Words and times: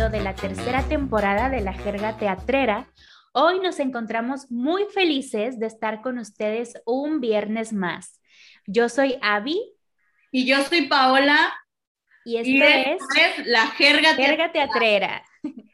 episodio 0.00 0.18
de 0.18 0.24
la 0.24 0.34
tercera 0.34 0.82
temporada 0.88 1.50
de 1.50 1.60
la 1.60 1.74
Jerga 1.74 2.16
Teatrera. 2.16 2.90
Hoy 3.32 3.60
nos 3.60 3.78
encontramos 3.80 4.50
muy 4.50 4.84
felices 4.94 5.58
de 5.58 5.66
estar 5.66 6.00
con 6.00 6.18
ustedes 6.18 6.80
un 6.86 7.20
viernes 7.20 7.74
más. 7.74 8.18
Yo 8.66 8.88
soy 8.88 9.16
Abby. 9.20 9.60
Y 10.30 10.46
yo 10.46 10.62
soy 10.62 10.86
Paola. 10.86 11.52
Y 12.24 12.36
esto 12.36 12.64
es, 12.64 13.46
la 13.46 13.66
Jerga, 13.72 14.14
Jerga 14.14 14.52
Teatrera. 14.52 15.22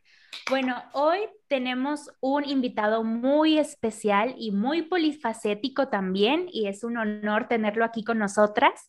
Bueno, 0.48 0.80
hoy 0.92 1.18
tenemos 1.48 2.08
un 2.20 2.44
invitado 2.44 3.02
muy 3.02 3.58
especial 3.58 4.36
y 4.38 4.52
muy 4.52 4.82
polifacético 4.82 5.88
también, 5.88 6.46
y 6.52 6.68
es 6.68 6.84
un 6.84 6.98
honor 6.98 7.48
tenerlo 7.48 7.84
aquí 7.84 8.04
con 8.04 8.18
nosotras. 8.18 8.88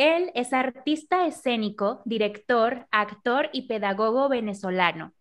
Él 0.00 0.30
es 0.34 0.54
artista 0.54 1.26
escénico, 1.26 2.00
director, 2.06 2.86
actor 2.90 3.50
y 3.52 3.68
pedagogo 3.68 4.30
venezolano. 4.30 5.12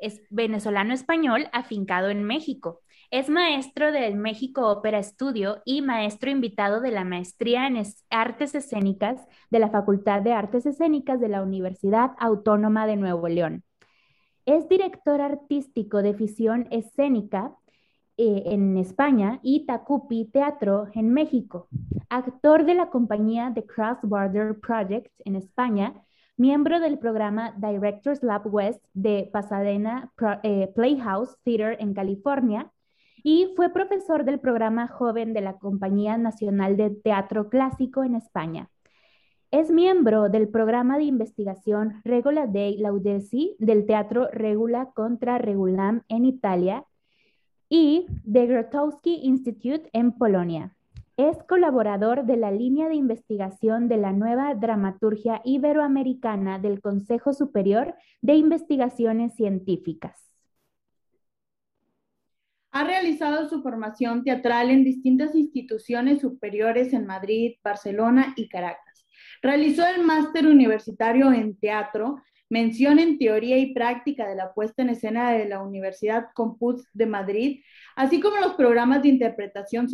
Es 0.00 0.22
venezolano 0.30 0.94
español 0.94 1.48
afincado 1.52 2.08
en 2.08 2.22
México. 2.22 2.80
Es 3.10 3.28
maestro 3.28 3.90
del 3.90 4.14
México 4.14 4.68
Ópera 4.68 5.00
Estudio 5.00 5.60
y 5.64 5.82
maestro 5.82 6.30
invitado 6.30 6.80
de 6.80 6.92
la 6.92 7.02
maestría 7.02 7.66
en 7.66 7.82
Artes 8.10 8.54
Escénicas 8.54 9.26
de 9.50 9.58
la 9.58 9.70
Facultad 9.70 10.22
de 10.22 10.34
Artes 10.34 10.66
Escénicas 10.66 11.18
de 11.18 11.30
la 11.30 11.42
Universidad 11.42 12.12
Autónoma 12.20 12.86
de 12.86 12.94
Nuevo 12.94 13.26
León. 13.26 13.64
Es 14.46 14.68
director 14.68 15.20
artístico 15.20 16.00
de 16.00 16.14
ficción 16.14 16.68
escénica 16.70 17.57
eh, 18.18 18.42
en 18.46 18.76
España 18.76 19.38
y 19.42 19.64
Tacupi 19.64 20.24
Teatro 20.24 20.88
en 20.94 21.12
México. 21.12 21.68
Actor 22.08 22.64
de 22.64 22.74
la 22.74 22.90
compañía 22.90 23.52
The 23.54 23.64
Cross 23.64 23.98
Border 24.02 24.58
Project 24.58 25.12
en 25.24 25.36
España, 25.36 25.94
miembro 26.36 26.80
del 26.80 26.98
programa 26.98 27.54
Directors 27.56 28.24
Lab 28.24 28.52
West 28.52 28.84
de 28.92 29.30
Pasadena 29.32 30.12
eh, 30.42 30.72
Playhouse 30.74 31.36
Theater 31.44 31.76
en 31.78 31.94
California 31.94 32.72
y 33.22 33.52
fue 33.54 33.70
profesor 33.70 34.24
del 34.24 34.40
programa 34.40 34.88
joven 34.88 35.32
de 35.32 35.40
la 35.40 35.58
Compañía 35.58 36.18
Nacional 36.18 36.76
de 36.76 36.90
Teatro 36.90 37.48
Clásico 37.48 38.02
en 38.02 38.16
España. 38.16 38.68
Es 39.52 39.70
miembro 39.70 40.28
del 40.28 40.48
programa 40.48 40.98
de 40.98 41.04
investigación 41.04 42.00
Regula 42.04 42.48
dei 42.48 42.78
Laudesi 42.78 43.54
del 43.60 43.86
Teatro 43.86 44.28
Regula 44.32 44.90
contra 44.92 45.38
Regulam 45.38 46.02
en 46.08 46.24
Italia 46.24 46.84
y 47.68 48.06
de 48.24 48.46
Grotowski 48.46 49.20
Institute 49.22 49.88
en 49.92 50.12
Polonia. 50.12 50.74
Es 51.16 51.36
colaborador 51.48 52.26
de 52.26 52.36
la 52.36 52.50
línea 52.50 52.88
de 52.88 52.94
investigación 52.94 53.88
de 53.88 53.96
la 53.96 54.12
nueva 54.12 54.54
dramaturgia 54.54 55.40
iberoamericana 55.44 56.58
del 56.58 56.80
Consejo 56.80 57.32
Superior 57.32 57.94
de 58.22 58.34
Investigaciones 58.34 59.34
Científicas. 59.34 60.28
Ha 62.70 62.84
realizado 62.84 63.48
su 63.48 63.62
formación 63.62 64.22
teatral 64.22 64.70
en 64.70 64.84
distintas 64.84 65.34
instituciones 65.34 66.20
superiores 66.20 66.92
en 66.92 67.06
Madrid, 67.06 67.56
Barcelona 67.64 68.34
y 68.36 68.48
Caracas. 68.48 69.06
Realizó 69.42 69.86
el 69.86 70.04
máster 70.04 70.46
universitario 70.46 71.32
en 71.32 71.56
teatro, 71.56 72.22
mención 72.48 72.98
en 72.98 73.18
teoría 73.18 73.58
y 73.58 73.74
práctica 73.74 74.26
de 74.28 74.34
la 74.34 74.52
puesta 74.54 74.82
en 74.82 74.90
escena 74.90 75.32
de 75.32 75.48
la 75.48 75.62
Universidad 75.62 76.28
Compuz 76.34 76.86
de 76.92 77.06
Madrid, 77.06 77.62
así 77.96 78.20
como 78.20 78.38
los 78.38 78.54
programas 78.54 79.02
de 79.02 79.08
interpretación 79.08 79.88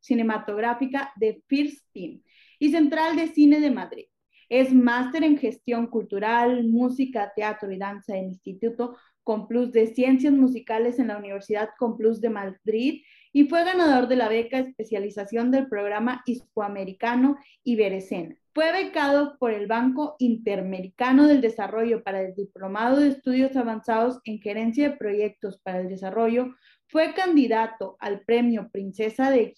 cinematográfica 0.00 1.12
de 1.16 1.42
First 1.46 1.86
Team 1.92 2.22
y 2.58 2.70
Central 2.70 3.16
de 3.16 3.28
Cine 3.28 3.60
de 3.60 3.70
Madrid. 3.70 4.04
Es 4.48 4.72
máster 4.74 5.22
en 5.22 5.38
gestión 5.38 5.86
cultural, 5.86 6.64
música, 6.64 7.32
teatro 7.34 7.70
y 7.70 7.78
danza 7.78 8.16
en 8.16 8.30
Instituto 8.30 8.96
Complus 9.22 9.70
de 9.70 9.86
Ciencias 9.94 10.32
Musicales 10.32 10.98
en 10.98 11.08
la 11.08 11.18
Universidad 11.18 11.70
Complus 11.78 12.20
de 12.20 12.30
Madrid 12.30 13.02
y 13.32 13.44
fue 13.48 13.64
ganador 13.64 14.08
de 14.08 14.16
la 14.16 14.28
beca 14.28 14.58
especialización 14.58 15.50
del 15.50 15.68
programa 15.68 16.22
hispanoamericano 16.26 17.36
Iberescena. 17.62 18.36
Fue 18.52 18.72
becado 18.72 19.36
por 19.38 19.52
el 19.52 19.68
Banco 19.68 20.16
Interamericano 20.18 21.28
del 21.28 21.40
Desarrollo 21.40 22.02
para 22.02 22.20
el 22.22 22.34
Diplomado 22.34 22.98
de 22.98 23.08
Estudios 23.08 23.54
Avanzados 23.54 24.18
en 24.24 24.40
Gerencia 24.40 24.90
de 24.90 24.96
Proyectos 24.96 25.60
para 25.62 25.80
el 25.80 25.88
Desarrollo. 25.88 26.56
Fue 26.88 27.14
candidato 27.14 27.96
al 28.00 28.22
Premio 28.22 28.68
Princesa 28.72 29.30
de 29.30 29.54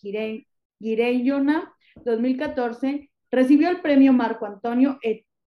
Girellona 0.79 1.73
2014. 2.05 3.11
Recibió 3.31 3.71
el 3.71 3.81
Premio 3.81 4.13
Marco 4.13 4.45
Antonio 4.45 4.99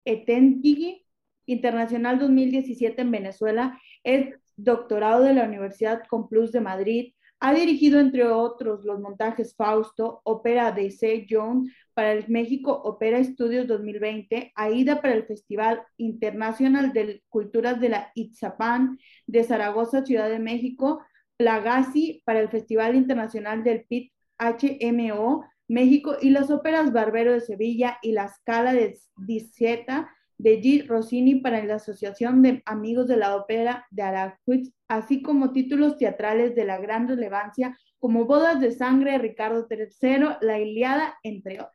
Etentigui 0.03 1.05
Internacional 1.45 2.17
2017 2.17 2.99
en 2.99 3.11
Venezuela. 3.11 3.79
Es 4.03 4.33
doctorado 4.55 5.23
de 5.23 5.35
la 5.35 5.45
Universidad 5.45 6.01
Complus 6.09 6.51
de 6.51 6.61
Madrid 6.61 7.13
ha 7.39 7.53
dirigido, 7.53 7.99
entre 7.99 8.25
otros, 8.25 8.83
los 8.83 8.99
montajes 8.99 9.55
Fausto, 9.55 10.21
Ópera 10.23 10.71
de 10.71 10.89
C. 10.91 11.25
John 11.29 11.69
para 11.93 12.13
el 12.13 12.25
México 12.27 12.71
Opera 12.71 13.19
Estudios 13.19 13.67
2020, 13.67 14.53
AIDA 14.55 15.01
para 15.01 15.13
el 15.13 15.25
Festival 15.25 15.83
Internacional 15.97 16.93
de 16.93 17.23
Culturas 17.29 17.79
de 17.79 17.89
la 17.89 18.11
Itzapán 18.15 18.97
de 19.27 19.43
Zaragoza, 19.43 20.05
Ciudad 20.05 20.29
de 20.29 20.39
México, 20.39 21.01
Plagasi 21.37 22.23
para 22.25 22.39
el 22.39 22.49
Festival 22.49 22.95
Internacional 22.95 23.63
del 23.63 23.85
PIT 23.85 24.11
HMO 24.39 25.45
México 25.67 26.15
y 26.21 26.29
las 26.29 26.49
óperas 26.49 26.93
Barbero 26.93 27.33
de 27.33 27.41
Sevilla 27.41 27.97
y 28.01 28.13
La 28.13 28.29
Scala 28.29 28.73
de 28.73 28.97
Diceta 29.17 30.09
de 30.37 30.61
G. 30.61 30.87
Rossini 30.87 31.35
para 31.35 31.63
la 31.63 31.75
Asociación 31.75 32.41
de 32.41 32.61
Amigos 32.65 33.07
de 33.07 33.17
la 33.17 33.35
Ópera 33.35 33.85
de 33.91 34.03
Aracuiz, 34.03 34.71
así 34.87 35.21
como 35.21 35.51
títulos 35.51 35.97
teatrales 35.97 36.55
de 36.55 36.65
la 36.65 36.77
gran 36.77 37.07
relevancia 37.07 37.77
como 37.99 38.25
Bodas 38.25 38.59
de 38.59 38.71
Sangre, 38.71 39.17
Ricardo 39.17 39.67
III, 39.69 40.37
La 40.41 40.59
Iliada, 40.59 41.15
entre 41.23 41.59
otros. 41.59 41.73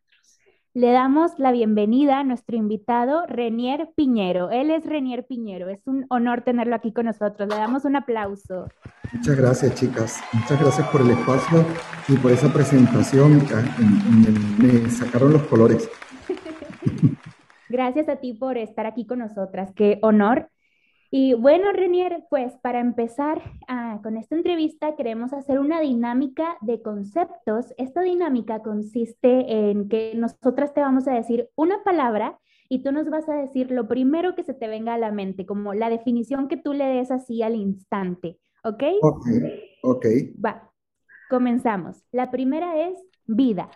Le 0.74 0.90
damos 0.90 1.38
la 1.38 1.52
bienvenida 1.52 2.20
a 2.20 2.24
nuestro 2.24 2.56
invitado, 2.56 3.26
Renier 3.26 3.90
Piñero. 3.94 4.50
Él 4.50 4.70
es 4.70 4.86
Renier 4.86 5.26
Piñero. 5.26 5.68
Es 5.68 5.86
un 5.86 6.06
honor 6.08 6.44
tenerlo 6.44 6.74
aquí 6.74 6.94
con 6.94 7.04
nosotros. 7.04 7.46
Le 7.46 7.56
damos 7.56 7.84
un 7.84 7.96
aplauso. 7.96 8.68
Muchas 9.12 9.36
gracias, 9.36 9.74
chicas. 9.74 10.20
Muchas 10.32 10.58
gracias 10.58 10.88
por 10.88 11.02
el 11.02 11.10
espacio 11.10 11.62
y 12.08 12.16
por 12.16 12.32
esa 12.32 12.50
presentación. 12.50 13.46
Me 14.56 14.88
sacaron 14.88 15.34
los 15.34 15.42
colores. 15.42 15.90
Gracias 17.72 18.06
a 18.10 18.16
ti 18.16 18.34
por 18.34 18.58
estar 18.58 18.84
aquí 18.84 19.06
con 19.06 19.20
nosotras. 19.20 19.72
Qué 19.74 19.98
honor. 20.02 20.50
Y 21.10 21.32
bueno, 21.32 21.72
Renier, 21.72 22.26
pues 22.28 22.52
para 22.62 22.80
empezar 22.80 23.40
ah, 23.66 23.98
con 24.02 24.18
esta 24.18 24.34
entrevista 24.34 24.94
queremos 24.94 25.32
hacer 25.32 25.58
una 25.58 25.80
dinámica 25.80 26.58
de 26.60 26.82
conceptos. 26.82 27.72
Esta 27.78 28.02
dinámica 28.02 28.60
consiste 28.60 29.70
en 29.70 29.88
que 29.88 30.12
nosotras 30.16 30.74
te 30.74 30.82
vamos 30.82 31.08
a 31.08 31.14
decir 31.14 31.48
una 31.54 31.82
palabra 31.82 32.38
y 32.68 32.82
tú 32.82 32.92
nos 32.92 33.08
vas 33.08 33.26
a 33.30 33.36
decir 33.36 33.70
lo 33.70 33.88
primero 33.88 34.34
que 34.34 34.44
se 34.44 34.52
te 34.52 34.68
venga 34.68 34.92
a 34.92 34.98
la 34.98 35.10
mente, 35.10 35.46
como 35.46 35.72
la 35.72 35.88
definición 35.88 36.48
que 36.48 36.58
tú 36.58 36.74
le 36.74 36.84
des 36.84 37.10
así 37.10 37.42
al 37.42 37.54
instante. 37.54 38.38
¿Ok? 38.64 38.82
Ok. 39.00 39.26
Ok. 39.82 40.06
Va. 40.44 40.70
Comenzamos. 41.30 42.04
La 42.12 42.30
primera 42.30 42.86
es 42.86 42.98
vida. 43.26 43.70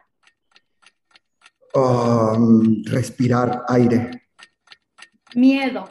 Um, 1.76 2.82
respirar 2.87 3.66
aire. 3.69 4.31
Miedo. 5.34 5.87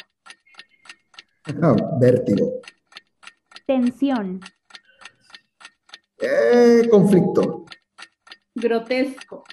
vértigo. 1.99 2.61
Tensión. 3.67 4.39
Eh, 6.17 6.87
conflicto. 6.89 7.65
Grotesco. 8.55 9.43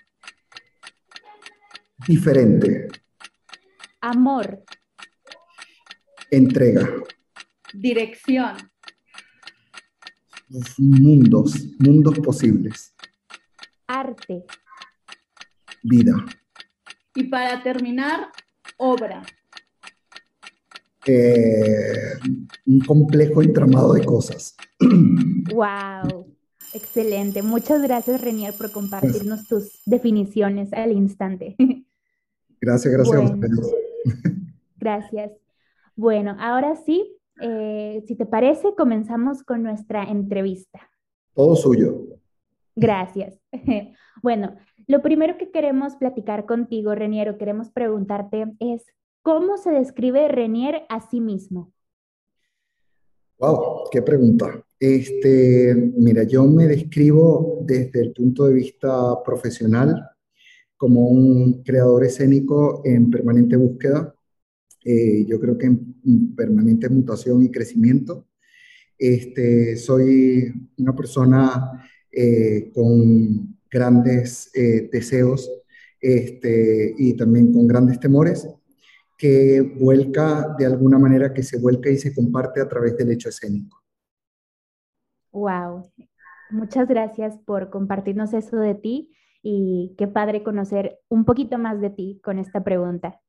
Diferente. 2.09 2.89
Amor. 4.01 4.65
Entrega. 6.31 6.89
Dirección. 7.75 8.57
Mundos, 10.79 11.63
mundos 11.79 12.19
posibles. 12.21 12.95
Arte 13.87 14.47
vida. 15.83 16.15
Y 17.15 17.25
para 17.25 17.63
terminar, 17.63 18.29
obra. 18.77 19.23
Eh, 21.07 22.15
un 22.67 22.81
complejo 22.81 23.43
entramado 23.43 23.95
de 23.95 24.05
cosas. 24.05 24.57
¡Wow! 25.53 26.33
Excelente. 26.75 27.43
Muchas 27.43 27.83
gracias, 27.83 28.21
Renier, 28.23 28.55
por 28.55 28.71
compartirnos 28.71 29.47
tus 29.47 29.83
definiciones 29.85 30.73
al 30.73 30.93
instante. 30.93 31.57
Gracias, 32.61 32.95
gracias 32.95 33.17
a 33.17 33.25
ustedes. 33.25 33.75
Gracias. 34.77 35.33
Bueno, 35.97 36.37
ahora 36.39 36.77
sí, 36.77 37.19
eh, 37.41 38.05
si 38.07 38.15
te 38.15 38.25
parece, 38.25 38.77
comenzamos 38.77 39.43
con 39.43 39.65
nuestra 39.65 40.05
entrevista. 40.05 40.89
Todo 41.35 41.57
suyo. 41.57 42.21
Gracias. 42.77 43.39
Bueno, 44.23 44.55
lo 44.87 45.03
primero 45.03 45.37
que 45.37 45.51
queremos 45.51 45.97
platicar 45.97 46.47
contigo, 46.47 46.95
Reniero, 46.95 47.39
queremos 47.39 47.71
preguntarte 47.71 48.45
es, 48.61 48.85
¿cómo 49.23 49.57
se 49.57 49.71
describe 49.71 50.29
Renier 50.29 50.83
a 50.89 51.01
sí 51.01 51.21
mismo? 51.21 51.73
Wow, 53.39 53.89
qué 53.91 54.01
pregunta. 54.03 54.65
Este, 54.79 55.75
mira, 55.97 56.23
yo 56.23 56.45
me 56.45 56.69
describo 56.69 57.63
desde 57.65 58.01
el 58.01 58.13
punto 58.13 58.47
de 58.47 58.55
vista 58.55 59.21
profesional 59.25 60.11
como 60.77 61.09
un 61.09 61.63
creador 61.63 62.05
escénico 62.05 62.83
en 62.85 63.11
permanente 63.11 63.57
búsqueda. 63.57 64.15
Eh, 64.85 65.25
yo 65.27 65.41
creo 65.41 65.57
que 65.57 65.67
en 65.67 66.35
permanente 66.37 66.89
mutación 66.89 67.43
y 67.43 67.51
crecimiento. 67.51 68.27
Este, 68.99 69.77
soy 69.77 70.53
una 70.79 70.95
persona 70.95 71.85
eh, 72.13 72.71
con 72.75 73.59
grandes 73.71 74.51
eh, 74.55 74.89
deseos 74.93 75.51
este, 76.01 76.95
y 76.99 77.17
también 77.17 77.53
con 77.53 77.67
grandes 77.67 77.99
temores 77.99 78.47
que 79.17 79.61
vuelca 79.61 80.55
de 80.59 80.67
alguna 80.67 80.99
manera, 80.99 81.33
que 81.33 81.43
se 81.43 81.59
vuelca 81.59 81.89
y 81.89 81.97
se 81.97 82.15
comparte 82.15 82.61
a 82.61 82.69
través 82.69 82.97
del 82.97 83.13
hecho 83.13 83.29
escénico. 83.29 83.81
Wow, 85.31 85.91
muchas 86.51 86.89
gracias 86.89 87.39
por 87.47 87.71
compartirnos 87.71 88.35
eso 88.35 88.57
de 88.57 88.75
ti 88.75 89.13
y 89.43 89.95
qué 89.97 90.09
padre 90.09 90.43
conocer 90.43 90.99
un 91.09 91.25
poquito 91.25 91.57
más 91.57 91.81
de 91.81 91.91
ti 91.91 92.21
con 92.23 92.39
esta 92.39 92.63
pregunta. 92.63 93.21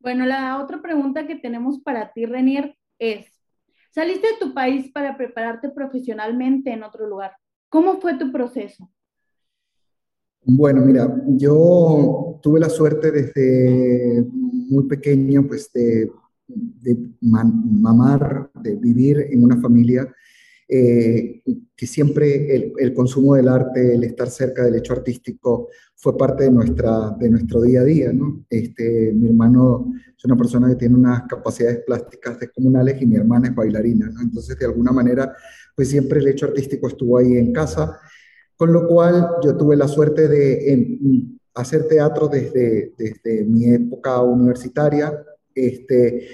Bueno, 0.00 0.26
la 0.26 0.62
otra 0.62 0.82
pregunta 0.82 1.26
que 1.26 1.36
tenemos 1.36 1.80
para 1.80 2.12
ti, 2.12 2.26
Renier, 2.26 2.76
es, 2.98 3.26
saliste 3.90 4.26
de 4.28 4.38
tu 4.38 4.54
país 4.54 4.90
para 4.92 5.16
prepararte 5.16 5.70
profesionalmente 5.70 6.70
en 6.72 6.82
otro 6.82 7.06
lugar. 7.06 7.32
¿Cómo 7.68 8.00
fue 8.00 8.18
tu 8.18 8.32
proceso? 8.32 8.90
Bueno, 10.44 10.80
mira, 10.80 11.14
yo 11.26 12.38
tuve 12.42 12.60
la 12.60 12.70
suerte 12.70 13.10
desde 13.10 14.24
muy 14.32 14.86
pequeño, 14.86 15.46
pues, 15.46 15.70
de, 15.72 16.10
mamar, 17.20 18.50
de 18.54 18.76
vivir 18.76 19.26
en 19.30 19.44
una 19.44 19.60
familia 19.60 20.10
eh, 20.68 21.42
que 21.74 21.86
siempre 21.86 22.74
el, 22.78 22.94
consumo 22.94 23.34
del 23.34 23.48
arte, 23.48 23.94
el 23.94 24.04
estar 24.04 24.28
cerca 24.28 24.64
del 24.64 24.76
hecho 24.76 24.92
artístico 24.92 25.68
fue 25.96 26.16
parte 26.16 26.44
de, 26.44 26.50
nuestra, 26.50 27.16
de 27.18 27.30
nuestro 27.30 27.62
día 27.62 27.80
a 27.80 27.84
día, 27.84 28.12
¿no? 28.12 28.44
Este, 28.50 29.12
mi 29.14 29.28
hermano 29.28 29.92
es 30.16 30.24
una 30.24 30.36
persona 30.36 30.68
que 30.68 30.76
tiene 30.76 30.96
unas 30.96 31.22
capacidades 31.28 31.80
plásticas 31.86 32.38
descomunales 32.38 33.00
y 33.00 33.06
mi 33.06 33.16
hermana 33.16 33.48
es 33.48 33.54
bailarina. 33.54 34.12
Entonces, 34.20 34.58
de 34.58 34.66
alguna 34.66 34.92
manera, 34.92 35.34
pues 35.74 35.88
siempre 35.88 36.20
el 36.20 36.28
hecho 36.28 36.46
artístico 36.46 36.88
estuvo 36.88 37.18
ahí 37.18 37.36
en 37.36 37.52
casa 37.52 37.98
con 38.58 38.72
lo 38.72 38.88
cual 38.88 39.36
yo 39.42 39.56
tuve 39.56 39.76
la 39.76 39.86
suerte 39.86 40.26
de 40.26 40.90
hacer 41.54 41.86
teatro 41.86 42.26
desde, 42.26 42.92
desde 42.98 43.44
mi 43.44 43.72
época 43.72 44.20
universitaria 44.20 45.12
este, 45.54 46.28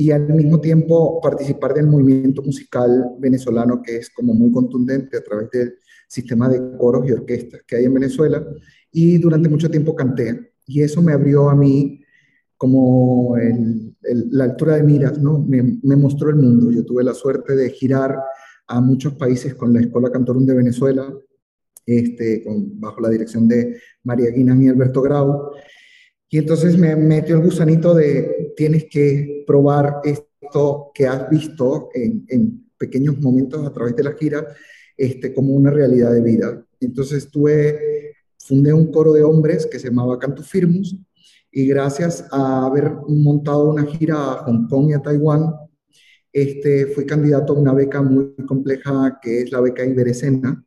y 0.00 0.12
al 0.12 0.32
mismo 0.32 0.58
tiempo 0.62 1.20
participar 1.20 1.74
del 1.74 1.86
movimiento 1.86 2.40
musical 2.40 3.16
venezolano 3.18 3.82
que 3.82 3.98
es 3.98 4.08
como 4.08 4.32
muy 4.32 4.50
contundente 4.50 5.18
a 5.18 5.22
través 5.22 5.50
del 5.50 5.74
sistema 6.08 6.48
de 6.48 6.78
coros 6.78 7.06
y 7.06 7.12
orquestas 7.12 7.60
que 7.66 7.76
hay 7.76 7.84
en 7.84 7.92
Venezuela. 7.92 8.42
Y 8.90 9.18
durante 9.18 9.50
mucho 9.50 9.70
tiempo 9.70 9.94
canté 9.94 10.54
y 10.66 10.80
eso 10.80 11.02
me 11.02 11.12
abrió 11.12 11.50
a 11.50 11.54
mí 11.54 12.02
como 12.56 13.36
la 14.30 14.44
altura 14.44 14.76
de 14.76 14.84
miras, 14.84 15.18
¿no? 15.18 15.38
Me, 15.38 15.96
mostró 15.96 16.30
el 16.30 16.36
mundo. 16.36 16.70
Yo 16.70 16.82
tuve 16.82 17.04
la 17.04 17.12
suerte 17.12 17.54
de 17.54 17.68
girar 17.68 18.16
a 18.68 18.80
muchos 18.80 19.12
países 19.16 19.54
con 19.54 19.74
la 19.74 19.80
Escuela 19.80 20.10
Cantorum 20.10 20.46
de 20.46 20.54
Venezuela, 20.54 21.12
este, 21.84 22.42
bajo 22.46 23.02
la 23.02 23.10
dirección 23.10 23.46
de 23.46 23.76
María 24.04 24.30
Guinan 24.30 24.62
y 24.62 24.68
Alberto 24.70 25.02
Grau. 25.02 25.50
Y 26.32 26.38
entonces 26.38 26.78
me 26.78 26.94
metió 26.94 27.36
el 27.36 27.42
gusanito 27.42 27.92
de 27.92 28.52
tienes 28.56 28.86
que 28.88 29.42
probar 29.44 30.00
esto 30.04 30.92
que 30.94 31.06
has 31.06 31.28
visto 31.28 31.90
en, 31.92 32.70
pequeños 32.78 33.18
momentos 33.18 33.66
a 33.66 33.72
través 33.72 33.94
de 33.94 34.04
la 34.04 34.12
gira 34.12 34.46
este, 34.96 35.34
como 35.34 35.52
una 35.52 35.70
realidad 35.70 36.12
de 36.12 36.22
vida. 36.22 36.64
Entonces 36.80 37.30
tuve, 37.30 38.14
fundé 38.38 38.72
un 38.72 38.90
coro 38.90 39.12
de 39.12 39.22
hombres 39.22 39.66
que 39.66 39.78
se 39.78 39.88
llamaba 39.88 40.18
Canto 40.18 40.42
Firmus 40.42 40.96
y 41.50 41.66
gracias 41.66 42.26
a 42.30 42.64
haber 42.64 42.90
montado 43.08 43.68
una 43.68 43.84
gira 43.84 44.14
a 44.14 44.44
Hong 44.44 44.66
Kong 44.68 44.90
y 44.90 44.92
a 44.94 45.02
Taiwán, 45.02 45.52
este, 46.32 46.86
fui 46.86 47.04
candidato 47.04 47.52
a 47.52 47.58
una 47.58 47.74
beca 47.74 48.00
muy 48.00 48.34
compleja 48.46 49.18
que 49.20 49.42
es 49.42 49.52
la 49.52 49.60
beca 49.60 49.84
Iberescena, 49.84 50.64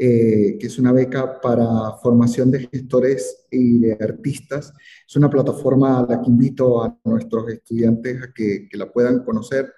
eh, 0.00 0.56
que 0.60 0.68
es 0.68 0.78
una 0.78 0.92
beca 0.92 1.40
para 1.40 1.96
formación 2.00 2.52
de 2.52 2.68
gestores 2.68 3.46
y 3.50 3.80
de 3.80 3.94
artistas. 3.94 4.72
Es 5.04 5.16
una 5.16 5.28
plataforma 5.28 5.98
a 5.98 6.06
la 6.06 6.22
que 6.22 6.30
invito 6.30 6.84
a 6.84 6.96
nuestros 7.04 7.48
estudiantes 7.48 8.22
a 8.22 8.32
que, 8.32 8.68
la 8.74 8.92
puedan 8.92 9.24
conocer, 9.24 9.72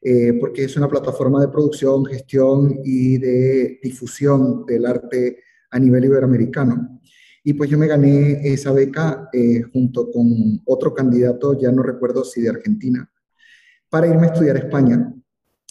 eh, 0.00 0.34
porque 0.38 0.62
es 0.62 0.76
una 0.76 0.88
plataforma 0.88 1.40
de 1.40 1.48
producción, 1.48 2.04
gestión 2.04 2.82
y 2.84 3.18
de 3.18 3.80
difusión 3.82 4.64
del 4.64 4.86
arte 4.86 5.38
a 5.72 5.78
nivel 5.80 6.04
iberoamericano. 6.04 7.00
Y 7.42 7.54
pues 7.54 7.68
yo 7.68 7.76
me 7.76 7.88
gané 7.88 8.46
esa 8.46 8.72
beca 8.72 9.28
eh, 9.32 9.62
junto 9.72 10.08
con 10.12 10.62
otro 10.66 10.94
candidato, 10.94 11.58
ya 11.58 11.72
no 11.72 11.82
recuerdo 11.82 12.22
si 12.22 12.40
de 12.40 12.50
Argentina, 12.50 13.10
para 13.90 14.06
irme 14.06 14.28
a 14.28 14.30
estudiar 14.30 14.54
a 14.54 14.60
España. 14.60 15.12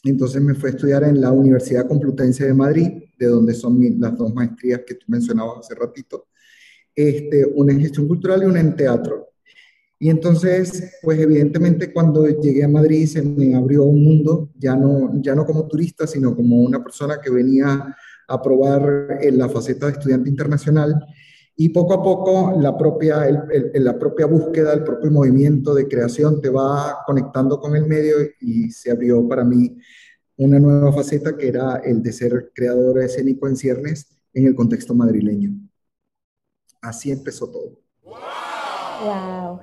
Entonces 0.03 0.41
me 0.41 0.55
fui 0.55 0.69
a 0.69 0.73
estudiar 0.73 1.03
en 1.05 1.21
la 1.21 1.31
Universidad 1.31 1.87
Complutense 1.87 2.45
de 2.45 2.53
Madrid, 2.53 2.89
de 3.23 3.31
donde 3.31 3.53
son 3.53 3.79
las 3.99 4.17
dos 4.17 4.33
maestrías 4.33 4.81
que 4.85 4.95
tú 4.95 5.05
mencionabas 5.07 5.59
hace 5.59 5.75
ratito, 5.75 6.27
este, 6.95 7.45
una 7.45 7.73
en 7.73 7.81
gestión 7.81 8.07
cultural 8.07 8.43
y 8.43 8.45
una 8.45 8.59
en 8.59 8.75
teatro. 8.75 9.29
Y 10.03 10.09
entonces, 10.09 10.97
pues 11.01 11.17
evidentemente 11.19 11.93
cuando 11.93 12.27
llegué 12.27 12.65
a 12.65 12.67
Madrid 12.67 13.07
se 13.07 13.21
me 13.21 13.55
abrió 13.55 13.83
un 13.83 14.03
mundo, 14.03 14.49
ya 14.59 14.75
no, 14.75 15.11
ya 15.21 15.33
no 15.33 15.45
como 15.45 15.65
turista, 15.65 16.05
sino 16.05 16.35
como 16.35 16.57
una 16.57 16.83
persona 16.83 17.19
que 17.23 17.29
venía 17.29 17.95
a 18.27 18.41
probar 18.41 19.19
en 19.21 19.37
la 19.37 19.47
faceta 19.47 19.85
de 19.85 19.93
estudiante 19.93 20.29
internacional. 20.29 21.05
Y 21.55 21.69
poco 21.69 21.93
a 21.93 22.03
poco 22.03 22.59
la 22.59 22.77
propia, 22.77 23.25
la 23.75 23.97
propia 23.97 24.25
búsqueda, 24.25 24.73
el 24.73 24.83
propio 24.83 25.09
movimiento 25.09 25.73
de 25.73 25.87
creación 25.87 26.41
te 26.41 26.49
va 26.49 26.97
conectando 27.05 27.59
con 27.59 27.75
el 27.75 27.85
medio 27.85 28.15
y 28.41 28.71
se 28.71 28.91
abrió 28.91 29.25
para 29.27 29.45
mí 29.45 29.77
una 30.37 30.59
nueva 30.59 30.91
faceta 30.91 31.37
que 31.37 31.47
era 31.47 31.77
el 31.77 32.01
de 32.01 32.11
ser 32.11 32.51
creador 32.53 33.01
escénico 33.01 33.47
en 33.47 33.55
ciernes 33.55 34.07
en 34.33 34.47
el 34.47 34.55
contexto 34.55 34.95
madrileño. 34.95 35.51
Así 36.81 37.11
empezó 37.11 37.49
todo. 37.51 37.79
Wow. 38.03 39.61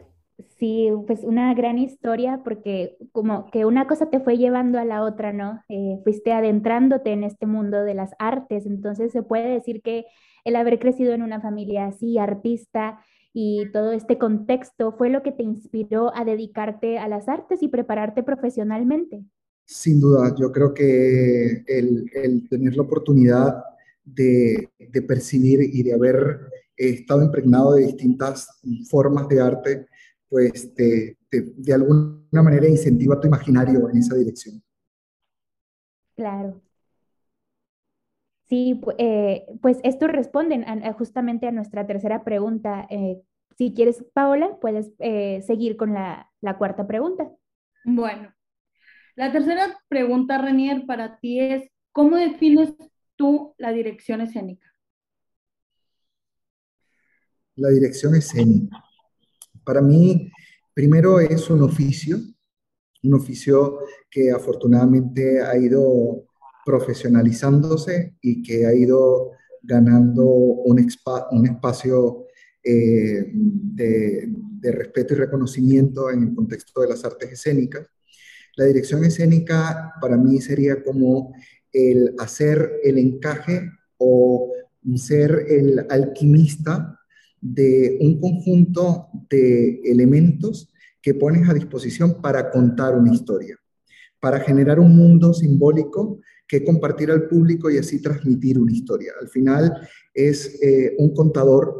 Sí, 0.58 0.90
pues 1.06 1.24
una 1.24 1.54
gran 1.54 1.78
historia 1.78 2.42
porque 2.44 2.96
como 3.12 3.50
que 3.50 3.64
una 3.64 3.86
cosa 3.86 4.10
te 4.10 4.20
fue 4.20 4.36
llevando 4.36 4.78
a 4.78 4.84
la 4.84 5.02
otra, 5.02 5.32
¿no? 5.32 5.62
Eh, 5.68 6.00
fuiste 6.04 6.32
adentrándote 6.32 7.12
en 7.12 7.24
este 7.24 7.46
mundo 7.46 7.82
de 7.82 7.94
las 7.94 8.12
artes, 8.18 8.66
entonces 8.66 9.12
se 9.12 9.22
puede 9.22 9.48
decir 9.48 9.80
que 9.82 10.04
el 10.44 10.56
haber 10.56 10.78
crecido 10.78 11.12
en 11.14 11.22
una 11.22 11.40
familia 11.40 11.86
así, 11.86 12.18
artista, 12.18 13.00
y 13.32 13.70
todo 13.72 13.92
este 13.92 14.18
contexto 14.18 14.92
fue 14.92 15.08
lo 15.08 15.22
que 15.22 15.32
te 15.32 15.42
inspiró 15.42 16.14
a 16.14 16.24
dedicarte 16.24 16.98
a 16.98 17.08
las 17.08 17.28
artes 17.28 17.62
y 17.62 17.68
prepararte 17.68 18.22
profesionalmente. 18.22 19.24
Sin 19.72 20.00
duda, 20.00 20.34
yo 20.36 20.50
creo 20.50 20.74
que 20.74 21.62
el, 21.64 22.48
tener 22.48 22.74
la 22.74 22.82
oportunidad 22.82 23.62
de, 24.04 24.68
percibir 25.06 25.60
y 25.62 25.84
de 25.84 25.94
haber 25.94 26.40
estado 26.76 27.22
impregnado 27.22 27.74
de 27.74 27.86
distintas 27.86 28.48
formas 28.90 29.28
de 29.28 29.40
arte, 29.40 29.86
pues 30.28 30.74
de 30.74 31.72
alguna 31.72 32.42
manera 32.42 32.68
incentiva 32.68 33.20
tu 33.20 33.28
imaginario 33.28 33.88
en 33.88 33.98
esa 33.98 34.16
dirección. 34.16 34.60
Claro. 36.16 36.60
Sí, 38.48 38.80
eh, 38.98 39.46
pues 39.62 39.78
esto 39.84 40.08
responde 40.08 40.66
justamente 40.98 41.46
a 41.46 41.52
nuestra 41.52 41.86
tercera 41.86 42.24
pregunta. 42.24 42.88
Eh, 42.90 43.22
si 43.56 43.72
quieres, 43.72 44.04
Paola, 44.14 44.58
puedes 44.60 44.90
eh, 44.98 45.42
seguir 45.46 45.76
con 45.76 45.94
la, 45.94 46.28
la 46.40 46.58
cuarta 46.58 46.88
pregunta. 46.88 47.30
Bueno, 47.84 48.34
la 49.20 49.30
tercera 49.30 49.78
pregunta, 49.86 50.38
Renier, 50.38 50.86
para 50.86 51.18
ti 51.18 51.40
es, 51.40 51.68
¿cómo 51.92 52.16
defines 52.16 52.72
tú 53.16 53.54
la 53.58 53.70
dirección 53.70 54.22
escénica? 54.22 54.74
La 57.56 57.68
dirección 57.68 58.14
escénica. 58.14 58.82
Para 59.62 59.82
mí, 59.82 60.32
primero 60.72 61.20
es 61.20 61.50
un 61.50 61.60
oficio, 61.62 62.16
un 63.02 63.12
oficio 63.12 63.80
que 64.10 64.30
afortunadamente 64.30 65.42
ha 65.42 65.54
ido 65.58 66.24
profesionalizándose 66.64 68.16
y 68.22 68.42
que 68.42 68.64
ha 68.64 68.72
ido 68.72 69.32
ganando 69.60 70.24
un, 70.24 70.78
espacio 70.78 72.24
eh, 72.64 73.30
de 73.34 74.72
respeto 74.72 75.12
y 75.12 75.18
reconocimiento 75.18 76.10
en 76.10 76.22
el 76.22 76.34
contexto 76.34 76.80
de 76.80 76.88
las 76.88 77.04
artes 77.04 77.32
escénicas. 77.32 77.86
La 78.60 78.66
dirección 78.66 79.02
escénica 79.06 79.94
para 80.02 80.18
mí 80.18 80.38
sería 80.38 80.84
como 80.84 81.32
el 81.72 82.14
hacer 82.18 82.72
el 82.84 82.98
encaje 82.98 83.70
o 83.96 84.52
ser 84.96 85.46
el 85.48 85.86
alquimista 85.88 87.00
de 87.40 87.96
un 88.02 88.20
conjunto 88.20 89.08
de 89.30 89.80
elementos 89.86 90.70
que 91.00 91.14
pones 91.14 91.48
a 91.48 91.54
disposición 91.54 92.20
para 92.20 92.50
contar 92.50 92.94
una 92.98 93.14
historia. 93.14 93.56
para 94.20 94.40
generar 94.40 94.78
un 94.78 94.94
mundo 94.94 95.32
simbólico 95.32 96.20
que 96.46 96.62
compartir 96.62 97.10
al 97.10 97.28
público 97.28 97.70
y 97.70 97.78
así 97.78 98.02
transmitir 98.02 98.58
una 98.58 98.72
historia. 98.72 99.14
Al 99.18 99.28
final 99.30 99.88
es 100.12 100.62
eh, 100.62 100.94
un 100.98 101.14
contador 101.14 101.74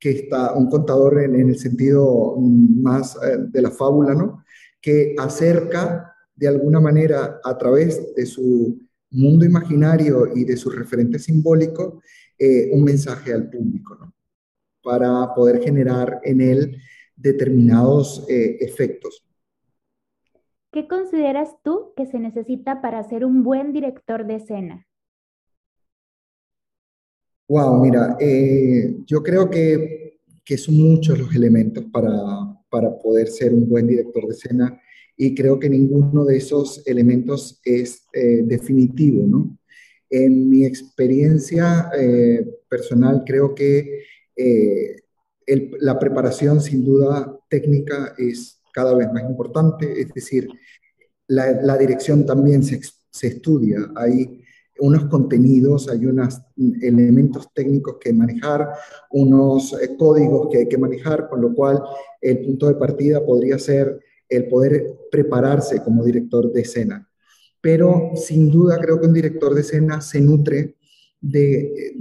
que 0.00 0.10
está, 0.10 0.54
un 0.54 0.68
contador 0.68 1.22
en, 1.22 1.36
el 1.36 1.56
sentido 1.56 2.34
más 2.36 3.14
eh, 3.14 3.36
de 3.52 3.62
la 3.62 3.70
fábula, 3.70 4.16
¿no? 4.16 4.42
Que 4.80 5.14
acerca 5.16 6.07
de 6.38 6.48
alguna 6.48 6.80
manera 6.80 7.40
a 7.42 7.58
través 7.58 8.14
de 8.14 8.26
su 8.26 8.78
mundo 9.10 9.44
imaginario 9.44 10.28
y 10.34 10.44
de 10.44 10.56
su 10.56 10.70
referente 10.70 11.18
simbólico 11.18 12.02
eh, 12.38 12.70
un 12.72 12.84
mensaje 12.84 13.32
al 13.32 13.50
público, 13.50 13.96
¿no? 13.96 14.14
Para 14.82 15.34
poder 15.34 15.62
generar 15.62 16.20
en 16.22 16.40
él 16.40 16.76
determinados 17.16 18.24
efectos. 18.28 19.24
¿Qué 20.70 20.86
consideras 20.86 21.50
tú 21.64 21.92
que 21.96 22.06
se 22.06 22.18
necesita 22.18 22.80
para 22.80 23.02
ser 23.02 23.24
un 23.24 23.42
buen 23.42 23.72
director 23.72 24.26
de 24.26 24.36
escena? 24.36 24.86
Wow, 27.48 27.82
mira, 27.82 28.18
eh, 28.20 28.98
yo 29.06 29.22
creo 29.22 29.48
que, 29.48 30.20
son 30.58 30.76
muchos 30.76 31.18
los 31.18 31.34
elementos 31.34 31.84
para, 31.90 32.14
poder 33.02 33.28
ser 33.28 33.54
un 33.54 33.68
buen 33.68 33.86
director 33.86 34.26
de 34.26 34.34
escena 34.34 34.80
y 35.18 35.34
creo 35.34 35.58
que 35.58 35.68
ninguno 35.68 36.24
de 36.24 36.36
esos 36.36 36.86
elementos 36.86 37.60
es 37.64 38.06
eh, 38.14 38.42
definitivo, 38.44 39.26
¿no? 39.26 39.58
En 40.08 40.48
mi 40.48 40.64
experiencia 40.64 41.90
eh, 41.98 42.46
personal, 42.68 43.24
creo 43.26 43.54
que 43.54 44.04
la 45.80 45.98
preparación 45.98 46.60
sin 46.60 46.84
duda 46.84 47.36
técnica 47.50 48.14
es 48.16 48.62
cada 48.72 48.94
vez 48.94 49.12
más 49.12 49.24
importante, 49.24 50.00
es 50.00 50.08
decir, 50.14 50.48
la, 51.28 51.76
dirección 51.76 52.24
también 52.24 52.62
se, 52.62 52.80
estudia, 53.22 53.90
hay 53.96 54.42
unos 54.80 55.06
contenidos, 55.06 55.88
hay 55.88 56.06
unos 56.06 56.40
elementos 56.80 57.48
técnicos 57.52 57.96
que 58.00 58.12
manejar, 58.12 58.68
unos 59.10 59.72
eh, 59.74 59.96
códigos 59.98 60.48
que 60.50 60.58
hay 60.58 60.68
que 60.68 60.78
manejar, 60.78 61.28
con 61.28 61.42
lo 61.42 61.52
cual 61.54 61.82
el 62.20 62.40
punto 62.40 62.68
de 62.68 62.76
partida 62.76 63.24
podría 63.24 63.58
ser 63.58 64.00
el 64.28 64.48
poder 64.48 64.94
prepararse 65.10 65.82
como 65.82 66.04
director 66.04 66.52
de 66.52 66.60
escena. 66.62 67.08
Pero 67.60 68.12
sin 68.14 68.50
duda 68.50 68.78
creo 68.78 69.00
que 69.00 69.06
un 69.06 69.14
director 69.14 69.54
de 69.54 69.62
escena 69.62 70.00
se 70.00 70.20
nutre 70.20 70.76
de, 71.20 71.94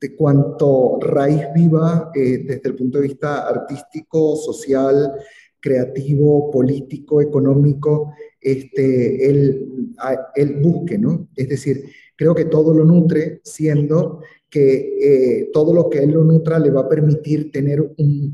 de 0.00 0.16
cuanto 0.16 0.98
raíz 1.00 1.42
viva 1.54 2.10
eh, 2.14 2.44
desde 2.46 2.68
el 2.68 2.74
punto 2.74 2.98
de 2.98 3.08
vista 3.08 3.48
artístico, 3.48 4.36
social, 4.36 5.12
creativo, 5.60 6.50
político, 6.50 7.22
económico, 7.22 8.12
este, 8.40 9.30
él, 9.30 9.94
él 10.34 10.60
busque, 10.60 10.98
¿no? 10.98 11.28
Es 11.34 11.48
decir, 11.48 11.84
creo 12.16 12.34
que 12.34 12.44
todo 12.44 12.74
lo 12.74 12.84
nutre 12.84 13.40
siendo 13.44 14.20
que 14.50 14.98
eh, 15.00 15.50
todo 15.52 15.74
lo 15.74 15.90
que 15.90 15.98
él 15.98 16.12
lo 16.12 16.22
nutra 16.22 16.58
le 16.58 16.70
va 16.70 16.82
a 16.82 16.88
permitir 16.88 17.50
tener 17.50 17.82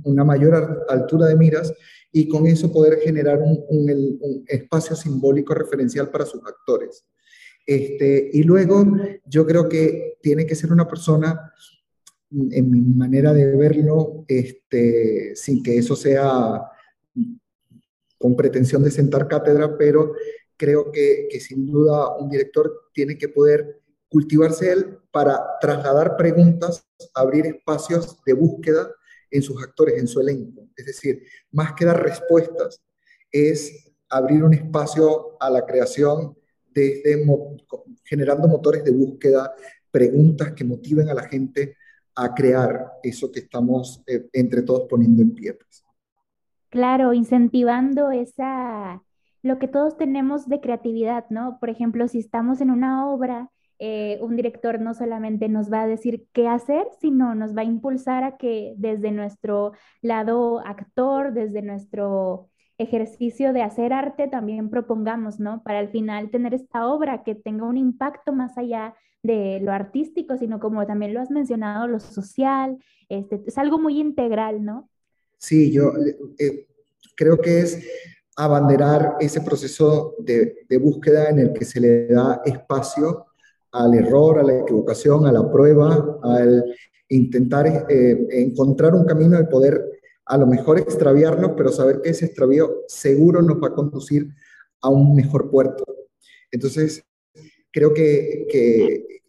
una 0.03 0.23
mayor 0.23 0.85
altura 0.89 1.27
de 1.29 1.37
miras 1.37 1.73
y 2.13 2.29
con 2.29 2.47
eso 2.47 2.73
poder 2.73 2.99
generar 3.01 3.41
un, 3.41 4.45
espacio 4.47 4.97
simbólico 4.97 5.55
referencial 5.55 6.11
para 6.11 6.27
sus 6.27 6.41
actores. 6.45 7.05
Este, 7.67 8.31
y 8.33 8.43
luego 8.43 8.85
yo 9.25 9.47
creo 9.47 9.69
que 9.69 10.19
tiene 10.21 10.47
que 10.47 10.57
ser 10.57 10.73
una 10.73 10.89
persona, 10.89 11.53
en 12.31 12.71
mi 12.71 12.81
manera 12.81 13.33
de 13.33 13.57
verlo, 13.57 14.25
este, 14.27 15.37
sin 15.37 15.63
que 15.63 15.79
eso 15.79 15.95
sea 15.95 16.63
con 18.19 18.37
pretensión 18.37 18.83
de 18.83 18.91
sentar 18.91 19.29
cátedra, 19.29 19.79
pero 19.79 20.13
creo 20.61 20.93
que, 20.93 21.29
sin 21.41 21.65
duda 21.67 22.17
un 22.19 22.29
director 22.29 22.91
tiene 22.93 23.17
que 23.17 23.29
poder 23.29 23.81
cultivarse 24.11 24.71
él 24.71 24.99
para 25.11 25.41
trasladar 25.59 26.19
preguntas, 26.19 26.87
abrir 27.15 27.47
espacios 27.47 28.23
de 28.27 28.35
búsqueda 28.35 28.91
en 29.31 29.43
sus 29.43 29.63
actores, 29.63 29.99
en 29.99 30.07
su 30.07 30.21
elenco. 30.21 30.69
Es 30.81 30.87
decir, 30.87 31.23
más 31.53 31.73
que 31.75 31.85
dar 31.85 32.03
respuestas, 32.03 32.83
es 33.31 33.93
abrir 34.09 34.43
un 34.43 34.55
espacio 34.55 35.37
a 35.41 35.51
la 35.51 35.65
creación 35.65 36.37
generando 38.05 38.49
motores 38.49 38.85
de 38.85 38.93
búsqueda, 38.93 39.53
preguntas 39.91 40.53
que 40.53 40.65
motiven 40.65 41.09
a 41.09 41.15
la 41.15 41.25
gente 41.25 41.77
a 42.15 42.35
crear 42.35 42.93
eso 43.03 43.31
que 43.31 43.41
estamos 43.41 44.03
eh, 44.07 44.29
entre 44.33 44.63
todos 44.63 44.87
poniendo 44.89 45.23
en 45.23 45.35
pie. 45.35 45.55
Pues. 45.55 45.85
Claro, 46.69 47.13
incentivando 47.13 48.11
esa, 48.11 49.03
lo 49.43 49.59
que 49.59 49.69
todos 49.69 49.97
tenemos 49.97 50.49
de 50.49 50.61
creatividad, 50.61 51.27
¿no? 51.31 51.59
Por 51.59 51.71
ejemplo, 51.71 52.07
si 52.09 52.19
estamos 52.19 52.61
en 52.61 52.71
una 52.71 53.09
obra, 53.09 53.51
eh, 53.83 54.19
un 54.21 54.37
director 54.37 54.79
no 54.79 54.93
solamente 54.93 55.49
nos 55.49 55.73
va 55.73 55.83
a 55.83 55.87
decir 55.87 56.27
qué 56.33 56.47
hacer, 56.47 56.87
sino 57.01 57.35
nos 57.35 57.57
va 57.57 57.63
a 57.63 57.65
impulsar 57.65 58.25
a 58.25 58.37
que 58.37 58.75
desde 58.77 59.11
nuestro 59.11 59.73
lado 60.03 60.61
actor, 60.61 61.33
desde 61.33 61.63
nuestro 61.63 62.51
ejercicio 62.77 63.53
de 63.55 63.63
hacer 63.63 63.95
arte, 63.95 64.29
también 64.29 64.69
propongamos, 64.69 65.41
¿no? 65.41 65.63
Para 65.63 65.79
al 65.79 65.89
final 65.89 66.31
tener 66.31 66.53
esta 66.53 66.87
obra 66.87 67.23
que 67.23 67.35
tenga 67.35 67.65
un 67.65 67.79
impacto 67.79 68.35
más 68.35 68.57
allá 68.59 68.95
de 69.23 69.61
lo 69.61 69.73
artístico, 69.73 70.37
sino 70.37 70.61
como 70.61 70.87
también 70.87 71.15
lo 71.15 71.21
has 71.21 71.31
mencionado, 71.31 71.87
lo 71.87 72.01
social, 72.01 72.79
este, 73.09 73.43
es 73.47 73.57
algo 73.57 73.79
muy 73.79 73.99
integral, 73.99 74.63
¿no? 74.63 74.91
Sí, 75.39 75.73
yo 75.73 75.93
eh, 75.97 76.19
eh, 76.39 76.67
creo 77.17 77.39
que 77.39 77.61
es 77.61 77.83
abanderar 78.37 79.17
ese 79.21 79.41
proceso 79.41 80.15
de, 80.19 80.67
búsqueda 80.79 81.31
en 81.31 81.39
el 81.39 81.53
que 81.55 81.65
se 81.65 81.81
le 81.81 82.09
da 82.09 82.43
espacio 82.45 83.27
al 83.73 83.95
error, 83.95 84.39
a 84.39 84.43
la 84.43 84.61
equivocación, 84.61 85.27
a 85.27 85.33
la 85.33 85.51
prueba, 85.51 86.19
al 86.23 86.65
intentar 87.09 87.87
eh, 87.89 88.27
encontrar 88.31 88.95
un 88.95 89.05
camino 89.05 89.37
de 89.37 89.45
poder 89.45 90.01
a 90.27 90.39
lo 90.39 90.47
mejor 90.47 90.79
extraviarnos, 90.79 91.53
pero 91.57 91.73
saber 91.73 92.01
que 92.01 92.11
ese 92.11 92.27
extravío 92.27 92.85
seguro 92.87 93.43
nos 93.43 93.61
va 93.61 93.69
a 93.69 93.75
conducir 93.75 94.29
a 94.81 94.89
un 94.89 95.15
mejor 95.15 95.51
puerto. 95.51 95.85
Entonces, 96.53 97.05
creo 97.73 97.93
que, 97.93 98.47
que 98.49 99.23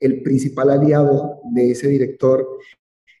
el 0.00 0.22
principal 0.22 0.70
aliado 0.70 1.40
de 1.52 1.70
ese 1.70 1.88
director 1.88 2.48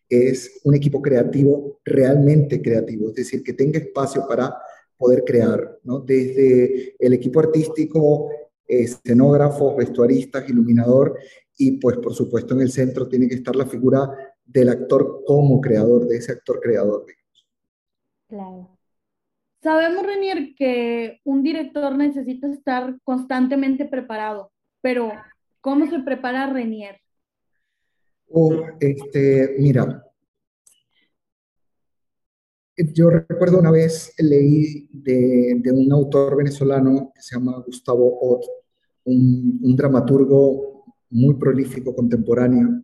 es 0.08 0.60
un 0.64 0.74
equipo 0.74 1.02
creativo, 1.02 1.80
realmente 1.84 2.62
creativo, 2.62 3.08
es 3.08 3.16
decir, 3.16 3.42
que 3.42 3.52
tenga 3.52 3.78
espacio 3.78 4.24
para 4.26 4.56
poder 4.96 5.24
crear, 5.24 5.78
¿no? 5.82 6.00
Desde 6.00 6.96
el 6.98 7.12
equipo 7.12 7.40
artístico, 7.40 8.30
escenógrafos, 8.66 9.76
vestuaristas, 9.76 10.48
iluminador, 10.48 11.18
y 11.58 11.72
pues 11.78 11.96
por 11.98 12.14
supuesto 12.14 12.54
en 12.54 12.60
el 12.62 12.70
centro 12.70 13.08
tiene 13.08 13.28
que 13.28 13.36
estar 13.36 13.56
la 13.56 13.66
figura 13.66 14.10
del 14.44 14.68
actor 14.68 15.22
como 15.26 15.60
creador, 15.60 16.06
de 16.06 16.16
ese 16.16 16.32
actor 16.32 16.60
creador. 16.60 17.04
Claro. 18.28 18.68
Sabemos, 19.62 20.06
Renier, 20.06 20.54
que 20.54 21.20
un 21.24 21.42
director 21.42 21.96
necesita 21.96 22.46
estar 22.48 22.98
constantemente 23.02 23.84
preparado, 23.84 24.52
pero 24.80 25.10
¿cómo 25.60 25.86
se 25.86 25.98
prepara 26.00 26.46
Renier? 26.46 27.00
Oh, 28.28 28.52
este, 28.80 29.56
mira, 29.58 30.05
yo 32.76 33.10
recuerdo 33.10 33.58
una 33.58 33.70
vez 33.70 34.12
leí 34.18 34.88
de, 34.92 35.62
un 35.72 35.92
autor 35.92 36.36
venezolano 36.36 37.12
que 37.14 37.22
se 37.22 37.36
llama 37.36 37.62
Gustavo 37.66 38.18
Ott, 38.20 38.44
un, 39.04 39.76
dramaturgo 39.76 40.84
muy 41.10 41.34
prolífico 41.34 41.94
contemporáneo, 41.94 42.82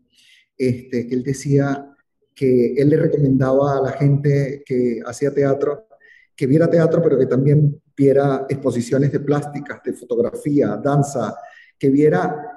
este, 0.57 1.13
él 1.13 1.23
decía 1.23 1.89
que 2.35 2.75
él 2.75 2.89
le 2.89 2.97
recomendaba 2.97 3.79
a 3.79 3.83
la 3.83 3.93
gente 3.93 4.63
que 4.65 5.01
hacía 5.05 5.33
teatro 5.35 5.87
que 6.35 6.47
viera 6.47 6.69
teatro, 6.69 7.03
pero 7.03 7.19
que 7.19 7.27
también 7.27 7.81
viera 7.97 8.47
exposiciones 8.49 9.13
de 9.13 9.21
plásticas, 9.21 9.83
de 9.85 9.93
fotografía, 9.93 10.81
danza, 10.83 11.37
que 11.79 11.91
viera 11.91 12.53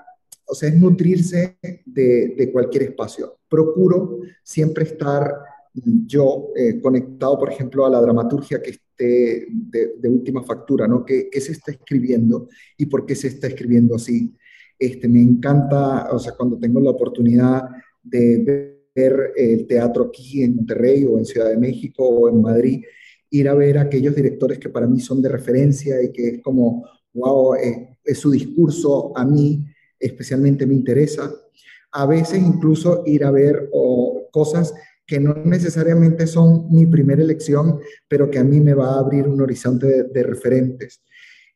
o 0.47 0.53
sea, 0.53 0.69
es 0.69 0.75
nutrirse 0.75 1.57
de, 1.85 2.49
cualquier 2.51 2.83
espacio. 2.83 3.39
Procuro 3.49 4.19
siempre 4.43 4.83
estar 4.83 5.33
yo 6.05 6.51
eh, 6.55 6.79
conectado, 6.81 7.37
por 7.37 7.51
ejemplo, 7.51 7.85
a 7.85 7.89
la 7.89 8.01
dramaturgia 8.01 8.61
que 8.61 8.71
esté 8.71 9.47
de, 9.49 10.09
última 10.09 10.43
factura, 10.43 10.87
¿no? 10.87 11.03
¿Qué, 11.05 11.29
se 11.39 11.51
está 11.51 11.71
escribiendo 11.71 12.47
y 12.77 12.85
por 12.85 13.05
qué 13.05 13.15
se 13.15 13.27
está 13.27 13.47
escribiendo 13.47 13.95
así? 13.95 14.33
Este, 14.79 15.07
me 15.07 15.21
encanta, 15.21 16.09
o 16.11 16.19
sea, 16.19 16.33
cuando 16.33 16.57
tengo 16.57 16.79
la 16.79 16.91
oportunidad 16.91 17.63
de 18.01 18.79
ver 18.95 19.33
el 19.35 19.67
teatro 19.67 20.05
aquí 20.05 20.43
en 20.43 20.55
Monterrey 20.55 21.05
o 21.05 21.17
en 21.17 21.25
Ciudad 21.25 21.49
de 21.49 21.57
México 21.57 22.07
o 22.07 22.29
en 22.29 22.41
Madrid, 22.41 22.83
ir 23.29 23.49
a 23.49 23.53
ver 23.53 23.77
a 23.77 23.81
aquellos 23.81 24.15
directores 24.15 24.59
que 24.59 24.69
para 24.69 24.87
mí 24.87 24.99
son 25.01 25.21
de 25.21 25.29
referencia 25.29 26.01
y 26.01 26.11
que 26.11 26.27
es 26.27 26.41
como, 26.41 26.87
wow, 27.13 27.55
eh, 27.55 27.97
es 28.03 28.17
su 28.17 28.31
discurso 28.31 29.11
a 29.17 29.25
mí 29.25 29.65
especialmente 29.99 30.65
me 30.65 30.73
interesa. 30.73 31.31
A 31.91 32.05
veces 32.05 32.41
incluso 32.41 33.03
ir 33.05 33.23
a 33.23 33.31
ver 33.31 33.69
cosas 34.31 34.73
que 35.05 35.19
no 35.19 35.35
necesariamente 35.45 36.27
son 36.27 36.67
mi 36.71 36.85
primera 36.85 37.21
elección, 37.21 37.79
pero 38.07 38.29
que 38.29 38.39
a 38.39 38.43
mí 38.43 38.59
me 38.59 38.73
va 38.73 38.93
a 38.93 38.99
abrir 38.99 39.27
un 39.27 39.41
horizonte 39.41 40.03
de, 40.03 40.23
referentes. 40.23 41.01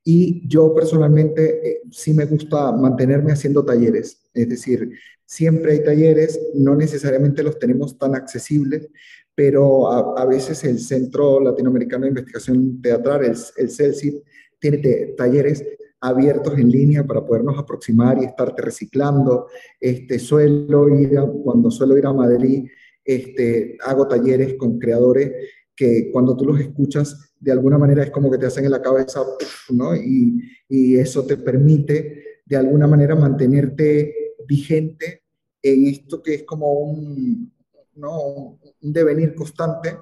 Y 0.04 0.48
yo 0.48 0.74
personalmente 0.74 1.68
eh, 1.68 1.82
sí 1.92 2.14
me 2.14 2.26
gusta 2.26 2.72
mantenerme 2.72 3.32
haciendo 3.32 3.66
talleres, 3.66 4.30
es 4.34 4.50
decir, 4.50 4.90
siempre 5.26 5.74
hay 5.74 5.84
talleres, 5.84 6.40
no 6.56 6.76
necesariamente 6.76 7.44
los 7.44 7.60
tenemos 7.60 7.98
tan 7.98 8.16
accesibles, 8.16 8.88
pero 9.36 9.90
a, 9.92 10.26
veces 10.26 10.64
el 10.66 10.80
Centro 10.80 11.40
Latinoamericano 11.40 12.04
de 12.04 12.10
Investigación 12.10 12.82
Teatral, 12.82 13.24
el, 13.24 13.38
el 13.58 14.24
tiene 14.60 15.14
talleres 15.16 15.64
abiertos 16.02 16.58
en 16.58 16.70
línea 16.70 17.06
para 17.06 17.26
podernos 17.26 17.58
aproximar 17.58 18.18
y 18.22 18.26
estarte 18.26 18.62
reciclando. 18.62 19.48
Este, 19.80 20.20
suelo 20.20 20.90
ir 20.90 21.18
cuando 21.44 21.72
suelo 21.72 21.98
ir 21.98 22.06
a 22.06 22.14
Madrid, 22.14 22.68
este, 23.10 23.76
hago 23.84 24.08
talleres 24.08 24.54
con 24.54 24.78
creadores 24.78 25.32
que 25.76 26.12
cuando 26.12 26.38
tú 26.38 26.46
los 26.46 26.60
escuchas, 26.60 27.34
de 27.40 27.52
alguna 27.52 27.80
manera 27.80 28.04
es 28.04 28.12
como 28.12 28.30
que 28.30 28.38
te 28.38 28.46
hacen 28.46 28.66
en 28.66 28.72
la 28.72 28.82
cabeza, 28.84 29.22
¿no? 29.70 29.96
Y, 29.96 30.40
y 30.68 30.96
eso 30.98 31.26
te 31.26 31.38
permite, 31.38 32.42
de 32.46 32.56
alguna 32.56 32.86
manera, 32.86 33.16
mantenerte 33.16 34.14
vigente 34.48 35.24
en 35.64 35.88
esto 35.88 36.22
que 36.22 36.36
es 36.36 36.44
como 36.44 36.72
un, 36.72 37.52
¿no? 37.96 38.60
un 38.82 38.94
devenir 38.94 39.34
constante 39.34 39.98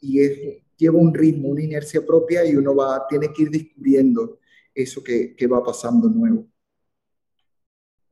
y 0.00 0.20
es, 0.20 0.38
lleva 0.76 0.98
un 0.98 1.12
ritmo, 1.12 1.48
una 1.48 1.64
inercia 1.64 2.06
propia 2.06 2.44
y 2.44 2.54
uno 2.54 2.76
va, 2.76 3.06
tiene 3.08 3.32
que 3.32 3.42
ir 3.42 3.50
descubriendo 3.50 4.38
eso 4.72 5.02
que, 5.02 5.34
que 5.34 5.46
va 5.48 5.64
pasando 5.64 6.08
nuevo. 6.08 6.46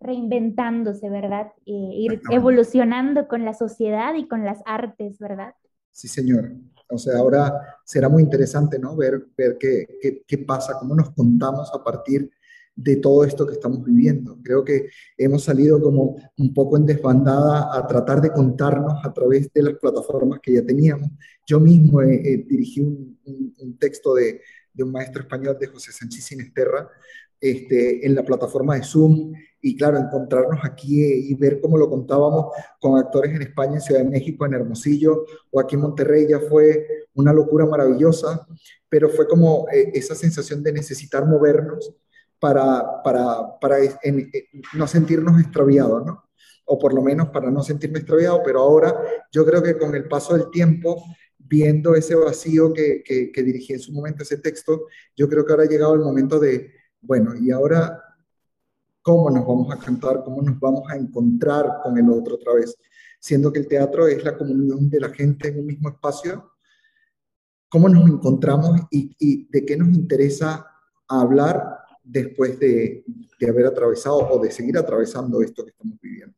Reinventándose, 0.01 1.09
¿verdad? 1.11 1.53
Eh, 1.67 1.91
ir 1.93 2.23
evolucionando 2.31 3.29
con 3.29 3.45
la 3.45 3.55
sociedad 3.55 4.15
y 4.15 4.27
con 4.27 4.45
las 4.45 4.61
artes, 4.65 5.19
¿verdad? 5.19 5.55
Sí, 5.91 6.09
señor. 6.09 6.53
O 6.89 6.99
sea, 6.99 7.19
ahora 7.19 7.79
será 7.85 8.09
muy 8.09 8.23
interesante, 8.23 8.79
¿no? 8.79 8.97
Ver, 8.97 9.27
ver 9.37 9.57
qué, 9.59 9.87
qué, 10.01 10.23
qué 10.27 10.39
pasa, 10.39 10.79
cómo 10.79 10.95
nos 10.95 11.11
contamos 11.11 11.71
a 11.75 11.85
partir 11.85 12.31
de 12.83 12.97
todo 12.97 13.25
esto 13.25 13.47
que 13.47 13.55
estamos 13.55 13.85
viviendo. 13.85 14.39
Creo 14.43 14.65
que 14.65 14.89
hemos 15.19 15.45
salido 15.45 15.81
como 15.81 16.17
un 16.39 16.55
poco 16.55 16.77
en 16.77 16.87
desbandada 16.87 17.77
a 17.77 17.87
tratar 17.87 18.21
de 18.21 18.33
contarnos 18.33 19.05
a 19.05 19.13
través 19.13 19.53
de 19.53 19.63
las 19.63 19.75
plataformas 19.75 20.41
que 20.41 20.55
ya 20.55 20.65
teníamos. 20.65 21.11
Yo 21.47 21.61
mismo 21.61 22.01
dirigí 22.01 22.81
un, 22.81 23.19
un, 23.59 23.79
texto 23.79 24.15
de, 24.15 24.41
de, 24.73 24.83
un 24.83 24.93
maestro 24.93 25.23
español, 25.23 25.59
de 25.61 25.67
José 25.67 25.93
Sánchez 25.93 26.25
Sinesterra, 26.25 26.89
este, 27.41 28.07
en 28.07 28.15
la 28.15 28.23
plataforma 28.23 28.75
de 28.77 28.83
Zoom 28.83 29.33
y 29.63 29.77
claro, 29.77 29.99
encontrarnos 29.99 30.61
aquí 30.65 31.03
y 31.03 31.35
ver 31.35 31.61
cómo 31.61 31.77
lo 31.77 31.89
contábamos 31.89 32.47
con 32.81 32.99
actores 32.99 33.35
en 33.35 33.43
España, 33.43 33.75
en 33.75 33.81
Ciudad 33.81 34.01
de 34.01 34.11
México, 34.11 34.47
en 34.47 34.55
Hermosillo 34.55 35.25
o 35.51 35.61
aquí 35.61 35.75
en 35.75 35.83
Monterrey 35.83 36.27
ya 36.29 36.41
fue 36.41 36.87
una 37.15 37.33
locura 37.33 37.67
maravillosa, 37.67 38.47
pero 38.89 39.09
fue 39.09 39.29
como 39.29 39.67
eh, 39.73 39.91
esa 39.95 40.15
sensación 40.15 40.63
de 40.63 40.73
necesitar 40.73 41.27
movernos 41.27 41.95
para, 42.39 43.03
para, 43.03 43.59
para 43.61 43.77
no 44.75 44.87
sentirnos 44.87 45.41
extraviados, 45.41 46.07
¿no? 46.07 46.25
O 46.65 46.79
por 46.79 46.95
lo 46.95 47.03
menos 47.03 47.29
para 47.29 47.51
no 47.51 47.63
sentirme 47.63 47.99
extraviado, 47.99 48.41
pero 48.45 48.61
ahora 48.61 48.97
yo 49.33 49.45
creo 49.45 49.63
que 49.63 49.77
con 49.77 49.95
el 49.95 50.09
paso 50.09 50.35
del 50.35 50.51
tiempo, 50.51 51.03
viendo 51.37 51.95
ese 51.95 52.15
vacío 52.15 52.73
que, 52.73 53.03
que, 53.05 53.43
dirigí 53.43 53.73
en 53.73 53.81
su 53.81 53.93
momento 53.93 54.23
ese 54.23 54.39
texto, 54.39 54.87
yo 55.17 55.29
creo 55.29 55.45
que 55.45 55.53
ahora 55.53 55.65
ha 55.65 55.69
llegado 55.69 55.95
el 55.95 56.01
momento 56.01 56.39
de, 56.39 56.73
bueno, 57.01 57.35
y 57.35 57.51
ahora, 57.51 58.03
¿cómo 59.03 59.31
nos 59.31 59.47
vamos 59.47 59.73
a 59.73 59.79
cantar? 59.79 60.23
¿Cómo 60.25 60.43
nos 60.43 60.59
vamos 60.59 60.91
a 60.91 60.97
encontrar 60.97 61.81
con 61.83 61.97
el 61.99 62.09
otro 62.11 62.37
otra 62.37 62.55
vez? 62.55 62.77
Siendo 63.19 63.53
que 63.53 63.61
el 63.61 63.69
teatro 63.69 64.07
es 64.07 64.25
la 64.25 64.37
comunión 64.37 64.89
de 64.89 65.01
la 65.01 65.11
gente 65.11 65.49
en 65.49 65.61
un 65.61 65.67
mismo 65.67 65.89
espacio, 65.91 66.53
¿cómo 67.69 67.89
nos 67.89 68.09
encontramos 68.09 68.81
y, 68.91 69.15
y 69.19 69.49
de 69.51 69.65
qué 69.65 69.77
nos 69.77 69.89
interesa 69.89 70.67
hablar 71.09 71.81
después 72.05 72.59
de, 72.59 73.05
haber 73.49 73.67
atravesado 73.67 74.29
o 74.31 74.39
de 74.41 74.51
seguir 74.51 74.77
atravesando 74.77 75.43
esto 75.43 75.65
que 75.65 75.71
estamos 75.71 75.99
viviendo. 76.01 76.35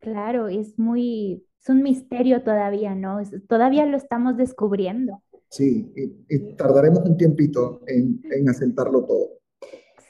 Claro, 0.00 0.48
es 0.48 0.78
muy, 0.78 1.46
es 1.60 1.68
un 1.68 1.82
misterio 1.82 2.42
todavía, 2.42 2.94
¿no? 2.94 3.18
todavía 3.48 3.86
lo 3.86 3.96
estamos 3.96 4.36
descubriendo. 4.36 5.22
Sí, 5.48 5.92
y, 6.28 6.54
tardaremos 6.56 7.00
un 7.04 7.16
tiempito 7.16 7.80
en, 7.86 8.20
en 8.30 8.48
asentarlo 8.48 9.04
todo. 9.04 9.28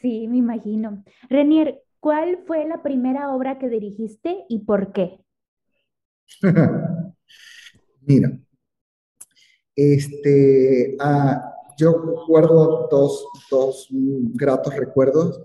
Sí, 0.04 0.28
me 0.28 0.36
imagino. 0.36 1.02
Renier, 1.30 1.82
¿cuál 1.98 2.40
fue 2.46 2.68
la 2.68 2.82
primera 2.82 3.34
obra 3.34 3.58
que 3.58 3.70
dirigiste 3.70 4.44
y 4.50 4.58
por 4.58 4.92
qué? 4.92 5.18
Mira, 8.02 8.38
este, 9.74 10.94
ah, 11.00 11.54
yo 11.78 12.22
guardo 12.28 12.86
dos, 12.90 13.26
dos 13.50 13.88
gratos 14.34 14.76
recuerdos. 14.76 15.40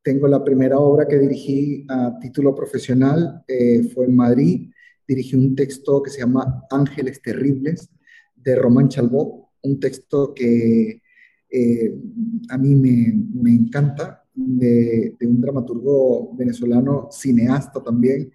Tengo 0.00 0.28
la 0.28 0.44
primera 0.44 0.78
obra 0.78 1.08
que 1.08 1.18
dirigí 1.18 1.84
a 1.88 2.16
título 2.20 2.54
profesional, 2.54 3.42
eh, 3.48 3.82
fue 3.92 4.04
en 4.04 4.14
Madrid. 4.14 4.70
Dirigí 5.08 5.34
un 5.34 5.56
texto 5.56 6.00
que 6.00 6.10
se 6.10 6.20
llama 6.20 6.64
Ángeles 6.70 7.20
Terribles 7.20 7.90
de 8.36 8.54
Román 8.54 8.88
Chalbó, 8.88 9.50
un 9.62 9.80
texto 9.80 10.32
que 10.32 11.02
eh, 11.56 11.94
a 12.48 12.58
mí 12.58 12.74
me, 12.74 13.14
me 13.32 13.50
encanta, 13.50 14.24
de, 14.34 15.14
de, 15.18 15.26
un 15.26 15.40
dramaturgo 15.40 16.34
venezolano, 16.34 17.08
cineasta 17.12 17.80
también, 17.80 18.32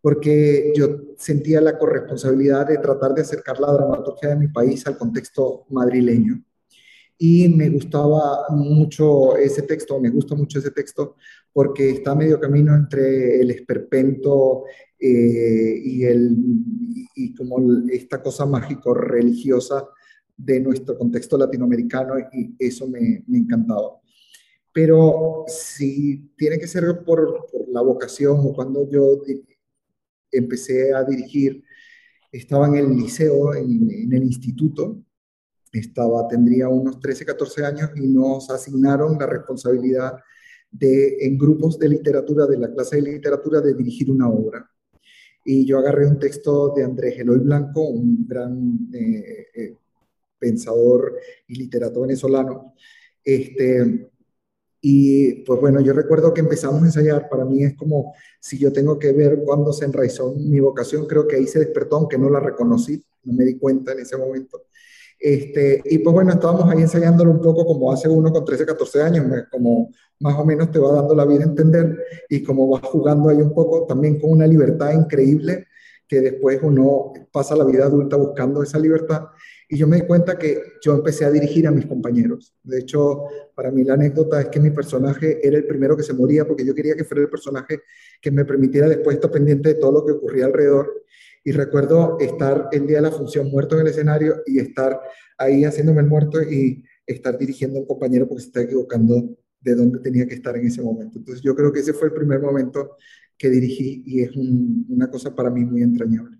porque 0.00 0.72
yo 0.76 1.14
sentía 1.16 1.60
la 1.60 1.78
corresponsabilidad 1.78 2.66
de 2.66 2.78
tratar 2.78 3.14
de 3.14 3.22
acercar 3.22 3.60
la 3.60 3.72
dramaturgia 3.72 4.30
de 4.30 4.36
mi 4.36 4.48
país 4.48 4.84
al 4.86 4.98
contexto 4.98 5.66
madrileño. 5.70 6.42
Y 7.18 7.48
me 7.48 7.70
gustaba 7.70 8.46
mucho 8.50 9.36
ese 9.36 9.62
texto, 9.62 10.00
me 10.00 10.10
gusta 10.10 10.34
mucho 10.34 10.58
ese 10.58 10.72
texto 10.72 11.14
porque 11.52 11.90
está 11.90 12.10
a 12.10 12.16
medio 12.16 12.40
camino 12.40 12.74
entre 12.74 13.40
el 13.40 13.50
esperpento 13.52 14.64
eh, 14.98 15.80
y, 15.84 16.04
el, 16.04 16.36
y 17.14 17.32
como 17.34 17.58
esta 17.90 18.20
cosa 18.20 18.44
mágico-religiosa 18.44 19.88
de 20.36 20.60
nuestro 20.60 20.98
contexto 20.98 21.38
latinoamericano 21.38 22.14
y 22.32 22.54
eso 22.58 22.86
me, 22.88 23.24
me, 23.26 23.38
encantaba. 23.38 24.00
Pero 24.72 25.44
si 25.48 26.32
tiene 26.36 26.58
que 26.58 26.66
ser 26.66 27.02
por, 27.04 27.48
la 27.68 27.80
vocación 27.80 28.38
o 28.40 28.52
cuando 28.52 28.88
yo 28.88 29.22
empecé 30.30 30.94
a 30.94 31.04
dirigir, 31.04 31.62
estaba 32.30 32.66
en 32.68 32.74
el 32.76 32.96
liceo, 32.96 33.54
en, 33.54 33.90
en 33.90 34.12
el 34.12 34.24
instituto, 34.24 35.02
estaba, 35.72 36.26
tendría 36.28 36.68
unos 36.68 37.00
13, 37.00 37.24
14 37.24 37.64
años 37.64 37.90
y 37.96 38.06
nos 38.06 38.50
asignaron 38.50 39.18
la 39.18 39.26
responsabilidad 39.26 40.18
de, 40.70 41.18
en 41.20 41.38
grupos 41.38 41.78
de 41.78 41.88
literatura, 41.88 42.46
de 42.46 42.58
la 42.58 42.72
clase 42.72 42.96
de 42.96 43.12
literatura, 43.12 43.60
de 43.60 43.74
dirigir 43.74 44.10
una 44.10 44.28
obra. 44.28 44.68
Y 45.44 45.64
yo 45.64 45.78
agarré 45.78 46.06
un 46.06 46.18
texto 46.18 46.72
de 46.74 46.82
Andrés 46.82 47.18
Eloy 47.18 47.38
Blanco, 47.38 47.80
un 47.88 48.26
gran 48.26 48.88
eh, 48.92 49.46
eh, 49.54 49.76
pensador 50.38 51.18
y 51.46 51.56
literato 51.56 52.02
venezolano. 52.02 52.74
Este, 53.24 54.10
y 54.80 55.42
pues 55.44 55.60
bueno, 55.60 55.80
yo 55.80 55.92
recuerdo 55.92 56.32
que 56.32 56.40
empezamos 56.40 56.82
a 56.82 56.86
ensayar, 56.86 57.28
para 57.28 57.44
mí 57.44 57.64
es 57.64 57.74
como 57.74 58.14
si 58.40 58.58
yo 58.58 58.72
tengo 58.72 58.98
que 58.98 59.12
ver 59.12 59.42
cuándo 59.44 59.72
se 59.72 59.84
enraizó 59.84 60.32
mi 60.32 60.60
vocación, 60.60 61.06
creo 61.06 61.26
que 61.26 61.36
ahí 61.36 61.46
se 61.46 61.58
despertó, 61.58 61.96
aunque 61.96 62.18
no 62.18 62.30
la 62.30 62.40
reconocí, 62.40 63.02
no 63.24 63.32
me 63.32 63.44
di 63.44 63.58
cuenta 63.58 63.92
en 63.92 64.00
ese 64.00 64.16
momento. 64.16 64.66
Este, 65.18 65.82
y 65.86 65.98
pues 65.98 66.14
bueno, 66.14 66.32
estábamos 66.32 66.70
ahí 66.70 66.82
ensayándolo 66.82 67.30
un 67.30 67.40
poco 67.40 67.64
como 67.64 67.90
hace 67.90 68.08
uno 68.08 68.30
con 68.30 68.44
13, 68.44 68.66
14 68.66 69.02
años, 69.02 69.26
como 69.50 69.90
más 70.20 70.38
o 70.38 70.44
menos 70.44 70.70
te 70.70 70.78
va 70.78 70.92
dando 70.92 71.14
la 71.14 71.24
vida 71.24 71.40
a 71.40 71.48
entender 71.48 71.98
y 72.28 72.42
como 72.42 72.68
vas 72.68 72.82
jugando 72.82 73.30
ahí 73.30 73.38
un 73.38 73.54
poco 73.54 73.86
también 73.86 74.20
con 74.20 74.30
una 74.30 74.46
libertad 74.46 74.92
increíble 74.92 75.66
que 76.06 76.20
después 76.20 76.60
uno 76.62 77.12
pasa 77.32 77.56
la 77.56 77.64
vida 77.64 77.86
adulta 77.86 78.16
buscando 78.16 78.62
esa 78.62 78.78
libertad. 78.78 79.22
Y 79.68 79.76
yo 79.76 79.88
me 79.88 79.96
di 79.96 80.02
cuenta 80.06 80.38
que 80.38 80.60
yo 80.80 80.94
empecé 80.94 81.24
a 81.24 81.30
dirigir 81.30 81.66
a 81.66 81.72
mis 81.72 81.86
compañeros. 81.86 82.54
De 82.62 82.78
hecho, 82.78 83.24
para 83.54 83.70
mí 83.70 83.82
la 83.82 83.94
anécdota 83.94 84.40
es 84.40 84.48
que 84.48 84.60
mi 84.60 84.70
personaje 84.70 85.46
era 85.46 85.56
el 85.56 85.66
primero 85.66 85.96
que 85.96 86.04
se 86.04 86.14
moría 86.14 86.46
porque 86.46 86.64
yo 86.64 86.74
quería 86.74 86.94
que 86.94 87.04
fuera 87.04 87.22
el 87.22 87.30
personaje 87.30 87.80
que 88.20 88.30
me 88.30 88.44
permitiera 88.44 88.88
después 88.88 89.16
estar 89.16 89.30
pendiente 89.30 89.70
de 89.70 89.74
todo 89.74 89.92
lo 89.92 90.06
que 90.06 90.12
ocurría 90.12 90.46
alrededor 90.46 91.04
y 91.42 91.52
recuerdo 91.52 92.18
estar 92.20 92.68
el 92.72 92.86
día 92.86 92.96
de 92.96 93.02
la 93.02 93.10
función 93.10 93.50
muerto 93.50 93.76
en 93.76 93.82
el 93.82 93.88
escenario 93.88 94.42
y 94.46 94.58
estar 94.58 95.00
ahí 95.38 95.64
haciéndome 95.64 96.00
el 96.00 96.08
muerto 96.08 96.42
y 96.42 96.84
estar 97.06 97.38
dirigiendo 97.38 97.78
a 97.78 97.82
un 97.82 97.86
compañero 97.86 98.28
porque 98.28 98.42
se 98.42 98.48
está 98.48 98.62
equivocando 98.62 99.36
de 99.60 99.74
dónde 99.74 99.98
tenía 100.00 100.26
que 100.26 100.34
estar 100.34 100.56
en 100.56 100.66
ese 100.66 100.82
momento. 100.82 101.18
Entonces 101.18 101.42
yo 101.42 101.54
creo 101.54 101.72
que 101.72 101.80
ese 101.80 101.92
fue 101.92 102.08
el 102.08 102.14
primer 102.14 102.40
momento 102.40 102.96
que 103.36 103.50
dirigí 103.50 104.02
y 104.06 104.22
es 104.22 104.30
una 104.36 105.10
cosa 105.10 105.34
para 105.34 105.50
mí 105.50 105.64
muy 105.64 105.82
entrañable. 105.82 106.38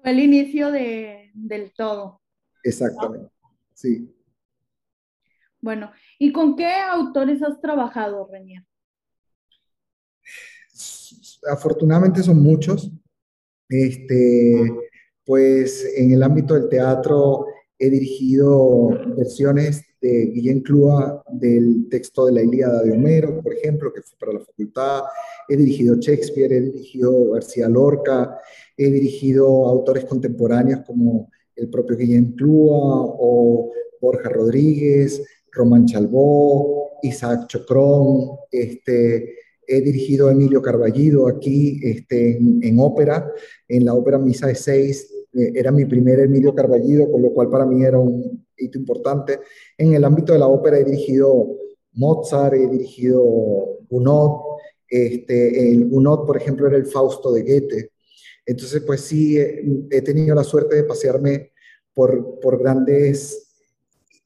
Fue 0.00 0.10
el 0.12 0.20
inicio 0.20 0.70
de, 0.70 1.19
del 1.34 1.72
todo. 1.72 2.20
Exactamente, 2.62 3.30
sí. 3.74 4.14
Bueno, 5.60 5.92
¿y 6.18 6.32
con 6.32 6.56
qué 6.56 6.72
autores 6.72 7.42
has 7.42 7.60
trabajado, 7.60 8.28
Renier? 8.30 8.64
Afortunadamente 11.50 12.22
son 12.22 12.42
muchos. 12.42 12.90
Este, 13.68 14.68
pues 15.24 15.86
en 15.96 16.12
el 16.12 16.22
ámbito 16.22 16.54
del 16.54 16.68
teatro 16.68 17.46
he 17.78 17.88
dirigido 17.88 18.88
versiones 19.16 19.84
de 20.00 20.26
Guillén 20.34 20.60
Clúa 20.60 21.22
del 21.30 21.88
texto 21.90 22.26
de 22.26 22.32
la 22.32 22.42
Ilíada 22.42 22.82
de 22.82 22.92
Homero, 22.92 23.42
por 23.42 23.54
ejemplo, 23.54 23.92
que 23.92 24.02
fue 24.02 24.18
para 24.18 24.32
la 24.32 24.44
facultad. 24.44 25.02
He 25.48 25.56
dirigido 25.56 25.96
Shakespeare, 25.96 26.52
he 26.52 26.60
dirigido 26.60 27.30
García 27.30 27.68
Lorca, 27.68 28.38
he 28.80 28.90
dirigido 28.90 29.66
autores 29.66 30.06
contemporáneos 30.06 30.80
como 30.86 31.30
el 31.54 31.68
propio 31.68 31.98
Guillén 31.98 32.32
Clúa 32.32 33.04
o 33.04 33.70
Borja 34.00 34.30
Rodríguez, 34.30 35.22
Román 35.52 35.84
Chalbó, 35.84 36.92
Isaac 37.02 37.46
Chocrón, 37.46 38.38
este, 38.50 39.34
he 39.66 39.80
dirigido 39.82 40.28
a 40.28 40.32
Emilio 40.32 40.62
Carballido 40.62 41.28
aquí 41.28 41.78
este, 41.82 42.38
en, 42.38 42.80
ópera, 42.80 43.30
en 43.68 43.84
la 43.84 43.92
ópera 43.92 44.18
Misa 44.18 44.46
de 44.46 44.54
Seis, 44.54 45.12
eh, 45.34 45.52
era 45.54 45.70
mi 45.70 45.84
primer 45.84 46.18
Emilio 46.20 46.54
Carballido, 46.54 47.10
con 47.10 47.20
lo 47.20 47.32
cual 47.32 47.50
para 47.50 47.66
mí 47.66 47.84
era 47.84 47.98
un 47.98 48.46
hito 48.56 48.78
importante. 48.78 49.40
En 49.76 49.92
el 49.92 50.04
ámbito 50.04 50.32
de 50.32 50.38
la 50.38 50.48
ópera 50.48 50.78
he 50.78 50.84
dirigido 50.84 51.56
Mozart, 51.92 52.54
he 52.54 52.66
dirigido 52.66 53.78
Gounod, 53.90 54.40
este, 54.88 55.70
el 55.70 55.88
Gounod, 55.88 56.26
por 56.26 56.38
ejemplo, 56.38 56.66
era 56.66 56.76
el 56.76 56.86
Fausto 56.86 57.30
de 57.32 57.42
Goethe. 57.42 57.89
Entonces, 58.50 58.82
pues 58.84 59.02
sí, 59.02 59.38
he, 59.38 60.02
tenido 60.02 60.34
la 60.34 60.42
suerte 60.42 60.74
de 60.74 60.82
pasearme 60.82 61.52
por, 61.94 62.40
por 62.40 62.58
grandes 62.58 63.46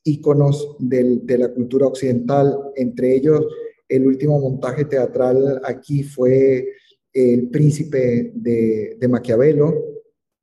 íconos 0.03 0.79
de 0.79 1.37
la 1.37 1.53
cultura 1.53 1.87
occidental, 1.87 2.59
entre 2.75 3.17
ellos 3.17 3.45
el 3.87 4.07
último 4.07 4.41
montaje 4.41 4.87
teatral 4.87 5.61
aquí 5.63 6.03
fue 6.03 6.71
El 7.13 7.51
Príncipe 7.51 8.33
de, 8.35 8.97
de 8.99 9.09
Maquiavelo. 9.09 9.75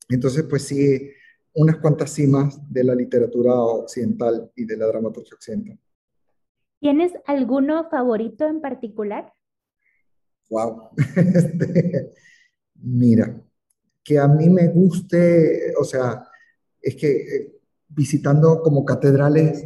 Entonces, 0.10 0.44
pues 0.44 0.62
sí, 0.62 1.10
unas 1.56 1.78
cuantas 1.78 2.12
cimas 2.12 2.60
de 2.72 2.84
la 2.84 2.94
literatura 2.94 3.56
occidental 3.56 4.52
y 4.56 4.65
de 4.65 4.78
la 4.78 4.86
dramaturgia 4.86 5.34
occidental. 5.34 5.80
¿Tienes 6.80 7.13
alguno 7.26 7.89
favorito 7.89 8.48
en 8.48 8.62
particular? 8.62 9.34
Wow. 10.52 10.89
Este, 11.15 12.12
mira, 12.76 13.41
que 14.04 14.20
a 14.20 14.28
mí 14.28 14.50
me 14.50 14.68
guste, 14.68 15.74
o 15.80 15.84
sea, 15.84 16.28
es 16.82 16.96
que 16.96 17.12
eh, 17.12 17.60
visitando 17.90 18.62
como 18.62 18.84
catedrales, 18.84 19.64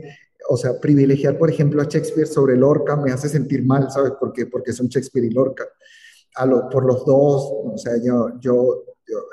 o 0.50 0.58
sea, 0.58 0.80
privilegiar, 0.80 1.38
por 1.38 1.50
ejemplo, 1.50 1.82
a 1.82 1.86
Shakespeare 1.86 2.28
sobre 2.28 2.56
Lorca 2.56 2.96
me 2.96 3.12
hace 3.12 3.30
sentir 3.30 3.64
mal, 3.64 3.90
¿sabes? 3.90 4.14
Porque, 4.20 4.46
porque 4.46 4.74
son 4.74 4.88
Shakespeare 4.88 5.26
y 5.26 5.32
Lorca. 5.32 5.66
A 6.36 6.46
lo, 6.46 6.70
por 6.70 6.86
los 6.86 7.06
dos, 7.06 7.50
o 7.66 7.78
sea, 7.78 7.94
yo, 8.04 8.40
yo, 8.40 8.84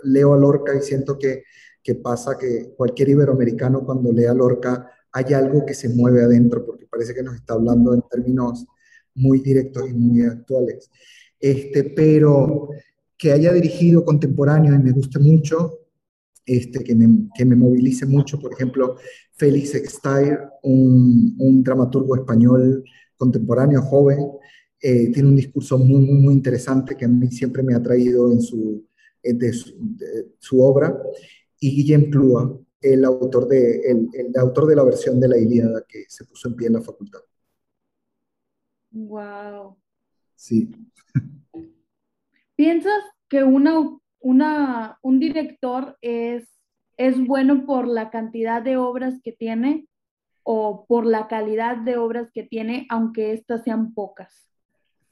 leo 0.04 0.34
a 0.34 0.38
Lorca 0.38 0.74
y 0.74 0.82
siento 0.82 1.18
que, 1.18 1.44
que 1.82 1.94
pasa 1.94 2.36
que 2.38 2.74
cualquier 2.76 3.08
iberoamericano 3.08 3.84
cuando 3.84 4.12
lee 4.12 4.26
a 4.26 4.34
Lorca 4.34 4.90
hay 5.12 5.34
algo 5.34 5.64
que 5.66 5.74
se 5.74 5.88
mueve 5.88 6.22
adentro, 6.22 6.64
porque 6.64 6.86
parece 6.86 7.14
que 7.14 7.22
nos 7.22 7.34
está 7.34 7.54
hablando 7.54 7.94
en 7.94 8.02
términos 8.10 8.66
muy 9.14 9.40
directos 9.40 9.88
y 9.88 9.92
muy 9.92 10.24
actuales. 10.24 10.90
Este, 11.38 11.84
pero 11.84 12.68
que 13.22 13.30
haya 13.30 13.52
dirigido 13.52 14.04
contemporáneo 14.04 14.74
y 14.74 14.78
me 14.80 14.90
guste 14.90 15.20
mucho, 15.20 15.78
este, 16.44 16.82
que, 16.82 16.92
me, 16.92 17.28
que 17.32 17.44
me 17.44 17.54
movilice 17.54 18.04
mucho, 18.04 18.36
por 18.36 18.52
ejemplo, 18.52 18.96
Félix 19.34 19.76
Extair, 19.76 20.40
un, 20.64 21.36
un 21.38 21.62
dramaturgo 21.62 22.16
español 22.16 22.82
contemporáneo, 23.16 23.80
joven, 23.80 24.26
eh, 24.80 25.12
tiene 25.12 25.28
un 25.28 25.36
discurso 25.36 25.78
muy, 25.78 26.00
muy, 26.00 26.18
muy 26.18 26.34
interesante 26.34 26.96
que 26.96 27.04
a 27.04 27.08
mí 27.08 27.30
siempre 27.30 27.62
me 27.62 27.76
ha 27.76 27.80
traído 27.80 28.32
en 28.32 28.42
su, 28.42 28.88
de 29.22 29.52
su, 30.40 30.60
obra, 30.60 31.00
y 31.60 31.76
Guillem 31.76 32.10
Plúa, 32.10 32.58
el 32.80 33.04
autor, 33.04 33.46
de, 33.46 33.82
el, 33.88 34.08
el, 34.14 34.36
autor 34.36 34.66
de 34.66 34.74
la 34.74 34.82
versión 34.82 35.20
de 35.20 35.28
la 35.28 35.38
Ilíada 35.38 35.84
que 35.86 36.06
se 36.08 36.24
puso 36.24 36.48
en 36.48 36.56
pie 36.56 36.66
en 36.66 36.72
la 36.72 36.82
facultad. 36.82 37.20
Wow. 38.90 39.76
Sí. 40.34 40.72
¿Piensas 42.56 43.11
que 43.32 43.42
una 43.42 43.98
una, 44.22 44.98
un 45.02 45.18
director 45.18 45.96
es, 46.00 46.44
es 46.96 47.18
bueno 47.26 47.66
por 47.66 47.86
la 47.86 48.10
cantidad 48.10 48.62
de 48.62 48.76
obras 48.76 49.14
que 49.22 49.32
tiene 49.32 49.88
o 50.44 50.86
por 50.86 51.06
la 51.06 51.28
calidad 51.28 51.76
de 51.78 51.96
obras 51.96 52.30
que 52.32 52.42
tiene, 52.42 52.86
aunque 52.88 53.32
éstas 53.32 53.62
sean 53.64 53.94
pocas? 53.94 54.48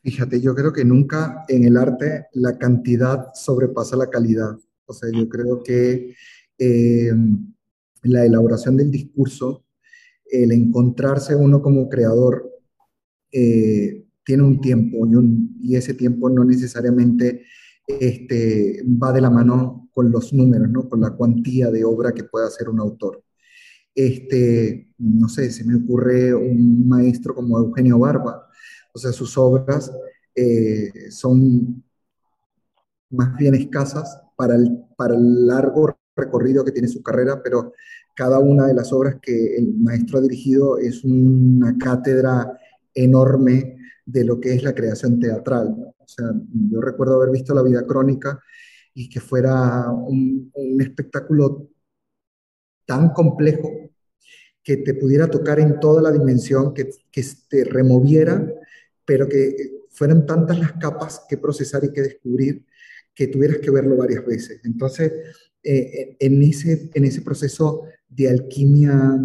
Fíjate, 0.02 0.40
yo 0.40 0.54
creo 0.54 0.72
que 0.72 0.84
nunca 0.84 1.44
en 1.48 1.64
el 1.64 1.76
arte 1.76 2.26
la 2.32 2.56
cantidad 2.58 3.28
sobrepasa 3.34 3.96
la 3.96 4.10
calidad. 4.10 4.56
O 4.86 4.92
sea, 4.92 5.10
yo 5.12 5.28
creo 5.28 5.62
que 5.62 6.14
eh, 6.58 7.12
la 8.02 8.24
elaboración 8.24 8.76
del 8.76 8.90
discurso, 8.90 9.64
el 10.30 10.52
encontrarse 10.52 11.34
uno 11.36 11.62
como 11.62 11.88
creador, 11.88 12.50
eh, 13.32 14.04
tiene 14.24 14.42
un 14.42 14.60
tiempo 14.60 15.06
y, 15.06 15.72
y, 15.72 15.76
ese 15.76 15.94
tiempo 15.94 16.28
no 16.30 16.44
necesariamente 16.44 17.44
este, 18.00 18.82
va 18.84 19.12
de 19.12 19.20
la 19.20 19.30
mano 19.30 19.88
con 19.92 20.10
los 20.10 20.32
números, 20.32 20.70
¿no? 20.70 20.88
con 20.88 21.00
la 21.00 21.10
cuantía 21.10 21.70
de 21.70 21.84
obra 21.84 22.12
que 22.12 22.24
puede 22.24 22.46
hacer 22.46 22.68
un 22.68 22.80
autor. 22.80 23.22
Este, 23.94 24.92
no 24.98 25.28
sé, 25.28 25.50
se 25.50 25.64
me 25.64 25.76
ocurre 25.76 26.32
un 26.34 26.88
maestro 26.88 27.34
como 27.34 27.58
Eugenio 27.58 27.98
Barba, 27.98 28.46
o 28.94 28.98
sea, 28.98 29.12
sus 29.12 29.36
obras 29.36 29.92
eh, 30.34 31.10
son 31.10 31.82
más 33.10 33.36
bien 33.36 33.54
escasas 33.54 34.20
para 34.36 34.54
el, 34.54 34.84
para 34.96 35.14
el 35.14 35.46
largo 35.46 35.96
recorrido 36.16 36.64
que 36.64 36.72
tiene 36.72 36.88
su 36.88 37.02
carrera, 37.02 37.42
pero 37.42 37.72
cada 38.14 38.38
una 38.38 38.66
de 38.66 38.74
las 38.74 38.92
obras 38.92 39.16
que 39.20 39.56
el 39.56 39.74
maestro 39.74 40.18
ha 40.18 40.22
dirigido 40.22 40.78
es 40.78 41.04
una 41.04 41.76
cátedra 41.78 42.58
enorme 42.94 43.76
de 44.10 44.24
lo 44.24 44.40
que 44.40 44.54
es 44.54 44.62
la 44.62 44.74
creación 44.74 45.18
teatral. 45.20 45.74
O 45.98 46.08
sea, 46.08 46.26
yo 46.70 46.80
recuerdo 46.80 47.16
haber 47.16 47.30
visto 47.30 47.54
La 47.54 47.62
vida 47.62 47.86
crónica 47.86 48.40
y 48.94 49.08
que 49.08 49.20
fuera 49.20 49.90
un, 49.90 50.52
espectáculo 50.80 51.68
tan 52.84 53.10
complejo 53.10 53.70
que 54.62 54.78
te 54.78 54.94
pudiera 54.94 55.28
tocar 55.28 55.60
en 55.60 55.78
toda 55.80 56.02
la 56.02 56.10
dimensión, 56.10 56.74
que, 56.74 56.90
que 57.10 57.24
te 57.48 57.64
removiera, 57.64 58.46
pero 59.04 59.28
que 59.28 59.86
fueran 59.90 60.26
tantas 60.26 60.58
las 60.58 60.72
capas 60.72 61.22
que 61.28 61.38
procesar 61.38 61.84
y 61.84 61.92
que 61.92 62.02
descubrir 62.02 62.64
que 63.14 63.28
tuvieras 63.28 63.58
que 63.58 63.70
verlo 63.70 63.96
varias 63.96 64.24
veces. 64.24 64.60
Entonces, 64.64 65.12
eh, 65.62 66.16
en, 66.18 66.42
ese, 66.42 66.90
en 66.94 67.04
ese 67.04 67.20
proceso 67.22 67.82
de 68.08 68.28
alquimia 68.28 69.18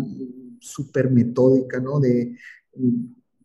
súper 0.59 1.09
metódica, 1.09 1.79
¿no? 1.79 1.99
De, 1.99 2.37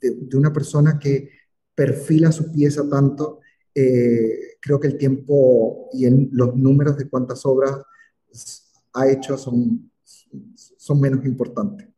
de, 0.01 0.37
una 0.37 0.53
persona 0.53 0.99
que 0.99 1.31
perfila 1.75 2.33
su 2.33 2.53
pieza 2.53 2.89
tanto, 2.89 3.41
eh, 3.75 4.57
creo 4.61 4.81
que 4.81 4.89
el 4.89 4.99
tiempo 4.99 5.89
y 5.93 6.09
los 6.31 6.55
números 6.57 6.97
de 6.97 7.09
cuántas 7.09 7.45
obras 7.47 7.83
ha 8.93 9.09
hecho 9.09 9.37
son, 9.37 9.91
son 10.77 11.01
menos 11.01 11.25
importantes. 11.25 11.89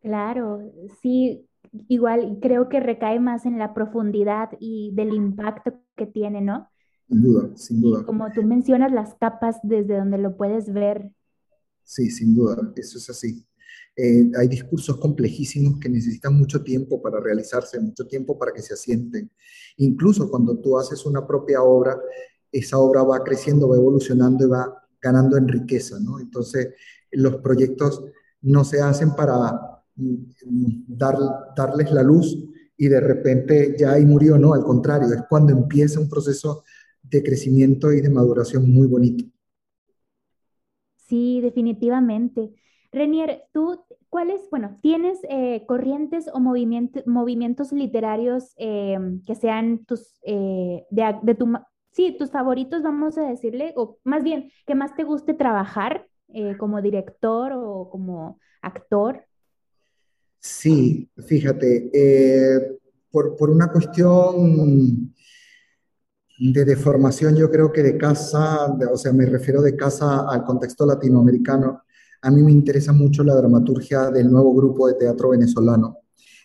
Claro, 0.00 0.60
sí, 1.02 1.48
igual 1.88 2.38
creo 2.40 2.68
que 2.68 2.80
recae 2.80 3.20
más 3.20 3.46
en 3.46 3.58
la 3.58 3.74
profundidad 3.74 4.50
y 4.60 4.92
del 4.94 5.12
impacto 5.12 5.80
que 5.96 6.06
tiene, 6.06 6.40
¿no? 6.40 6.68
Sin 7.08 7.22
duda, 7.22 7.56
sin 7.56 7.80
duda. 7.80 8.04
como 8.04 8.30
tú 8.32 8.42
mencionas, 8.42 8.92
las 8.92 9.14
capas 9.14 9.56
desde 9.62 9.96
donde 9.96 10.18
lo 10.18 10.36
puedes 10.36 10.72
ver. 10.72 11.10
Sí, 11.82 12.10
sin 12.10 12.34
duda, 12.34 12.72
eso 12.76 12.98
es 12.98 13.08
así. 13.08 13.46
Eh, 14.00 14.30
hay 14.38 14.46
discursos 14.46 14.96
complejísimos 14.98 15.80
que 15.80 15.88
necesitan 15.88 16.32
mucho 16.32 16.62
tiempo 16.62 17.02
para 17.02 17.18
realizarse, 17.18 17.80
mucho 17.80 18.06
tiempo 18.06 18.38
para 18.38 18.52
que 18.52 18.62
se 18.62 18.74
asienten. 18.74 19.28
Incluso 19.78 20.30
cuando 20.30 20.56
tú 20.60 20.78
haces 20.78 21.04
una 21.04 21.26
propia 21.26 21.64
obra, 21.64 22.00
esa 22.52 22.78
obra 22.78 23.02
va 23.02 23.24
creciendo, 23.24 23.68
va 23.68 23.76
evolucionando 23.76 24.46
y 24.46 24.50
va 24.50 24.72
ganando 25.02 25.36
en 25.36 25.48
riqueza, 25.48 25.98
¿no? 25.98 26.20
Entonces, 26.20 26.68
los 27.10 27.38
proyectos 27.38 28.04
no 28.42 28.62
se 28.62 28.80
hacen 28.80 29.16
para 29.16 29.82
mm, 29.96 30.84
dar, 30.86 31.16
darles 31.56 31.90
la 31.90 32.04
luz 32.04 32.38
y 32.76 32.86
de 32.86 33.00
repente 33.00 33.74
ya 33.76 33.94
ahí 33.94 34.04
murió, 34.04 34.38
no, 34.38 34.54
al 34.54 34.62
contrario, 34.62 35.12
es 35.12 35.22
cuando 35.28 35.52
empieza 35.52 35.98
un 35.98 36.08
proceso 36.08 36.62
de 37.02 37.20
crecimiento 37.24 37.92
y 37.92 38.00
de 38.00 38.10
maduración 38.10 38.70
muy 38.70 38.86
bonito. 38.86 39.24
Sí, 41.08 41.40
definitivamente. 41.40 42.54
Renier, 42.90 43.44
tú, 43.52 43.84
¿cuáles, 44.08 44.48
bueno, 44.50 44.76
tienes 44.80 45.18
eh, 45.28 45.64
corrientes 45.66 46.30
o 46.32 46.40
movimientos 46.40 47.72
literarios 47.72 48.54
em, 48.56 49.22
que 49.24 49.34
sean 49.34 49.84
tus, 49.84 50.18
eh, 50.22 50.86
de, 50.90 51.34
tu, 51.34 51.52
sí, 51.92 52.16
tus 52.18 52.30
favoritos, 52.30 52.82
vamos 52.82 53.18
a 53.18 53.22
decirle, 53.22 53.74
o 53.76 53.98
más 54.04 54.24
bien, 54.24 54.50
que 54.66 54.74
más 54.74 54.96
te 54.96 55.04
guste 55.04 55.34
trabajar 55.34 56.06
eh, 56.28 56.56
como 56.56 56.80
director 56.80 57.52
o 57.52 57.90
como 57.90 58.38
actor? 58.62 59.26
Sí, 60.40 61.10
fíjate, 61.26 62.78
por, 63.10 63.36
por, 63.36 63.50
una 63.50 63.70
cuestión 63.70 65.12
de 66.38 66.64
deformación, 66.64 67.36
yo 67.36 67.50
creo 67.50 67.70
que 67.70 67.82
de 67.82 67.98
casa, 67.98 68.72
o 68.90 68.96
sea, 68.96 69.12
me 69.12 69.26
refiero 69.26 69.60
de 69.60 69.76
casa 69.76 70.26
al 70.28 70.44
contexto 70.44 70.86
latinoamericano, 70.86 71.82
a 72.22 72.30
mí 72.30 72.42
me 72.42 72.52
interesa 72.52 72.92
mucho 72.92 73.22
la 73.22 73.34
dramaturgia 73.34 74.10
del 74.10 74.30
nuevo 74.30 74.54
grupo 74.54 74.88
de 74.88 74.94
teatro 74.94 75.30
venezolano. 75.30 75.98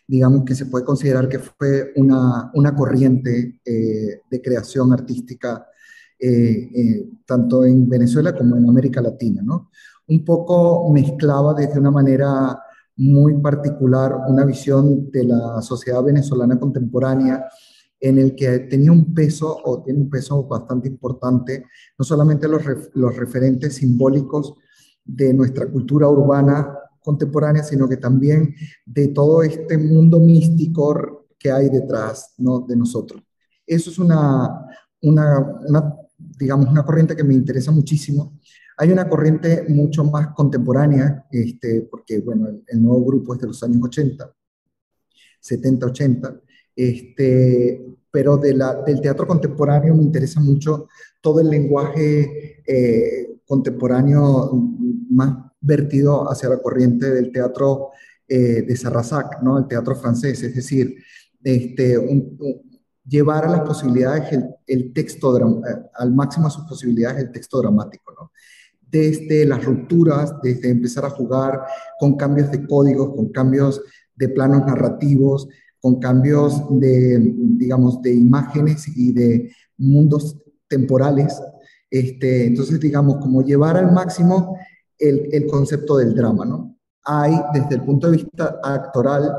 Digamos 0.07 0.43
que 0.43 0.55
se 0.55 0.65
puede 0.65 0.85
considerar 0.85 1.29
que 1.29 1.39
fue 1.39 1.93
una, 1.95 2.51
una 2.53 2.75
corriente 2.75 3.61
eh, 3.65 4.21
de 4.29 4.41
creación 4.41 4.91
artística 4.91 5.65
eh, 6.19 6.69
eh, 6.75 7.09
tanto 7.25 7.65
en 7.65 7.89
Venezuela 7.89 8.35
como 8.35 8.55
en 8.55 8.69
América 8.69 9.01
Latina, 9.01 9.41
¿no? 9.43 9.71
Un 10.07 10.23
poco 10.23 10.89
mezclaba 10.91 11.53
desde 11.53 11.79
una 11.79 11.91
manera 11.91 12.59
muy 12.95 13.41
particular 13.41 14.15
una 14.27 14.45
visión 14.45 15.09
de 15.09 15.23
la 15.23 15.61
sociedad 15.61 16.03
venezolana 16.03 16.59
contemporánea 16.59 17.45
en 17.99 18.19
el 18.19 18.35
que 18.35 18.59
tenía 18.59 18.91
un 18.91 19.13
peso 19.13 19.57
o 19.63 19.81
tiene 19.81 20.01
un 20.01 20.09
peso 20.09 20.43
bastante 20.43 20.89
importante, 20.89 21.65
no 21.97 22.05
solamente 22.05 22.47
los, 22.47 22.61
los 22.93 23.15
referentes 23.15 23.75
simbólicos 23.75 24.55
de 25.03 25.33
nuestra 25.33 25.67
cultura 25.67 26.07
urbana 26.07 26.79
contemporánea, 27.01 27.63
sino 27.63 27.87
que 27.87 27.97
también 27.97 28.55
de 28.85 29.09
todo 29.09 29.43
este 29.43 29.77
mundo 29.77 30.19
místico 30.19 31.27
que 31.37 31.51
hay 31.51 31.69
detrás 31.69 32.33
de 32.37 32.75
nosotros. 32.75 33.21
Eso 33.65 33.89
es 33.89 33.99
una, 33.99 34.67
una, 35.01 35.57
digamos, 36.39 36.67
una 36.67 36.85
corriente 36.85 37.15
que 37.15 37.23
me 37.23 37.33
interesa 37.33 37.71
muchísimo. 37.71 38.39
Hay 38.77 38.91
una 38.91 39.07
corriente 39.07 39.65
mucho 39.67 40.03
más 40.05 40.29
contemporánea, 40.29 41.25
este, 41.29 41.81
porque, 41.81 42.19
bueno, 42.19 42.47
el, 42.47 42.63
el 42.65 42.81
nuevo 42.81 43.05
grupo 43.05 43.33
es 43.33 43.41
de 43.41 43.47
los 43.47 43.61
años 43.63 43.81
80, 43.83 44.33
70, 45.39 45.85
80, 45.85 46.41
este, 46.75 47.85
pero 48.09 48.37
de 48.37 48.53
la, 48.53 48.75
del 48.83 49.01
teatro 49.01 49.25
contemporáneo 49.25 49.95
me 49.95 50.03
interesa 50.03 50.39
mucho 50.39 50.87
todo 51.19 51.39
el 51.39 51.49
lenguaje 51.49 52.61
eh, 52.65 53.32
contemporáneo 53.45 54.51
más 55.09 55.37
vertido 55.59 56.29
hacia 56.29 56.49
la 56.49 56.61
corriente 56.61 57.09
del 57.09 57.31
teatro 57.31 57.89
eh, 58.27 58.63
de 58.63 58.75
Sarrazac, 58.75 59.41
¿no? 59.41 59.57
el 59.57 59.67
teatro 59.67 59.95
francés, 59.95 60.41
es 60.43 60.55
decir, 60.55 60.95
este, 61.43 61.97
llevar 63.05 63.45
a 63.45 63.51
las 63.51 63.61
posibilidades 63.61 64.31
el, 64.31 64.45
el 64.65 64.93
texto, 64.93 65.37
eh, 65.37 65.89
al 65.95 66.13
máximo 66.13 66.47
a 66.47 66.49
sus 66.49 66.65
posibilidades 66.65 67.23
el 67.23 67.31
texto 67.31 67.61
dramático, 67.61 68.13
¿no? 68.13 68.31
desde 68.93 69.45
las 69.45 69.65
rupturas, 69.65 70.35
desde 70.43 70.69
empezar 70.69 71.03
a 71.03 71.09
jugar 71.09 71.61
con 71.99 72.15
cambios 72.15 72.51
de 72.51 72.65
códigos, 72.67 73.15
con 73.15 73.29
cambios 73.29 73.81
de 74.15 74.29
planos 74.29 74.67
narrativos, 74.67 75.47
con 75.81 75.99
cambios 75.99 76.61
de, 76.79 77.19
digamos, 77.57 78.01
de 78.03 78.13
imágenes 78.13 78.87
y 78.95 79.11
de 79.11 79.51
mundos 79.77 80.37
temporales. 80.67 81.41
Este, 81.93 82.47
entonces, 82.47 82.79
digamos, 82.79 83.17
como 83.17 83.43
llevar 83.43 83.77
al 83.77 83.91
máximo 83.91 84.57
el, 84.97 85.45
concepto 85.45 85.97
del 85.97 86.15
drama, 86.15 86.43
¿no? 86.43 86.75
Hay, 87.03 87.39
desde 87.53 87.75
el 87.75 87.83
punto 87.83 88.09
de 88.09 88.17
vista 88.17 88.59
actoral, 88.63 89.31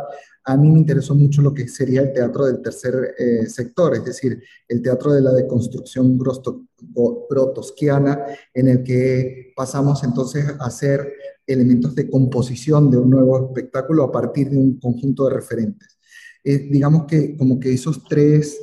a 0.45 0.57
mí 0.57 0.71
me 0.71 0.79
interesó 0.79 1.17
mucho 1.17 1.43
lo 1.43 1.53
que 1.53 1.67
sería 1.67 2.03
el 2.03 2.13
teatro 2.13 2.47
del 2.47 2.63
tercer 2.63 3.13
eh, 3.19 3.47
sector, 3.49 3.97
es 3.97 4.05
decir, 4.05 4.41
el 4.69 4.83
teatro 4.83 5.13
de 5.13 5.23
la 5.23 5.33
deconstrucción 5.33 6.17
grotowskiana, 6.17 8.25
en 8.55 8.69
el 8.69 8.85
que 8.85 9.53
pasamos 9.57 10.05
entonces 10.05 10.47
a 10.47 10.67
hacer 10.67 11.13
elementos 11.45 11.93
de 11.97 12.09
composición 12.09 12.89
de 12.89 12.99
un 12.99 13.11
nuevo 13.11 13.49
espectáculo 13.49 14.05
a 14.05 14.13
partir 14.13 14.51
de 14.51 14.59
un 14.59 14.79
conjunto 14.79 15.29
de 15.29 15.35
referentes. 15.35 15.99
Eh, 16.45 16.69
digamos 16.71 17.07
que 17.07 17.37
como 17.37 17.59
que 17.59 17.73
esos 17.73 18.05
tres 18.05 18.57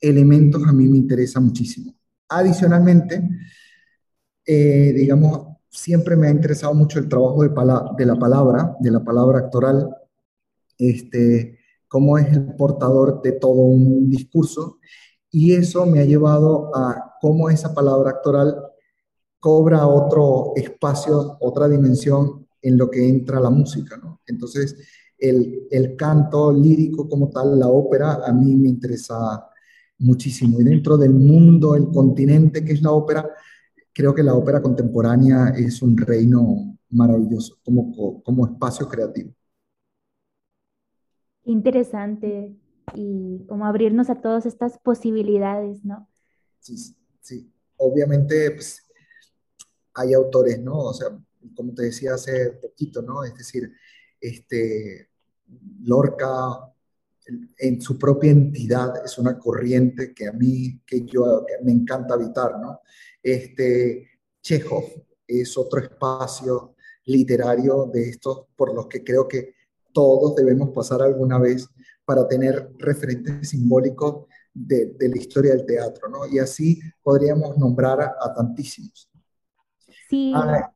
elementos 0.00 0.62
a 0.66 0.72
mí 0.72 0.86
me 0.86 0.96
interesan 0.96 1.44
muchísimo. 1.44 1.95
Adicionalmente, 2.28 3.28
eh, 4.44 4.92
digamos, 4.94 5.56
siempre 5.68 6.16
me 6.16 6.28
ha 6.28 6.30
interesado 6.30 6.74
mucho 6.74 6.98
el 6.98 7.08
trabajo 7.08 7.42
de, 7.42 7.48
la 8.06 8.16
palabra, 8.16 8.76
de 8.80 8.90
la 8.90 9.04
palabra 9.04 9.40
actoral, 9.40 9.88
este, 10.78 11.58
cómo 11.88 12.18
es 12.18 12.32
el 12.32 12.54
portador 12.54 13.20
de 13.22 13.32
todo 13.32 13.52
un 13.52 14.08
discurso, 14.08 14.78
y 15.30 15.52
eso 15.52 15.84
me 15.86 16.00
ha 16.00 16.04
llevado 16.04 16.74
a 16.74 17.16
cómo 17.20 17.50
esa 17.50 17.74
palabra 17.74 18.10
actoral 18.10 18.56
cobra 19.38 19.86
otro 19.86 20.52
espacio, 20.56 21.36
otra 21.40 21.68
dimensión 21.68 22.46
en 22.62 22.78
lo 22.78 22.90
que 22.90 23.08
entra 23.08 23.38
la 23.38 23.50
música, 23.50 23.96
¿no? 23.96 24.20
Entonces, 24.26 24.76
el, 25.18 25.66
el, 25.70 25.96
canto 25.96 26.52
lírico 26.52 27.08
como 27.08 27.30
tal, 27.30 27.58
la 27.58 27.68
ópera, 27.68 28.20
a 28.26 28.32
mí 28.32 28.56
me 28.56 28.68
interesa 28.68 29.48
muchísimo. 29.98 30.60
Y 30.60 30.64
dentro 30.64 30.96
del 30.96 31.14
mundo, 31.14 31.74
el 31.74 31.88
continente 31.88 32.64
que 32.64 32.72
es 32.72 32.82
la 32.82 32.92
ópera, 32.92 33.28
creo 33.92 34.14
que 34.14 34.22
la 34.22 34.34
ópera 34.34 34.60
contemporánea 34.60 35.48
es 35.56 35.82
un 35.82 35.96
reino 35.96 36.78
maravilloso 36.90 37.58
como, 37.64 38.22
como 38.22 38.46
espacio 38.46 38.88
creativo. 38.88 39.32
Interesante 41.44 42.54
y 42.94 43.44
como 43.48 43.66
abrirnos 43.66 44.10
a 44.10 44.16
todas 44.16 44.46
estas 44.46 44.78
posibilidades, 44.78 45.84
¿no? 45.84 46.08
Sí, 46.60 46.76
sí. 47.20 47.52
Obviamente, 47.76 48.50
pues, 48.52 48.82
hay 49.94 50.12
autores, 50.12 50.60
¿no? 50.60 50.78
O 50.78 50.94
sea, 50.94 51.08
como 51.54 51.72
te 51.74 51.84
decía 51.84 52.14
hace 52.14 52.52
poquito, 52.52 53.02
¿no? 53.02 53.24
Es 53.24 53.34
decir, 53.36 53.72
este, 54.20 55.08
Lorca 55.82 56.72
en 57.58 57.80
su 57.80 57.98
propia 57.98 58.30
entidad 58.30 59.04
es 59.04 59.18
una 59.18 59.38
corriente 59.38 60.14
que 60.14 60.28
a 60.28 60.32
mí, 60.32 60.80
que 60.86 61.04
yo 61.04 61.44
me 61.64 61.72
encanta 61.72 62.14
habitar, 62.14 62.58
¿no? 62.60 62.80
Este, 63.22 64.08
Chekhov 64.42 64.84
es 65.26 65.56
otro 65.58 65.80
espacio 65.80 66.76
literario 67.06 67.90
de 67.92 68.10
estos 68.10 68.46
por 68.54 68.74
los 68.74 68.86
que 68.86 69.02
creo 69.02 69.26
que 69.26 69.54
todos 69.92 70.36
debemos 70.36 70.70
pasar 70.70 71.02
alguna 71.02 71.38
vez 71.38 71.68
para 72.04 72.28
tener 72.28 72.72
referentes 72.78 73.48
simbólicos 73.48 74.26
de, 74.52 74.94
de 74.98 75.08
la 75.08 75.16
historia 75.16 75.52
del 75.52 75.66
teatro, 75.66 76.08
¿no? 76.08 76.26
Y 76.26 76.38
así 76.38 76.80
podríamos 77.02 77.58
nombrar 77.58 78.00
a, 78.00 78.14
a 78.20 78.34
tantísimos. 78.34 79.10
Sí. 80.08 80.32
Ah, 80.34 80.72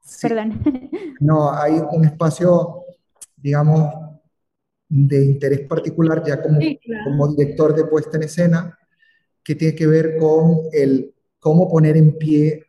sí. 0.00 0.28
Perdón. 0.28 0.60
No, 1.20 1.52
hay 1.52 1.80
un 1.92 2.04
espacio, 2.04 2.84
digamos, 3.36 4.05
de 4.88 5.24
interés 5.24 5.66
particular 5.66 6.22
ya 6.24 6.42
como, 6.42 6.60
sí, 6.60 6.78
claro. 6.84 7.04
como 7.04 7.34
director 7.34 7.74
de 7.74 7.84
puesta 7.84 8.16
en 8.16 8.22
escena, 8.24 8.78
que 9.42 9.54
tiene 9.54 9.74
que 9.74 9.86
ver 9.86 10.16
con 10.18 10.62
el 10.72 11.14
cómo 11.38 11.68
poner 11.68 11.96
en 11.96 12.16
pie 12.18 12.66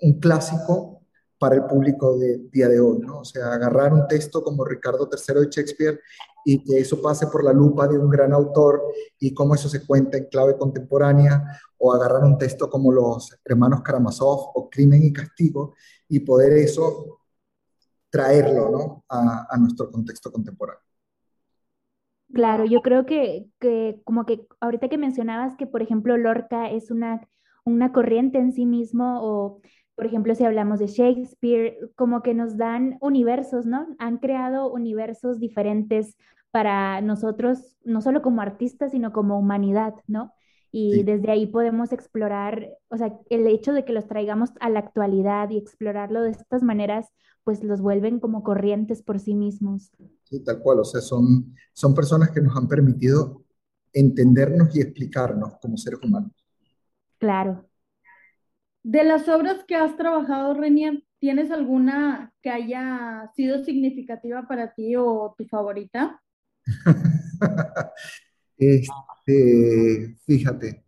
un 0.00 0.18
clásico 0.20 1.02
para 1.38 1.56
el 1.56 1.64
público 1.64 2.16
de 2.18 2.38
día 2.50 2.68
de 2.68 2.80
hoy, 2.80 2.98
¿no? 2.98 3.20
O 3.20 3.24
sea, 3.24 3.52
agarrar 3.52 3.92
un 3.92 4.06
texto 4.08 4.42
como 4.42 4.64
Ricardo 4.64 5.08
III 5.10 5.40
de 5.40 5.50
Shakespeare 5.50 6.00
y 6.44 6.62
que 6.64 6.78
eso 6.78 7.02
pase 7.02 7.26
por 7.26 7.44
la 7.44 7.52
lupa 7.52 7.86
de 7.86 7.98
un 7.98 8.08
gran 8.08 8.32
autor 8.32 8.82
y 9.18 9.34
cómo 9.34 9.54
eso 9.54 9.68
se 9.68 9.84
cuenta 9.84 10.16
en 10.16 10.26
clave 10.26 10.56
contemporánea, 10.56 11.60
o 11.78 11.92
agarrar 11.92 12.24
un 12.24 12.38
texto 12.38 12.70
como 12.70 12.90
los 12.90 13.36
hermanos 13.44 13.82
Karamazov 13.82 14.52
o 14.54 14.70
Crimen 14.70 15.02
y 15.02 15.12
Castigo 15.12 15.74
y 16.08 16.20
poder 16.20 16.54
eso 16.54 17.20
traerlo 18.08 18.70
¿no? 18.70 19.04
a, 19.08 19.46
a 19.50 19.58
nuestro 19.58 19.90
contexto 19.90 20.32
contemporáneo. 20.32 20.85
Claro, 22.32 22.64
yo 22.66 22.82
creo 22.82 23.06
que, 23.06 23.46
que, 23.60 24.00
como 24.04 24.26
que 24.26 24.46
ahorita 24.60 24.88
que 24.88 24.98
mencionabas 24.98 25.56
que, 25.56 25.66
por 25.66 25.80
ejemplo, 25.82 26.16
Lorca 26.16 26.68
es 26.70 26.90
una, 26.90 27.26
una 27.64 27.92
corriente 27.92 28.38
en 28.38 28.52
sí 28.52 28.66
mismo, 28.66 29.20
o 29.22 29.60
por 29.94 30.06
ejemplo, 30.06 30.34
si 30.34 30.44
hablamos 30.44 30.78
de 30.80 30.88
Shakespeare, 30.88 31.78
como 31.94 32.22
que 32.22 32.34
nos 32.34 32.56
dan 32.58 32.98
universos, 33.00 33.64
¿no? 33.64 33.86
Han 33.98 34.18
creado 34.18 34.70
universos 34.70 35.38
diferentes 35.40 36.16
para 36.50 37.00
nosotros, 37.00 37.76
no 37.84 38.00
solo 38.02 38.20
como 38.22 38.42
artistas, 38.42 38.90
sino 38.92 39.12
como 39.12 39.38
humanidad, 39.38 39.94
¿no? 40.06 40.32
Y 40.72 40.92
sí. 40.94 41.02
desde 41.04 41.30
ahí 41.30 41.46
podemos 41.46 41.92
explorar, 41.92 42.68
o 42.88 42.96
sea, 42.96 43.18
el 43.30 43.46
hecho 43.46 43.72
de 43.72 43.84
que 43.84 43.92
los 43.92 44.06
traigamos 44.06 44.50
a 44.60 44.68
la 44.68 44.80
actualidad 44.80 45.50
y 45.50 45.58
explorarlo 45.58 46.22
de 46.22 46.30
estas 46.30 46.62
maneras, 46.62 47.08
pues 47.44 47.62
los 47.62 47.80
vuelven 47.80 48.18
como 48.18 48.42
corrientes 48.42 49.02
por 49.02 49.20
sí 49.20 49.34
mismos. 49.34 49.92
Sí, 50.24 50.42
tal 50.42 50.58
cual, 50.58 50.80
o 50.80 50.84
sea, 50.84 51.00
son, 51.00 51.54
son 51.72 51.94
personas 51.94 52.30
que 52.30 52.40
nos 52.40 52.56
han 52.56 52.66
permitido 52.66 53.44
entendernos 53.92 54.74
y 54.76 54.80
explicarnos 54.80 55.54
como 55.60 55.76
seres 55.76 56.00
humanos. 56.02 56.32
Claro. 57.18 57.66
De 58.82 59.04
las 59.04 59.28
obras 59.28 59.64
que 59.66 59.74
has 59.74 59.96
trabajado, 59.96 60.54
Renia, 60.54 60.92
¿tienes 61.18 61.50
alguna 61.50 62.32
que 62.42 62.50
haya 62.50 63.30
sido 63.34 63.64
significativa 63.64 64.46
para 64.46 64.74
ti 64.74 64.94
o 64.96 65.34
tu 65.36 65.44
favorita? 65.46 66.22
este, 68.58 70.16
fíjate, 70.24 70.84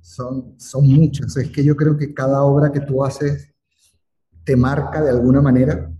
son, 0.00 0.54
son 0.58 0.86
muchas. 0.86 1.36
Es 1.36 1.50
que 1.50 1.64
yo 1.64 1.74
creo 1.74 1.96
que 1.96 2.14
cada 2.14 2.42
obra 2.42 2.70
que 2.70 2.80
tú 2.80 3.04
haces 3.04 3.52
te 4.44 4.56
marca 4.56 5.02
de 5.02 5.10
alguna 5.10 5.40
manera 5.40 5.90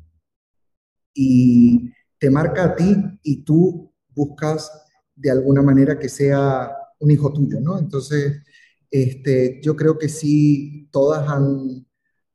y 1.14 1.90
te 2.18 2.30
marca 2.30 2.64
a 2.64 2.76
ti 2.76 2.96
y 3.22 3.44
tú 3.44 3.92
buscas 4.14 4.70
de 5.14 5.30
alguna 5.30 5.62
manera 5.62 5.98
que 5.98 6.08
sea 6.08 6.70
un 6.98 7.10
hijo 7.10 7.32
tuyo, 7.32 7.60
¿no? 7.60 7.78
Entonces, 7.78 8.42
este, 8.90 9.60
yo 9.62 9.74
creo 9.74 9.98
que 9.98 10.08
sí, 10.08 10.88
todas 10.92 11.28
han, 11.28 11.86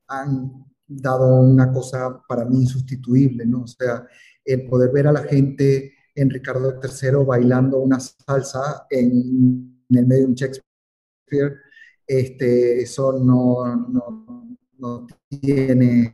han 0.07 0.65
dado 0.87 1.41
una 1.41 1.71
cosa 1.71 2.21
para 2.27 2.45
mí 2.45 2.61
insustituible, 2.61 3.45
¿no? 3.45 3.63
O 3.63 3.67
sea, 3.67 4.05
el 4.43 4.67
poder 4.67 4.91
ver 4.91 5.07
a 5.07 5.11
la 5.11 5.23
gente 5.23 5.93
en 6.19 6.29
Ricardo 6.29 6.79
III 6.81 7.25
bailando 7.25 7.79
una 7.79 7.99
salsa 7.99 8.85
en, 8.89 9.85
el 9.89 10.05
medio 10.05 10.23
de 10.23 10.27
un 10.27 10.35
Shakespeare, 10.35 11.55
este, 12.05 12.81
eso 12.81 13.13
no, 13.19 15.07
tiene, 15.29 16.11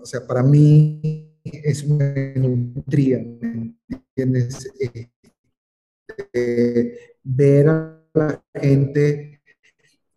o 0.00 0.06
sea, 0.06 0.26
para 0.26 0.42
mí 0.42 1.30
es 1.44 1.84
una 1.84 2.14
nutría, 2.36 3.18
¿me 3.18 3.76
entiendes? 3.88 4.70
Este, 6.18 6.98
ver 7.22 7.68
a 7.68 8.04
la 8.14 8.44
gente 8.54 9.42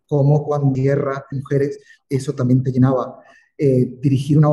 como 0.06 0.44
cuando 0.44 0.72
guerra 0.72 1.24
mujeres, 1.30 1.78
eso 2.08 2.34
también 2.34 2.62
te 2.62 2.72
llenaba. 2.72 3.20
Eh, 3.56 3.98
dirigir 4.00 4.38
una 4.38 4.50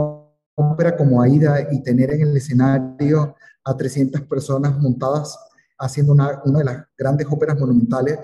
ópera 0.55 0.95
como 0.95 1.21
Aida 1.21 1.67
y 1.71 1.81
tener 1.81 2.11
en 2.11 2.21
el 2.21 2.37
escenario 2.37 3.35
a 3.69 3.77
300 3.77 4.21
personas 4.21 4.77
montadas 4.79 5.38
haciendo 5.77 6.13
una, 6.13 6.41
una 6.45 6.60
de 6.60 6.65
las 6.65 6.86
grandes 6.97 7.27
óperas 7.29 7.58
monumentales, 7.58 8.19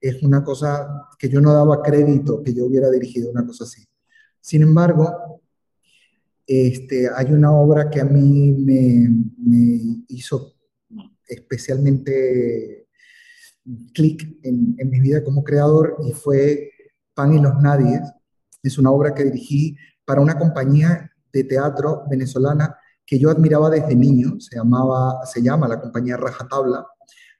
es 0.00 0.22
una 0.22 0.42
cosa 0.42 1.08
que 1.18 1.28
yo 1.28 1.40
no 1.40 1.52
daba 1.52 1.82
crédito 1.82 2.42
que 2.42 2.54
yo 2.54 2.66
hubiera 2.66 2.90
dirigido 2.90 3.30
una 3.30 3.46
cosa 3.46 3.64
así. 3.64 3.86
Sin 4.40 4.62
embargo, 4.62 5.42
este, 6.46 7.08
hay 7.14 7.32
una 7.32 7.52
obra 7.52 7.90
que 7.90 8.00
a 8.00 8.04
mí 8.04 8.52
me, 8.52 9.08
me 9.36 10.02
hizo 10.08 10.54
especialmente 11.28 12.88
clic 13.94 14.38
en, 14.42 14.74
en, 14.78 14.90
mi 14.90 14.98
vida 15.00 15.22
como 15.22 15.44
creador 15.44 15.96
y 16.08 16.12
fue 16.12 16.72
Pan 17.14 17.34
y 17.34 17.40
los 17.40 17.60
Nadies. 17.60 18.00
Es 18.62 18.78
una 18.78 18.90
obra 18.90 19.14
que 19.14 19.24
dirigí 19.24 19.76
para 20.04 20.22
una 20.22 20.38
compañía 20.38 21.12
de 21.32 21.44
teatro 21.44 22.02
venezolana 22.10 22.76
que 23.10 23.18
yo 23.18 23.28
admiraba 23.28 23.68
desde 23.70 23.96
niño, 23.96 24.38
se, 24.38 24.54
llamaba, 24.54 25.26
se 25.26 25.42
llama 25.42 25.66
la 25.66 25.80
compañía 25.80 26.16
Rajatabla. 26.16 26.86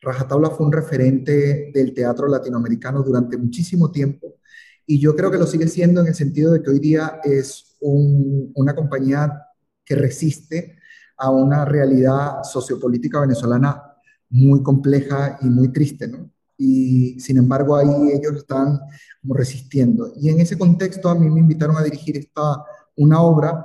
Rajatabla 0.00 0.50
fue 0.50 0.66
un 0.66 0.72
referente 0.72 1.70
del 1.72 1.94
teatro 1.94 2.26
latinoamericano 2.26 3.04
durante 3.04 3.37
muchísimo 3.37 3.92
tiempo 3.92 4.40
y 4.85 4.98
yo 4.98 5.14
creo 5.14 5.30
que 5.30 5.38
lo 5.38 5.46
sigue 5.46 5.68
siendo 5.68 6.00
en 6.00 6.09
el 6.09 6.16
sentido 6.16 6.52
de 6.52 6.61
que 6.61 6.70
hoy 6.70 6.80
día 6.80 7.20
es 7.22 7.76
una 7.80 8.74
compañía 8.74 9.46
que 9.85 9.94
resiste 9.94 10.76
a 11.16 11.30
una 11.30 11.64
realidad 11.64 12.42
sociopolítica 12.42 13.20
venezolana 13.20 13.80
muy 14.28 14.64
compleja 14.64 15.38
y 15.40 15.46
muy 15.46 15.68
triste, 15.68 16.09
¿no? 16.09 16.33
Y 16.59 17.20
sin 17.20 17.38
embargo 17.38 17.76
ahí 17.76 18.11
ellos 18.12 18.38
están 18.38 18.80
como 19.22 19.35
resistiendo. 19.35 20.12
Y 20.16 20.30
en 20.30 20.40
ese 20.40 20.59
contexto 20.59 21.09
a 21.09 21.14
mí 21.14 21.30
me 21.30 21.38
invitaron 21.38 21.76
a 21.76 21.85
dirigir 21.85 22.16
esta, 22.16 22.64
una 22.96 23.22
obra 23.22 23.64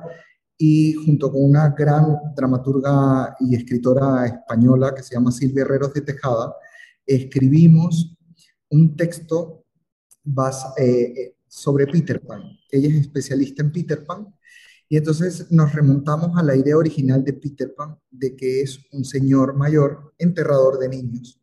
y 0.58 0.94
junto 0.94 1.32
con 1.32 1.44
una 1.44 1.70
gran 1.70 2.18
dramaturga 2.36 3.36
y 3.40 3.56
escritora 3.56 4.26
española 4.26 4.94
que 4.96 5.04
se 5.04 5.16
llama 5.16 5.32
Silvia 5.32 5.64
Herreros 5.64 5.94
de 5.94 6.02
Tejada, 6.02 6.56
escribimos 7.06 8.18
un 8.70 8.96
texto 8.96 9.66
eh, 10.78 11.36
sobre 11.48 11.88
Peter 11.88 12.22
Pan. 12.22 12.42
Ella 12.72 12.90
es 12.90 12.96
especialista 12.96 13.62
en 13.62 13.72
Peter 13.72 14.06
Pan 14.06 14.34
y 14.88 14.98
entonces 14.98 15.52
nos 15.52 15.74
remontamos 15.74 16.38
a 16.38 16.44
la 16.44 16.56
idea 16.56 16.78
original 16.78 17.24
de 17.24 17.34
Peter 17.34 17.74
Pan, 17.76 17.98
de 18.10 18.36
que 18.36 18.62
es 18.62 18.80
un 18.92 19.04
señor 19.04 19.56
mayor 19.56 20.14
enterrador 20.18 20.80
de 20.80 20.90
niños. 20.90 21.42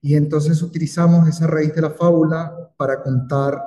Y 0.00 0.14
entonces 0.14 0.62
utilizamos 0.62 1.28
esa 1.28 1.46
raíz 1.46 1.74
de 1.74 1.82
la 1.82 1.90
fábula 1.90 2.72
para 2.76 3.02
contar 3.02 3.60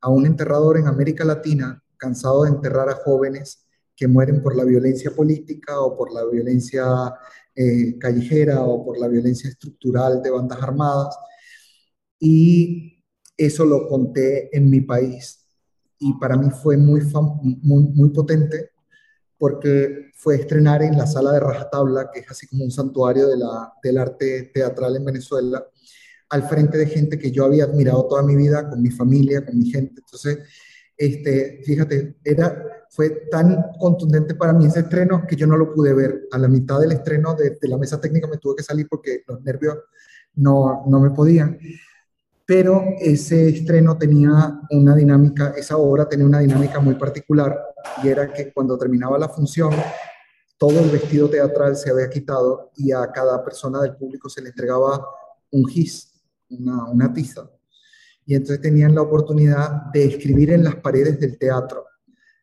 a 0.00 0.08
un 0.08 0.26
enterrador 0.26 0.78
en 0.78 0.88
América 0.88 1.24
Latina 1.24 1.82
cansado 1.96 2.42
de 2.42 2.50
enterrar 2.50 2.88
a 2.88 2.94
jóvenes 2.94 3.66
que 3.96 4.08
mueren 4.08 4.42
por 4.42 4.56
la 4.56 4.64
violencia 4.64 5.10
política 5.10 5.80
o 5.80 5.96
por 5.96 6.12
la 6.12 6.24
violencia 6.24 6.84
eh, 7.54 7.98
callejera 7.98 8.62
o 8.62 8.84
por 8.84 8.98
la 8.98 9.08
violencia 9.08 9.50
estructural 9.50 10.22
de 10.22 10.30
bandas 10.30 10.62
armadas. 10.62 11.16
Y 12.18 13.04
eso 13.36 13.64
lo 13.64 13.86
conté 13.88 14.56
en 14.56 14.70
mi 14.70 14.80
país 14.80 15.42
y 16.02 16.14
para 16.14 16.36
mí 16.36 16.50
fue 16.50 16.76
muy, 16.76 17.00
muy, 17.62 18.10
potente 18.10 18.70
porque 19.38 20.10
fue 20.16 20.34
estrenar 20.34 20.82
en 20.82 20.98
la 20.98 21.06
sala 21.06 21.32
de 21.32 21.40
Rajatabla, 21.40 22.10
que 22.12 22.20
es 22.20 22.30
así 22.30 22.46
como 22.48 22.64
un 22.64 22.72
santuario 22.72 23.28
del 23.28 23.98
arte 23.98 24.50
teatral 24.52 24.96
en 24.96 25.04
Venezuela, 25.04 25.64
al 26.30 26.48
frente 26.48 26.76
de 26.76 26.86
gente 26.86 27.18
que 27.18 27.30
yo 27.30 27.44
había 27.44 27.64
admirado 27.64 28.06
toda 28.08 28.22
mi 28.22 28.34
vida, 28.34 28.68
con 28.68 28.82
mi 28.82 28.90
familia, 28.90 29.44
con 29.44 29.56
mi 29.56 29.70
gente. 29.70 30.00
Entonces, 30.00 30.38
este, 30.96 31.60
fíjate, 31.64 32.16
era, 32.24 32.64
fue 32.94 33.26
tan 33.30 33.72
contundente 33.80 34.34
para 34.34 34.52
mí 34.52 34.66
ese 34.66 34.80
estreno 34.80 35.24
que 35.26 35.34
yo 35.34 35.46
no 35.46 35.56
lo 35.56 35.72
pude 35.72 35.94
ver. 35.94 36.28
A 36.30 36.38
la 36.38 36.46
mitad 36.46 36.78
del 36.78 36.92
estreno 36.92 37.34
de, 37.34 37.56
la 37.62 37.78
mesa 37.78 37.98
técnica 37.98 38.28
me 38.28 38.36
tuve 38.36 38.56
que 38.56 38.62
salir 38.62 38.86
porque 38.88 39.22
los 39.26 39.40
nervios 39.42 39.78
no, 40.34 40.84
no 40.86 41.00
me 41.00 41.10
podían 41.10 41.58
pero 42.52 42.84
ese 42.98 43.48
estreno 43.48 43.96
tenía 43.96 44.60
una 44.70 44.94
dinámica, 44.94 45.54
esa 45.56 45.76
obra 45.78 46.06
tenía 46.08 46.26
una 46.26 46.40
dinámica 46.40 46.80
muy 46.80 46.96
particular 46.96 47.58
y 48.02 48.08
era 48.08 48.30
que 48.30 48.52
cuando 48.52 48.76
terminaba 48.76 49.18
la 49.18 49.28
función, 49.28 49.72
todo 50.58 50.80
el 50.80 50.90
vestido 50.90 51.30
teatral 51.30 51.76
se 51.76 51.90
había 51.90 52.10
quitado 52.10 52.70
y 52.76 52.92
a 52.92 53.10
cada 53.10 53.42
persona 53.42 53.80
del 53.80 53.96
público 53.96 54.28
se 54.28 54.42
le 54.42 54.50
entregaba 54.50 55.02
un 55.50 55.66
gis, 55.66 56.12
una, 56.50 56.84
una 56.84 57.12
tiza. 57.12 57.48
Y 58.26 58.34
entonces 58.34 58.60
tenían 58.60 58.94
la 58.94 59.00
oportunidad 59.00 59.90
de 59.92 60.04
escribir 60.04 60.50
en 60.50 60.64
las 60.64 60.76
paredes 60.76 61.18
del 61.18 61.38
teatro 61.38 61.86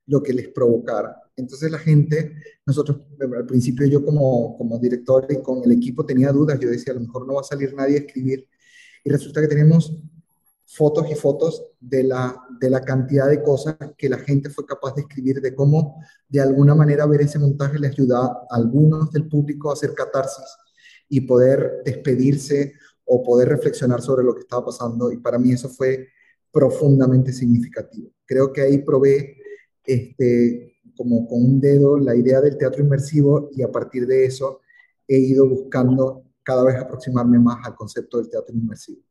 lo 0.10 0.24
que 0.24 0.34
les 0.34 0.50
provocara. 0.50 1.16
Entonces 1.36 1.72
la 1.72 1.78
gente, 1.78 2.34
nosotros 2.66 3.02
al 3.20 3.46
principio 3.46 3.86
yo 3.86 4.04
como, 4.04 4.58
como 4.58 4.80
director 4.80 5.28
y 5.30 5.42
con 5.42 5.64
el 5.64 5.72
equipo 5.72 6.06
tenía 6.06 6.32
dudas, 6.32 6.60
yo 6.60 6.70
decía, 6.70 6.92
a 6.92 6.96
lo 6.96 7.02
mejor 7.02 7.28
no 7.28 7.36
va 7.36 7.42
a 7.42 7.44
salir 7.44 7.74
nadie 7.74 7.96
a 7.96 8.00
escribir 8.00 8.48
y 9.04 9.10
resulta 9.10 9.40
que 9.40 9.48
tenemos 9.48 9.96
fotos 10.66 11.10
y 11.12 11.16
fotos 11.16 11.64
de 11.80 12.04
la, 12.04 12.36
de 12.60 12.70
la 12.70 12.82
cantidad 12.82 13.30
de 13.30 13.42
cosas 13.42 13.76
que 13.98 14.10
la 14.10 14.18
gente 14.18 14.50
fue 14.50 14.66
capaz 14.66 14.96
de 14.96 15.02
escribir, 15.02 15.42
de 15.42 15.54
cómo 15.56 16.04
de 16.28 16.42
alguna 16.42 16.74
manera 16.74 17.06
ver 17.06 17.22
ese 17.22 17.40
montaje 17.40 17.78
le 17.78 17.88
ayuda 17.88 18.20
a 18.20 18.48
algunos 18.50 19.12
del 19.12 19.28
público 19.28 19.70
a 19.70 19.74
hacer 19.74 19.94
catarsis 19.94 20.46
y 21.08 21.22
poder 21.22 21.82
despedirse 21.86 22.74
o 23.06 23.24
poder 23.24 23.50
reflexionar 23.50 24.02
sobre 24.02 24.24
lo 24.24 24.34
que 24.34 24.42
estaba 24.42 24.66
pasando. 24.66 25.12
Y 25.12 25.18
para 25.18 25.40
mí 25.40 25.52
eso 25.52 25.70
fue 25.70 26.08
profundamente 26.52 27.32
significativo. 27.32 28.12
Creo 28.26 28.52
que 28.52 28.62
ahí 28.62 28.80
probé 28.80 29.38
este, 29.90 30.80
como 30.96 31.28
con 31.28 31.44
un 31.44 31.62
dedo 31.62 31.98
la 31.98 32.16
idea 32.16 32.42
del 32.42 32.58
teatro 32.58 32.84
inmersivo 32.84 33.50
y 33.56 33.64
a 33.64 33.72
partir 33.72 34.06
de 34.06 34.26
eso 34.26 34.62
he 35.08 35.18
ido 35.18 35.48
buscando 35.48 36.24
cada 36.44 36.64
vez 36.64 36.76
aproximarme 36.76 37.40
más 37.40 37.66
al 37.66 37.76
concepto 37.76 38.18
del 38.18 38.30
teatro 38.30 38.56
inmersivo. 38.56 39.02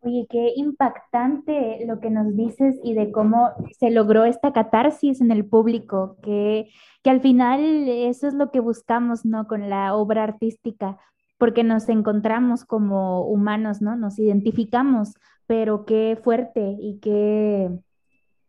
Oye, 0.00 0.26
qué 0.30 0.52
impactante 0.54 1.84
lo 1.86 1.98
que 1.98 2.10
nos 2.10 2.36
dices 2.36 2.76
y 2.84 2.94
de 2.94 3.10
cómo 3.10 3.50
se 3.78 3.90
logró 3.90 4.24
esta 4.24 4.52
catarsis 4.52 5.20
en 5.20 5.32
el 5.32 5.44
público, 5.44 6.16
que, 6.22 6.70
que 7.02 7.10
al 7.10 7.20
final 7.20 7.88
eso 7.88 8.28
es 8.28 8.34
lo 8.34 8.50
que 8.52 8.60
buscamos, 8.60 9.24
¿no? 9.24 9.48
Con 9.48 9.68
la 9.68 9.94
obra 9.96 10.22
artística, 10.22 10.98
porque 11.36 11.64
nos 11.64 11.88
encontramos 11.88 12.64
como 12.64 13.26
humanos, 13.26 13.82
¿no? 13.82 13.96
Nos 13.96 14.20
identificamos, 14.20 15.14
pero 15.46 15.84
qué 15.84 16.16
fuerte 16.22 16.76
y 16.78 17.00
qué, 17.00 17.68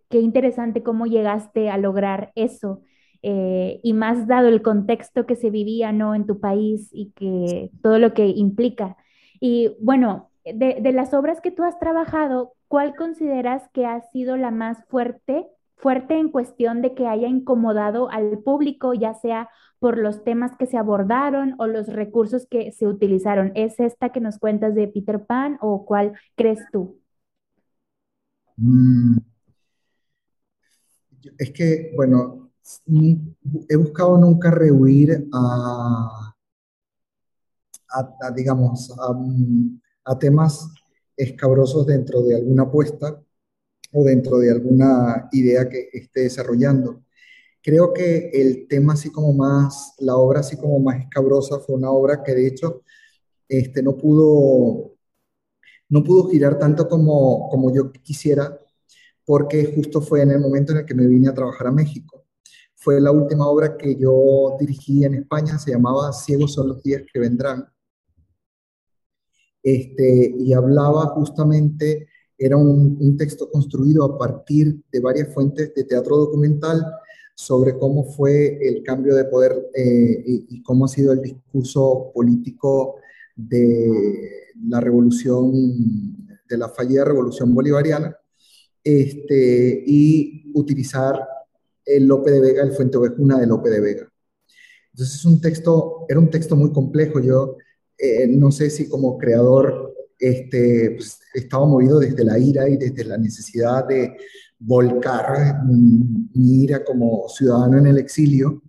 qué 0.10 0.20
interesante 0.20 0.84
cómo 0.84 1.06
llegaste 1.06 1.70
a 1.70 1.78
lograr 1.78 2.32
eso. 2.36 2.82
Eh, 3.22 3.82
y 3.84 3.94
más 3.94 4.28
dado 4.28 4.48
el 4.48 4.62
contexto 4.62 5.26
que 5.26 5.36
se 5.36 5.50
vivía 5.50 5.92
¿no? 5.92 6.16
en 6.16 6.26
tu 6.26 6.40
país 6.40 6.90
y 6.94 7.12
que 7.12 7.70
todo 7.82 8.00
lo 8.00 8.14
que 8.14 8.28
implica. 8.28 8.98
Y 9.42 9.76
bueno, 9.82 10.30
de, 10.46 10.80
de, 10.82 10.92
las 10.94 11.14
obras 11.14 11.42
que 11.42 11.52
tú 11.52 11.64
has 11.64 11.78
trabajado, 11.80 12.54
¿cuál 12.68 12.96
consideras 12.96 13.70
que 13.74 13.86
ha 13.86 14.02
sido 14.12 14.38
la 14.38 14.52
más 14.52 14.86
fuerte, 14.88 15.48
fuerte 15.76 16.18
en 16.18 16.30
cuestión 16.30 16.82
de 16.82 16.94
que 16.94 17.08
haya 17.08 17.28
incomodado 17.28 18.10
al 18.10 18.40
público, 18.40 18.94
ya 18.94 19.14
sea 19.14 19.50
por 19.80 19.98
los 19.98 20.24
temas 20.24 20.56
que 20.58 20.66
se 20.66 20.78
abordaron 20.78 21.56
o 21.58 21.68
los 21.68 21.88
recursos 21.88 22.48
que 22.48 22.72
se 22.72 22.88
utilizaron? 22.88 23.52
¿Es 23.56 23.80
esta 23.80 24.10
que 24.10 24.22
nos 24.22 24.40
cuentas 24.40 24.76
de 24.76 24.88
Peter 24.88 25.26
Pan 25.26 25.58
o 25.62 25.86
cuál 25.86 26.14
crees 26.36 26.60
tú? 26.72 27.00
Mm. 28.58 29.29
Es 31.38 31.52
que, 31.52 31.94
bueno, 31.96 32.52
he 33.68 33.76
buscado 33.76 34.18
nunca 34.18 34.52
rehuir 34.52 35.28
a, 35.34 36.36
digamos, 38.36 38.94
a, 40.06 40.20
temas 40.20 40.70
escabrosos 41.16 41.86
dentro 41.86 42.22
de 42.24 42.36
alguna 42.36 42.64
apuesta 42.64 43.22
o 43.92 44.04
dentro 44.04 44.38
de 44.40 44.52
alguna 44.52 45.30
idea 45.32 45.70
que 45.70 45.90
esté 45.94 46.22
desarrollando. 46.22 47.04
Creo 47.62 47.94
que 47.94 48.30
el 48.34 48.68
tema 48.68 48.94
así 48.94 49.12
como 49.12 49.34
más, 49.34 49.94
la 50.00 50.16
obra 50.16 50.40
así 50.40 50.58
como 50.58 50.80
más 50.80 51.00
escabrosa 51.02 51.60
fue 51.60 51.76
una 51.76 51.92
obra 51.92 52.24
que 52.24 52.34
de 52.34 52.48
hecho 52.48 52.84
este, 53.48 53.84
no 53.84 53.98
pudo 53.98 54.96
no 55.90 56.04
pudo 56.04 56.30
girar 56.30 56.58
tanto 56.60 56.88
como, 56.88 57.50
como 57.50 57.74
yo 57.74 57.92
quisiera 57.92 58.60
porque 59.30 59.64
justo 59.76 60.02
fue 60.02 60.24
en 60.24 60.32
el 60.32 60.40
momento 60.40 60.72
en 60.72 60.80
el 60.80 60.86
que 60.86 60.96
me 60.96 61.06
vine 61.06 61.30
a 61.30 61.36
trabajar 61.36 61.68
a 61.68 61.72
México. 61.72 62.26
Fue 62.74 63.00
la 63.00 63.12
última 63.12 63.48
obra 63.48 63.78
que 63.78 63.96
yo 63.96 64.58
dirigí 64.60 65.06
en 65.06 65.14
España, 65.14 65.60
se 65.60 65.70
llamaba 65.70 66.12
Ciegos 66.14 66.56
son 66.56 66.70
los 66.70 66.82
días 66.82 67.04
que 67.14 67.20
vendrán. 67.20 67.64
Este, 69.62 70.34
y 70.36 70.52
hablaba 70.52 71.06
justamente, 71.10 72.08
era 72.40 72.58
un, 72.58 73.16
texto 73.20 73.52
construido 73.52 74.04
a 74.04 74.18
partir 74.18 74.82
de 74.92 75.00
varias 75.00 75.32
fuentes 75.32 75.76
de 75.76 75.84
teatro 75.84 76.18
documental 76.18 76.84
sobre 77.36 77.78
cómo 77.78 78.06
fue 78.06 78.58
el 78.68 78.82
cambio 78.82 79.14
de 79.14 79.26
poder 79.26 79.70
eh, 79.76 80.24
y, 80.26 80.64
cómo 80.64 80.86
ha 80.86 80.88
sido 80.88 81.14
el 81.14 81.22
discurso 81.22 82.12
político 82.16 82.96
de 83.36 84.56
la 84.68 84.80
revolución, 84.80 85.52
de 86.50 86.58
la 86.58 86.70
fallida 86.70 87.06
revolución 87.06 87.54
bolivariana, 87.54 88.19
este, 88.84 89.84
y 89.86 90.52
utilizar 90.54 91.20
el 91.86 92.06
Lope 92.06 92.32
de 92.32 92.42
Vega, 92.42 92.64
el 92.64 92.72
Fuente 92.74 92.98
Ovejuna 92.98 93.40
de 93.40 93.48
Lope 93.48 93.70
de 93.70 93.82
Vega. 93.82 94.12
Entonces 94.94 95.16
es 95.16 95.26
un 95.26 95.40
texto, 95.42 96.06
era 96.08 96.20
un 96.20 96.30
texto 96.30 96.56
muy 96.56 96.72
complejo. 96.72 97.20
Yo 97.20 97.58
eh, 97.98 98.28
no 98.28 98.52
sé 98.52 98.70
si 98.70 98.88
como 98.88 99.18
creador 99.18 99.96
este, 100.20 100.92
pues, 100.98 101.20
estaba 101.34 101.66
movido 101.66 102.00
desde 102.00 102.24
la 102.24 102.38
ira 102.38 102.68
y 102.70 102.78
desde 102.78 103.06
la 103.06 103.18
necesidad 103.18 103.88
de 103.88 104.18
volcar 104.60 105.64
mi 105.66 106.64
ira 106.64 106.84
como 106.84 107.28
ciudadano 107.30 107.78
en 107.78 107.88
el 107.88 107.98
exilio. 107.98 108.62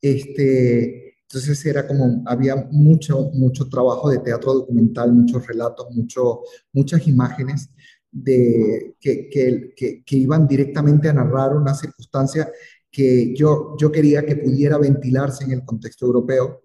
Este, 0.00 1.02
entonces 1.32 1.64
era 1.64 1.86
como, 1.86 2.22
había 2.26 2.56
mucho, 2.70 3.30
mucho 3.32 3.66
trabajo 3.70 4.10
de 4.10 4.18
teatro 4.18 4.52
documental, 4.52 5.12
muchos 5.12 5.46
relatos, 5.46 5.86
mucho, 5.90 6.42
muchas 6.74 7.08
imágenes 7.08 7.70
de, 8.12 8.96
que, 9.00 9.28
que, 9.30 10.04
que, 10.04 10.16
iban 10.16 10.46
directamente 10.46 11.08
a 11.08 11.14
narrar 11.14 11.56
una 11.56 11.74
circunstancia 11.74 12.52
que 12.90 13.34
yo, 13.34 13.74
yo 13.78 13.90
quería 13.90 14.24
que 14.24 14.36
pudiera 14.36 14.76
ventilarse 14.76 15.44
en 15.44 15.52
el 15.52 15.64
contexto 15.64 16.06
europeo. 16.06 16.62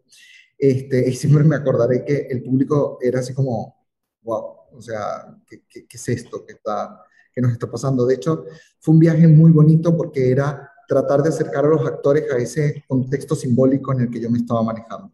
Este, 0.58 1.10
y 1.10 1.16
siempre 1.16 1.44
me 1.46 1.56
acordaré 1.56 2.04
que 2.04 2.28
el 2.30 2.44
público 2.44 2.98
era 3.02 3.22
así 3.22 3.34
como, 3.34 3.88
wow, 4.24 4.58
o 4.74 4.82
sea, 4.82 5.38
¿qué, 5.48 5.64
qué, 5.68 5.86
es 5.90 6.10
esto 6.10 6.46
que, 6.46 6.54
está, 6.54 7.02
que 7.34 7.42
nos 7.42 7.54
está 7.54 7.72
pasando? 7.72 8.06
De 8.06 8.16
hecho, 8.16 8.46
fue 8.80 8.94
un 8.94 9.00
viaje 9.00 9.28
muy 9.28 9.52
bonito 9.52 9.96
porque 9.96 10.30
era 10.30 10.70
tratar 10.88 11.22
de 11.24 11.30
acercar 11.30 11.66
a 11.66 11.70
los 11.70 11.86
actores 11.86 12.32
a 12.32 12.38
ese 12.38 12.84
contexto 12.88 13.36
simbólico 13.36 13.94
en 13.94 14.02
el 14.02 14.10
que 14.10 14.20
yo 14.20 14.30
me 14.30 14.40
estaba 14.40 14.64
manejando. 14.64 15.12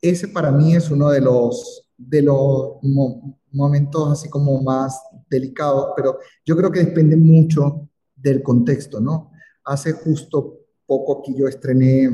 Ese 0.00 0.28
para 0.28 0.50
mí 0.50 0.74
es 0.74 0.90
uno 0.90 1.10
de 1.10 1.20
los, 1.20 1.90
de 1.96 2.22
los 2.22 2.78
momentos 3.50 4.12
así 4.12 4.28
como 4.28 4.62
más 4.62 5.00
delicados, 5.28 5.92
pero 5.96 6.18
yo 6.44 6.56
creo 6.56 6.70
que 6.70 6.80
depende 6.80 7.16
mucho 7.16 7.88
del 8.14 8.42
contexto, 8.42 9.00
¿no? 9.00 9.32
Hace 9.64 9.92
justo 9.92 10.60
poco 10.86 11.22
que 11.22 11.34
yo 11.34 11.48
estrené 11.48 12.08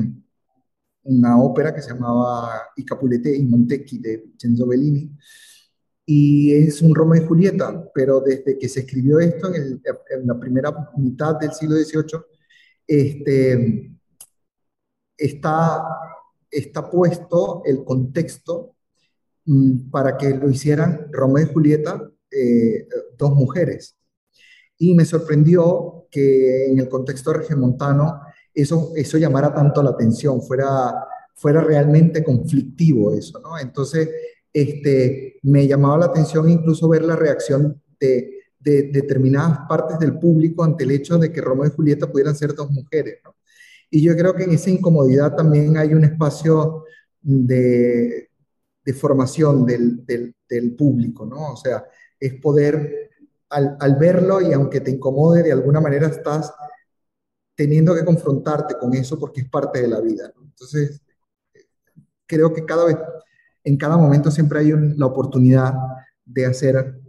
una 1.03 1.41
ópera 1.41 1.73
que 1.73 1.81
se 1.81 1.93
llamaba 1.93 2.49
I 2.75 2.85
Capulete 2.85 3.35
y 3.35 3.43
Montecchi 3.43 3.99
de 3.99 4.17
Vincenzo 4.17 4.67
Bellini, 4.67 5.11
y 6.05 6.53
es 6.53 6.81
un 6.81 6.93
Romeo 6.93 7.23
y 7.23 7.27
Julieta, 7.27 7.89
pero 7.93 8.19
desde 8.19 8.57
que 8.57 8.67
se 8.67 8.81
escribió 8.81 9.19
esto 9.19 9.53
en, 9.53 9.81
en 10.09 10.27
la 10.27 10.37
primera 10.37 10.91
mitad 10.97 11.35
del 11.35 11.53
siglo 11.53 11.75
XVIII, 11.77 12.19
este, 12.85 13.93
está, 15.17 15.83
está 16.51 16.89
puesto 16.89 17.61
el 17.65 17.83
contexto 17.83 18.75
mm, 19.45 19.89
para 19.89 20.17
que 20.17 20.31
lo 20.31 20.49
hicieran 20.49 21.07
Romeo 21.11 21.45
y 21.45 21.53
Julieta, 21.53 22.09
eh, 22.35 22.87
dos 23.17 23.33
mujeres. 23.33 23.97
Y 24.77 24.93
me 24.93 25.05
sorprendió 25.05 26.07
que 26.09 26.67
en 26.67 26.79
el 26.79 26.89
contexto 26.89 27.33
regiomontano 27.33 28.21
eso, 28.53 28.91
eso 28.95 29.17
llamara 29.17 29.53
tanto 29.53 29.81
la 29.81 29.91
atención, 29.91 30.41
fuera, 30.41 30.93
fuera 31.35 31.61
realmente 31.61 32.23
conflictivo 32.23 33.13
eso, 33.13 33.39
¿no? 33.39 33.57
Entonces, 33.57 34.09
este, 34.51 35.39
me 35.43 35.67
llamaba 35.67 35.97
la 35.97 36.05
atención 36.05 36.49
incluso 36.49 36.87
ver 36.87 37.03
la 37.03 37.15
reacción 37.15 37.81
de, 37.99 38.29
de, 38.59 38.83
determinadas 38.83 39.59
partes 39.67 39.97
del 39.99 40.19
público 40.19 40.63
ante 40.63 40.83
el 40.83 40.91
hecho 40.91 41.17
de 41.17 41.31
que 41.31 41.41
Romeo 41.41 41.67
y 41.67 41.71
Julieta 41.71 42.11
pudieran 42.11 42.35
ser 42.35 42.53
dos 42.53 42.69
mujeres, 42.69 43.19
¿no? 43.23 43.35
Y 43.89 44.01
yo 44.01 44.15
creo 44.15 44.33
que 44.33 44.43
en 44.43 44.51
esa 44.51 44.71
incomodidad 44.71 45.35
también 45.35 45.77
hay 45.77 45.93
un 45.93 46.03
espacio 46.03 46.85
de, 47.21 48.29
de 48.83 48.93
formación 48.93 49.65
del, 49.65 50.03
del, 50.05 50.35
del, 50.49 50.75
público, 50.75 51.25
¿no? 51.25 51.53
O 51.53 51.55
sea, 51.55 51.85
es 52.25 52.35
poder, 52.35 53.11
al, 53.49 53.77
al, 53.79 53.95
verlo 53.95 54.41
y 54.41 54.53
aunque 54.53 54.81
te 54.81 54.91
incomode, 54.91 55.43
de 55.43 55.51
alguna 55.51 55.79
manera 55.81 56.07
estás 56.07 56.53
teniendo 57.55 57.93
que 57.93 58.05
confrontarte 58.05 58.75
con 58.77 58.93
eso 58.93 59.19
porque 59.19 59.41
es 59.41 59.49
parte 59.49 59.81
de 59.81 59.87
la 59.87 60.01
vida, 60.01 60.31
¿no? 60.35 60.43
Entonces, 60.43 61.01
creo 62.25 62.53
que 62.53 62.65
cada 62.65 62.85
vez, 62.85 62.97
en 63.63 63.77
cada 63.77 63.97
momento 63.97 64.31
siempre 64.31 64.59
hay 64.59 64.71
la 64.97 65.05
oportunidad 65.05 65.73
de 66.25 66.45
hacer 66.45 66.99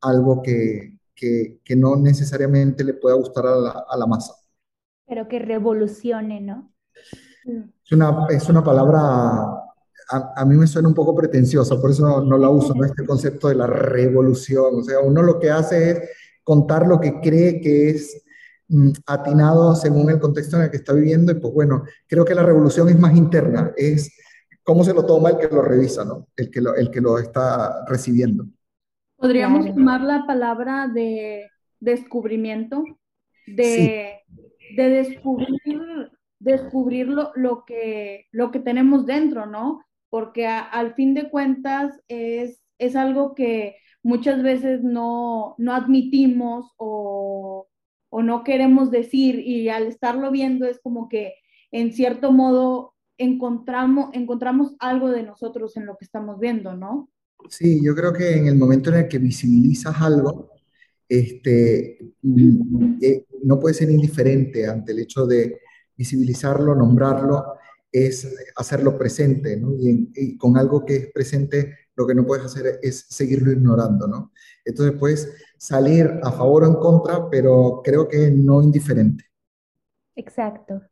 algo 0.00 0.42
que, 0.42 0.98
que, 1.14 1.60
que 1.64 1.76
no 1.76 1.96
necesariamente 1.96 2.84
le 2.84 2.94
pueda 2.94 3.16
gustar 3.16 3.46
a 3.46 3.56
la, 3.56 3.84
a 3.88 3.96
la 3.96 4.06
masa. 4.06 4.34
Pero 5.06 5.28
que 5.28 5.38
revolucione, 5.38 6.40
¿no? 6.40 6.72
Es 7.84 7.92
una, 7.92 8.26
es 8.28 8.48
una 8.48 8.62
palabra, 8.62 9.65
a, 10.10 10.40
a, 10.40 10.44
mí 10.44 10.56
me 10.56 10.66
suena 10.66 10.88
un 10.88 10.94
poco 10.94 11.14
pretenciosa, 11.14 11.80
por 11.80 11.90
eso 11.90 12.22
no, 12.24 12.38
la 12.38 12.48
uso, 12.48 12.74
¿no? 12.74 12.84
Este 12.84 13.04
concepto 13.04 13.48
de 13.48 13.56
la 13.56 13.66
revolución. 13.66 14.76
O 14.76 14.82
sea, 14.82 15.00
uno 15.00 15.22
lo 15.22 15.38
que 15.38 15.50
hace 15.50 15.90
es 15.90 16.10
contar 16.42 16.86
lo 16.86 17.00
que 17.00 17.20
cree 17.20 17.60
que 17.60 17.90
es 17.90 18.22
mm, 18.68 18.90
atinado 19.06 19.74
según 19.74 20.10
el 20.10 20.20
contexto 20.20 20.56
en 20.56 20.62
el 20.62 20.70
que 20.70 20.76
está 20.76 20.92
viviendo, 20.92 21.32
y 21.32 21.36
pues 21.36 21.52
bueno, 21.52 21.84
creo 22.06 22.24
que 22.24 22.34
la 22.34 22.42
revolución 22.42 22.88
es 22.88 22.98
más 22.98 23.16
interna, 23.16 23.72
es 23.76 24.16
cómo 24.62 24.84
se 24.84 24.94
lo 24.94 25.06
toma 25.06 25.30
el 25.30 25.38
que 25.38 25.54
lo 25.54 25.62
revisa, 25.62 26.04
¿no? 26.04 26.28
El 26.36 26.50
que 26.50 26.60
lo, 26.60 26.74
el 26.74 26.90
que 26.90 27.00
lo 27.00 27.18
está 27.18 27.84
recibiendo. 27.86 28.46
Podríamos 29.16 29.66
tomar 29.66 30.02
la 30.02 30.26
palabra 30.26 30.88
de 30.88 31.48
descubrimiento, 31.80 32.84
de, 33.46 34.20
de 34.76 34.88
descubrir, 34.88 36.10
descubrir 36.38 37.08
lo, 37.08 37.64
que, 37.64 38.26
lo 38.32 38.50
que 38.50 38.60
tenemos 38.60 39.06
dentro, 39.06 39.46
¿no? 39.46 39.85
Porque 40.10 40.46
al 40.46 40.94
fin 40.94 41.14
de 41.14 41.28
cuentas 41.30 42.00
es, 42.08 42.60
es 42.78 42.96
algo 42.96 43.34
que 43.34 43.76
muchas 44.02 44.42
veces 44.42 44.82
no, 44.82 45.54
no 45.58 45.74
admitimos 45.74 46.72
o, 46.76 47.68
o 48.08 48.22
no 48.22 48.44
queremos 48.44 48.90
decir 48.90 49.40
y 49.40 49.68
al 49.68 49.86
estarlo 49.86 50.30
viendo 50.30 50.66
es 50.66 50.78
como 50.80 51.08
que 51.08 51.34
en 51.72 51.92
cierto 51.92 52.32
modo 52.32 52.94
encontramos, 53.18 54.10
encontramos 54.12 54.74
algo 54.78 55.10
de 55.10 55.22
nosotros 55.22 55.76
en 55.76 55.86
lo 55.86 55.96
que 55.96 56.04
estamos 56.04 56.38
viendo, 56.38 56.74
¿no? 56.74 57.10
Sí, 57.48 57.80
yo 57.84 57.94
creo 57.94 58.12
que 58.12 58.36
en 58.36 58.46
el 58.46 58.56
momento 58.56 58.90
en 58.90 58.96
el 58.96 59.08
que 59.08 59.18
visibilizas 59.18 60.00
algo, 60.00 60.50
este, 61.08 61.98
mm, 62.22 62.98
eh, 63.00 63.24
no 63.44 63.60
puede 63.60 63.74
ser 63.74 63.90
indiferente 63.90 64.66
ante 64.66 64.92
el 64.92 65.00
hecho 65.00 65.26
de 65.26 65.60
visibilizarlo, 65.96 66.74
nombrarlo, 66.74 67.55
es 67.92 68.52
hacerlo 68.56 68.98
presente, 68.98 69.56
¿no? 69.56 69.74
Y, 69.78 70.36
con 70.36 70.56
algo 70.56 70.84
que 70.84 70.96
es 70.96 71.12
presente, 71.12 71.76
lo 71.94 72.06
que 72.06 72.14
no 72.14 72.26
puedes 72.26 72.44
hacer 72.44 72.78
es 72.82 73.06
seguirlo 73.08 73.52
ignorando, 73.52 74.06
¿no? 74.06 74.32
Entonces 74.64 74.98
puedes 74.98 75.34
salir 75.56 76.20
a 76.22 76.30
favor 76.32 76.64
o 76.64 76.66
en 76.66 76.74
contra, 76.74 77.30
pero 77.30 77.80
creo 77.82 78.06
que 78.08 78.30
no 78.30 78.62
indiferente. 78.62 79.24
Exacto. 80.14 80.82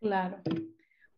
Claro. 0.00 0.38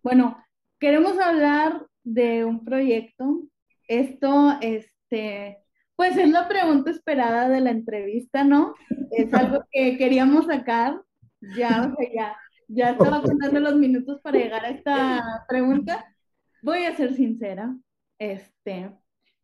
Bueno, 0.02 0.36
queremos 0.78 1.18
hablar 1.18 1.86
de 2.04 2.44
un 2.44 2.64
proyecto 2.64 3.42
esto, 3.88 4.52
este, 4.60 5.58
pues 5.96 6.16
es 6.16 6.28
la 6.28 6.46
pregunta 6.46 6.90
esperada 6.90 7.48
de 7.48 7.60
la 7.60 7.70
entrevista, 7.70 8.44
¿no? 8.44 8.74
Es 9.10 9.32
algo 9.34 9.64
que 9.72 9.96
queríamos 9.96 10.46
sacar. 10.46 11.00
Ya, 11.56 11.92
o 11.92 11.96
sea, 11.96 12.12
ya, 12.14 12.36
ya 12.68 12.90
estaba 12.90 13.22
contando 13.22 13.60
los 13.60 13.76
minutos 13.76 14.20
para 14.20 14.38
llegar 14.38 14.64
a 14.64 14.70
esta 14.70 15.44
pregunta. 15.48 16.14
Voy 16.62 16.84
a 16.84 16.94
ser 16.94 17.14
sincera, 17.14 17.74
este, 18.18 18.90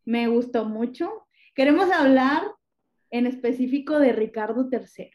me 0.05 0.27
gustó 0.27 0.65
mucho. 0.65 1.27
Queremos 1.55 1.91
hablar 1.91 2.43
en 3.09 3.25
específico 3.25 3.99
de 3.99 4.13
Ricardo 4.13 4.69
III. 4.71 5.09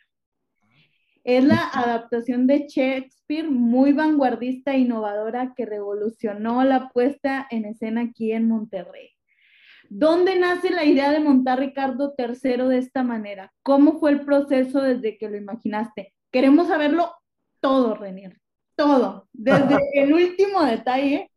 Es 1.22 1.44
la 1.44 1.68
adaptación 1.72 2.46
de 2.46 2.66
Shakespeare 2.66 3.48
muy 3.48 3.92
vanguardista 3.92 4.72
e 4.72 4.78
innovadora 4.78 5.52
que 5.54 5.66
revolucionó 5.66 6.64
la 6.64 6.88
puesta 6.88 7.46
en 7.50 7.66
escena 7.66 8.02
aquí 8.02 8.32
en 8.32 8.48
Monterrey. 8.48 9.10
¿Dónde 9.90 10.38
nace 10.38 10.70
la 10.70 10.84
idea 10.84 11.10
de 11.10 11.20
montar 11.20 11.58
Ricardo 11.58 12.14
III 12.16 12.68
de 12.68 12.78
esta 12.78 13.02
manera? 13.02 13.52
¿Cómo 13.62 13.98
fue 13.98 14.12
el 14.12 14.24
proceso 14.24 14.80
desde 14.80 15.18
que 15.18 15.28
lo 15.28 15.36
imaginaste? 15.36 16.14
Queremos 16.30 16.68
saberlo 16.68 17.12
todo, 17.60 17.94
Renier, 17.94 18.38
todo, 18.76 19.28
desde 19.32 19.76
el 19.94 20.12
último 20.12 20.64
detalle. 20.64 21.30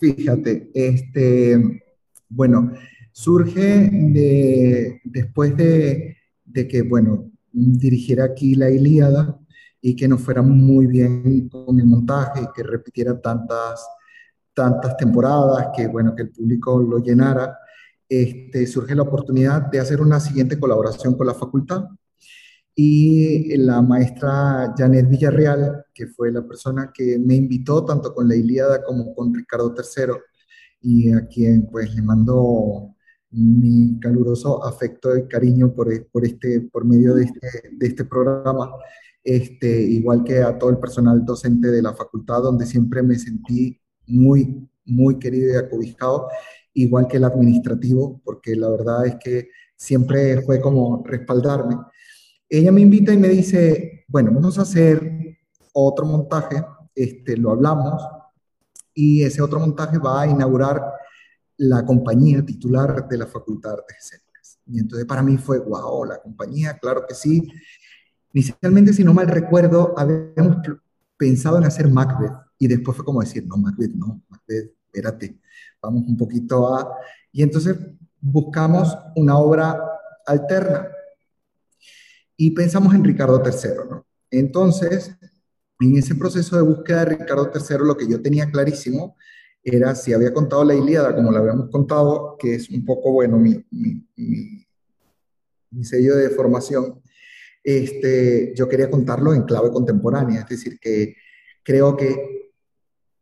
Fíjate, 0.00 0.70
este, 0.74 1.82
bueno, 2.28 2.72
surge 3.12 3.90
de, 3.92 5.00
después 5.04 5.56
de, 5.56 6.16
de 6.44 6.68
que, 6.68 6.82
bueno, 6.82 7.30
dirigiera 7.52 8.24
aquí 8.24 8.54
la 8.54 8.70
Ilíada 8.70 9.38
y 9.80 9.94
que 9.94 10.08
nos 10.08 10.22
fuera 10.22 10.42
muy 10.42 10.86
bien 10.86 11.48
con 11.48 11.78
el 11.78 11.86
montaje, 11.86 12.48
que 12.54 12.62
repitiera 12.62 13.20
tantas, 13.20 13.86
tantas 14.54 14.96
temporadas, 14.96 15.68
que, 15.76 15.86
bueno, 15.86 16.14
que 16.14 16.22
el 16.22 16.30
público 16.30 16.80
lo 16.80 16.98
llenara. 16.98 17.58
Este, 18.08 18.66
surge 18.66 18.94
la 18.94 19.02
oportunidad 19.02 19.62
de 19.62 19.80
hacer 19.80 20.00
una 20.00 20.20
siguiente 20.20 20.58
colaboración 20.58 21.16
con 21.16 21.26
la 21.26 21.34
facultad 21.34 21.84
y 22.74 23.56
la 23.58 23.82
maestra 23.82 24.74
Janet 24.76 25.08
Villarreal, 25.08 25.84
que 25.92 26.06
fue 26.06 26.32
la 26.32 26.46
persona 26.46 26.90
que 26.92 27.18
me 27.18 27.34
invitó 27.34 27.84
tanto 27.84 28.14
con 28.14 28.28
la 28.28 28.36
Ilíada 28.36 28.82
como 28.82 29.14
con 29.14 29.34
Ricardo 29.34 29.74
III, 29.76 30.14
y 30.80 31.12
a 31.12 31.26
quien 31.26 31.66
pues 31.70 31.94
le 31.94 32.02
mando 32.02 32.94
mi 33.30 33.98
caluroso 34.00 34.64
afecto 34.64 35.16
y 35.16 35.26
cariño 35.26 35.72
por, 35.72 35.88
por, 36.08 36.24
este, 36.24 36.60
por 36.60 36.84
medio 36.84 37.14
de 37.14 37.24
este, 37.24 37.48
de 37.72 37.86
este 37.86 38.04
programa, 38.04 38.70
este, 39.24 39.82
igual 39.82 40.24
que 40.24 40.42
a 40.42 40.58
todo 40.58 40.70
el 40.70 40.78
personal 40.78 41.24
docente 41.24 41.68
de 41.70 41.82
la 41.82 41.94
facultad, 41.94 42.42
donde 42.42 42.66
siempre 42.66 43.02
me 43.02 43.18
sentí 43.18 43.80
muy, 44.06 44.68
muy 44.84 45.18
querido 45.18 45.52
y 45.52 45.56
acobijado, 45.56 46.28
igual 46.74 47.06
que 47.06 47.18
el 47.18 47.24
administrativo, 47.24 48.20
porque 48.24 48.56
la 48.56 48.68
verdad 48.70 49.06
es 49.06 49.16
que 49.16 49.48
siempre 49.76 50.42
fue 50.42 50.60
como 50.60 51.02
respaldarme 51.06 51.76
ella 52.58 52.70
me 52.70 52.82
invita 52.82 53.14
y 53.14 53.16
me 53.16 53.28
dice, 53.28 54.04
bueno, 54.08 54.30
vamos 54.30 54.58
a 54.58 54.62
hacer 54.62 55.38
otro 55.72 56.04
montaje, 56.04 56.62
este, 56.94 57.34
lo 57.38 57.50
hablamos, 57.50 58.02
y 58.94 59.22
ese 59.22 59.40
otro 59.40 59.58
montaje 59.58 59.96
va 59.96 60.20
a 60.20 60.26
inaugurar 60.26 60.82
la 61.56 61.82
compañía 61.86 62.44
titular 62.44 63.08
de 63.08 63.16
la 63.16 63.26
Facultad 63.26 63.70
de 63.70 63.76
Artes 63.76 63.96
Escénicas. 64.00 64.58
Y 64.66 64.80
entonces 64.80 65.06
para 65.06 65.22
mí 65.22 65.38
fue, 65.38 65.60
wow, 65.60 66.04
la 66.04 66.20
compañía, 66.20 66.76
claro 66.78 67.06
que 67.08 67.14
sí. 67.14 67.50
Inicialmente, 68.34 68.92
si 68.92 69.02
no 69.02 69.14
mal 69.14 69.28
recuerdo, 69.28 69.94
habíamos 69.96 70.58
pensado 71.16 71.56
en 71.56 71.64
hacer 71.64 71.88
Macbeth, 71.88 72.34
y 72.58 72.68
después 72.68 72.94
fue 72.94 73.06
como 73.06 73.20
decir, 73.22 73.46
no, 73.46 73.56
Macbeth, 73.56 73.94
no, 73.94 74.20
Macbeth, 74.28 74.74
espérate, 74.92 75.40
vamos 75.80 76.04
un 76.06 76.18
poquito 76.18 76.76
a... 76.76 76.98
Y 77.32 77.42
entonces 77.42 77.78
buscamos 78.20 78.94
una 79.16 79.38
obra 79.38 79.82
alterna 80.26 80.86
y 82.42 82.50
pensamos 82.50 82.92
en 82.92 83.04
Ricardo 83.04 83.40
III, 83.40 83.88
¿no? 83.88 84.04
Entonces, 84.28 85.14
en 85.78 85.96
ese 85.96 86.16
proceso 86.16 86.56
de 86.56 86.62
búsqueda 86.62 87.04
de 87.04 87.16
Ricardo 87.16 87.52
III, 87.54 87.76
lo 87.86 87.96
que 87.96 88.08
yo 88.08 88.20
tenía 88.20 88.50
clarísimo 88.50 89.16
era 89.62 89.94
si 89.94 90.12
había 90.12 90.34
contado 90.34 90.64
la 90.64 90.74
Ilíada 90.74 91.14
como 91.14 91.30
la 91.30 91.38
habíamos 91.38 91.70
contado, 91.70 92.36
que 92.36 92.56
es 92.56 92.68
un 92.68 92.84
poco, 92.84 93.12
bueno, 93.12 93.38
mi, 93.38 93.64
mi, 93.70 94.66
sello 95.84 96.16
de 96.16 96.30
formación, 96.30 97.00
este, 97.62 98.52
yo 98.56 98.68
quería 98.68 98.90
contarlo 98.90 99.32
en 99.34 99.44
clave 99.44 99.70
contemporánea, 99.70 100.40
es 100.40 100.48
decir, 100.48 100.80
que 100.80 101.14
creo 101.62 101.96
que 101.96 102.50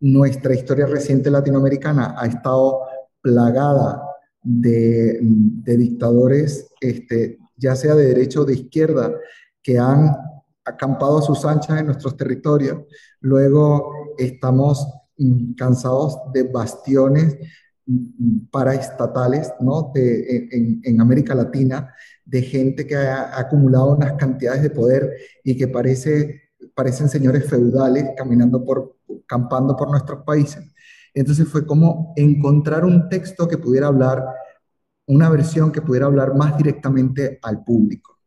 nuestra 0.01 0.55
historia 0.55 0.87
reciente 0.87 1.31
latinoamericana 1.31 2.15
ha 2.17 2.27
estado 2.27 2.81
plagada 3.21 4.03
de, 4.43 5.19
de 5.21 5.77
dictadores 5.77 6.73
este, 6.81 7.37
ya 7.61 7.77
sea 7.77 7.95
de 7.95 8.07
derecha 8.07 8.41
o 8.41 8.45
de 8.45 8.55
izquierda, 8.55 9.15
que 9.63 9.79
han 9.79 10.17
acampado 10.65 11.19
a 11.19 11.23
sus 11.23 11.45
anchas 11.45 11.79
en 11.79 11.87
nuestros 11.87 12.17
territorios. 12.17 12.79
Luego 13.21 13.93
estamos 14.19 14.87
cansados 15.57 16.19
de 16.33 16.45
bastiones 16.45 17.37
mm, 17.87 18.47
paraestatales 18.51 19.53
¿no? 19.61 19.93
de, 19.95 20.81
en, 20.83 21.01
América 21.01 21.35
Latina, 21.35 21.95
de 22.25 22.43
gente 22.43 22.87
que 22.87 22.97
ha, 22.97 23.39
acumulado 23.39 23.97
unas 23.97 24.15
cantidades 24.15 24.63
de 24.63 24.71
poder 24.71 25.15
y 25.45 25.57
que 25.57 25.69
parece, 25.69 26.43
parecen 26.75 27.09
señores 27.09 27.45
feudales 27.45 28.11
caminando 28.17 28.65
por, 28.65 28.97
campando 29.27 29.77
por 29.77 29.91
nuestros 29.91 30.25
países. 30.25 30.65
Entonces 31.13 31.47
fue 31.49 31.67
como 31.67 32.13
encontrar 32.17 32.85
un 32.85 33.09
texto 33.09 33.49
que 33.49 33.59
pudiera 33.59 33.89
hablar 33.89 34.25
una 35.11 35.29
versión 35.29 35.73
que 35.73 35.83
pudiera 35.83 36.07
hablar 36.07 36.37
más 36.37 36.57
directamente 36.57 37.39
al 37.43 37.65
público. 37.65 38.19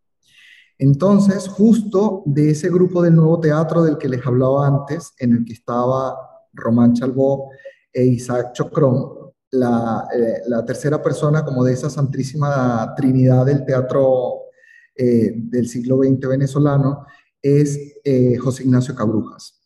Entonces, 0.77 1.47
justo 1.47 2.23
de 2.25 2.51
ese 2.51 2.69
grupo 2.69 3.01
del 3.01 3.15
nuevo 3.15 3.39
teatro 3.39 3.84
del 3.84 3.97
que 3.97 4.09
les 4.09 4.25
hablaba 4.25 4.67
antes, 4.67 5.13
en 5.17 5.31
el 5.31 5.45
que 5.45 5.53
estaba 5.53 6.15
Román 6.51 6.93
Chalbó 6.93 7.49
e 7.91 8.03
Isaac 8.03 8.51
Chocrón, 8.53 9.31
la, 9.51 10.05
eh, 10.13 10.41
tercera 10.65 11.01
persona 11.01 11.45
como 11.45 11.63
de 11.63 11.73
esa 11.73 11.89
santísima 11.89 12.93
trinidad 12.97 13.45
del 13.45 13.63
teatro 13.63 14.41
eh, 14.95 15.34
del 15.36 15.67
siglo 15.69 15.99
XX 15.99 16.27
venezolano, 16.27 17.05
es 17.41 17.79
eh, 18.03 18.36
José 18.38 18.63
Ignacio 18.63 18.93
Cabrujas. 18.93 19.61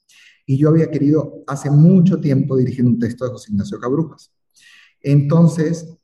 Y 0.46 0.58
yo 0.58 0.70
había 0.70 0.92
querido 0.92 1.44
hace 1.48 1.72
mucho 1.72 2.20
tiempo 2.20 2.56
dirigir 2.58 2.86
un 2.86 3.00
texto 3.00 3.26
de 3.26 3.32
José 3.32 3.52
Ignacio 3.52 3.80
Cabrujas. 3.80 4.32
Entonces, 5.02 5.98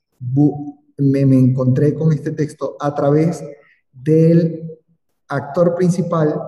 me, 0.98 1.22
encontré 1.22 1.94
con 1.94 2.12
este 2.12 2.32
texto 2.32 2.78
a 2.80 2.94
través 2.94 3.44
del 3.92 4.80
actor 5.28 5.76
principal 5.76 6.42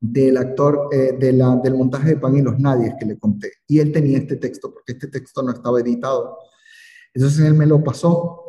del 0.00 0.38
actor 0.38 0.88
eh, 0.92 1.14
de 1.18 1.32
la, 1.34 1.56
del 1.56 1.74
montaje 1.74 2.10
de 2.10 2.16
Pan 2.16 2.36
y 2.36 2.40
los 2.40 2.58
Nadies 2.58 2.94
que 2.98 3.04
le 3.04 3.18
conté. 3.18 3.52
Y 3.66 3.80
él 3.80 3.92
tenía 3.92 4.18
este 4.18 4.36
texto, 4.36 4.72
porque 4.72 4.92
este 4.92 5.08
texto 5.08 5.42
no 5.42 5.52
estaba 5.52 5.80
editado. 5.80 6.38
Entonces 7.12 7.44
él 7.44 7.54
me 7.54 7.66
lo 7.66 7.84
pasó 7.84 8.42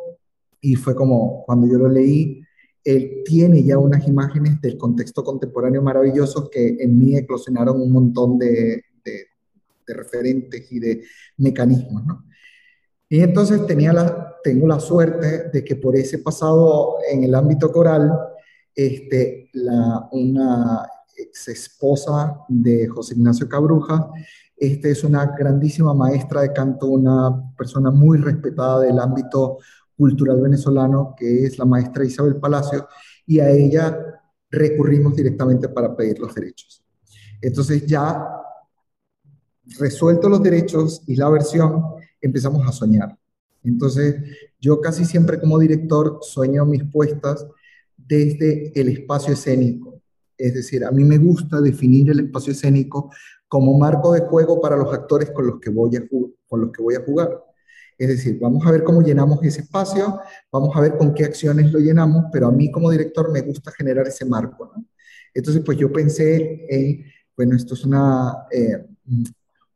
y 0.60 0.76
fue 0.76 0.94
como, 0.94 1.44
cuando 1.44 1.66
yo 1.66 1.78
lo 1.78 1.88
leí, 1.88 2.42
él 2.84 3.22
tiene 3.24 3.62
ya 3.62 3.78
unas 3.78 4.06
imágenes 4.08 4.60
del 4.60 4.78
contexto 4.78 5.22
contemporáneo 5.22 5.82
maravilloso 5.82 6.48
que 6.48 6.78
en 6.80 6.98
mí 6.98 7.16
eclosionaron 7.16 7.80
un 7.80 7.92
montón 7.92 8.38
de, 8.38 8.84
de, 9.04 9.26
referentes 9.94 10.72
y 10.72 10.80
de 10.80 11.02
mecanismos. 11.36 12.02
Y 13.08 13.20
entonces 13.20 13.66
tenía 13.66 13.92
la, 13.92 14.31
tengo 14.42 14.66
la 14.66 14.80
suerte 14.80 15.50
de 15.50 15.64
que 15.64 15.76
por 15.76 15.96
ese 15.96 16.18
pasado 16.18 16.96
en 17.10 17.24
el 17.24 17.34
ámbito 17.34 17.70
coral, 17.70 18.12
este, 18.74 19.50
la, 19.52 20.08
una 20.12 20.88
ex 21.16 21.48
esposa 21.48 22.40
de 22.48 22.88
José 22.88 23.14
Ignacio 23.14 23.48
Cabruja, 23.48 24.10
este, 24.56 24.90
es 24.90 25.04
una 25.04 25.26
grandísima 25.26 25.94
maestra 25.94 26.42
de 26.42 26.52
canto, 26.52 26.86
una 26.86 27.52
persona 27.56 27.90
muy 27.90 28.18
respetada 28.18 28.80
del 28.80 28.98
ámbito 28.98 29.58
cultural 29.96 30.40
venezolano, 30.40 31.14
que 31.16 31.44
es 31.44 31.58
la 31.58 31.64
maestra 31.64 32.04
Isabel 32.04 32.36
Palacio, 32.36 32.88
y 33.26 33.40
a 33.40 33.50
ella 33.50 33.98
recurrimos 34.50 35.16
directamente 35.16 35.68
para 35.68 35.96
pedir 35.96 36.18
los 36.18 36.34
derechos. 36.34 36.84
Entonces 37.40 37.86
ya 37.86 38.24
resuelto 39.78 40.28
los 40.28 40.42
derechos 40.42 41.02
y 41.06 41.16
la 41.16 41.28
versión, 41.28 41.82
empezamos 42.20 42.66
a 42.66 42.72
soñar. 42.72 43.16
Entonces, 43.64 44.16
yo 44.60 44.80
casi 44.80 45.04
siempre 45.04 45.40
como 45.40 45.58
director 45.58 46.18
sueño 46.22 46.64
mis 46.66 46.84
puestas 46.84 47.46
desde 47.96 48.72
el 48.78 48.88
espacio 48.88 49.34
escénico. 49.34 50.00
Es 50.36 50.54
decir, 50.54 50.84
a 50.84 50.90
mí 50.90 51.04
me 51.04 51.18
gusta 51.18 51.60
definir 51.60 52.10
el 52.10 52.20
espacio 52.20 52.52
escénico 52.52 53.10
como 53.46 53.78
marco 53.78 54.12
de 54.12 54.20
juego 54.20 54.60
para 54.60 54.76
los 54.76 54.92
actores 54.92 55.30
con 55.30 55.46
los 55.46 55.60
que 55.60 55.70
voy 55.70 55.96
a, 55.96 56.02
con 56.48 56.60
los 56.60 56.72
que 56.72 56.82
voy 56.82 56.94
a 56.94 57.04
jugar. 57.04 57.44
Es 57.98 58.08
decir, 58.08 58.38
vamos 58.40 58.66
a 58.66 58.72
ver 58.72 58.82
cómo 58.82 59.02
llenamos 59.02 59.38
ese 59.44 59.60
espacio, 59.60 60.18
vamos 60.50 60.74
a 60.74 60.80
ver 60.80 60.96
con 60.96 61.14
qué 61.14 61.24
acciones 61.24 61.70
lo 61.70 61.78
llenamos, 61.78 62.24
pero 62.32 62.48
a 62.48 62.50
mí 62.50 62.70
como 62.70 62.90
director 62.90 63.30
me 63.30 63.42
gusta 63.42 63.70
generar 63.70 64.08
ese 64.08 64.24
marco. 64.24 64.72
Entonces, 65.34 65.62
pues 65.64 65.78
yo 65.78 65.92
pensé 65.92 66.66
en, 66.68 67.04
bueno, 67.36 67.54
esto 67.54 67.74
es 67.74 67.84
una, 67.84 68.46
eh, 68.50 68.84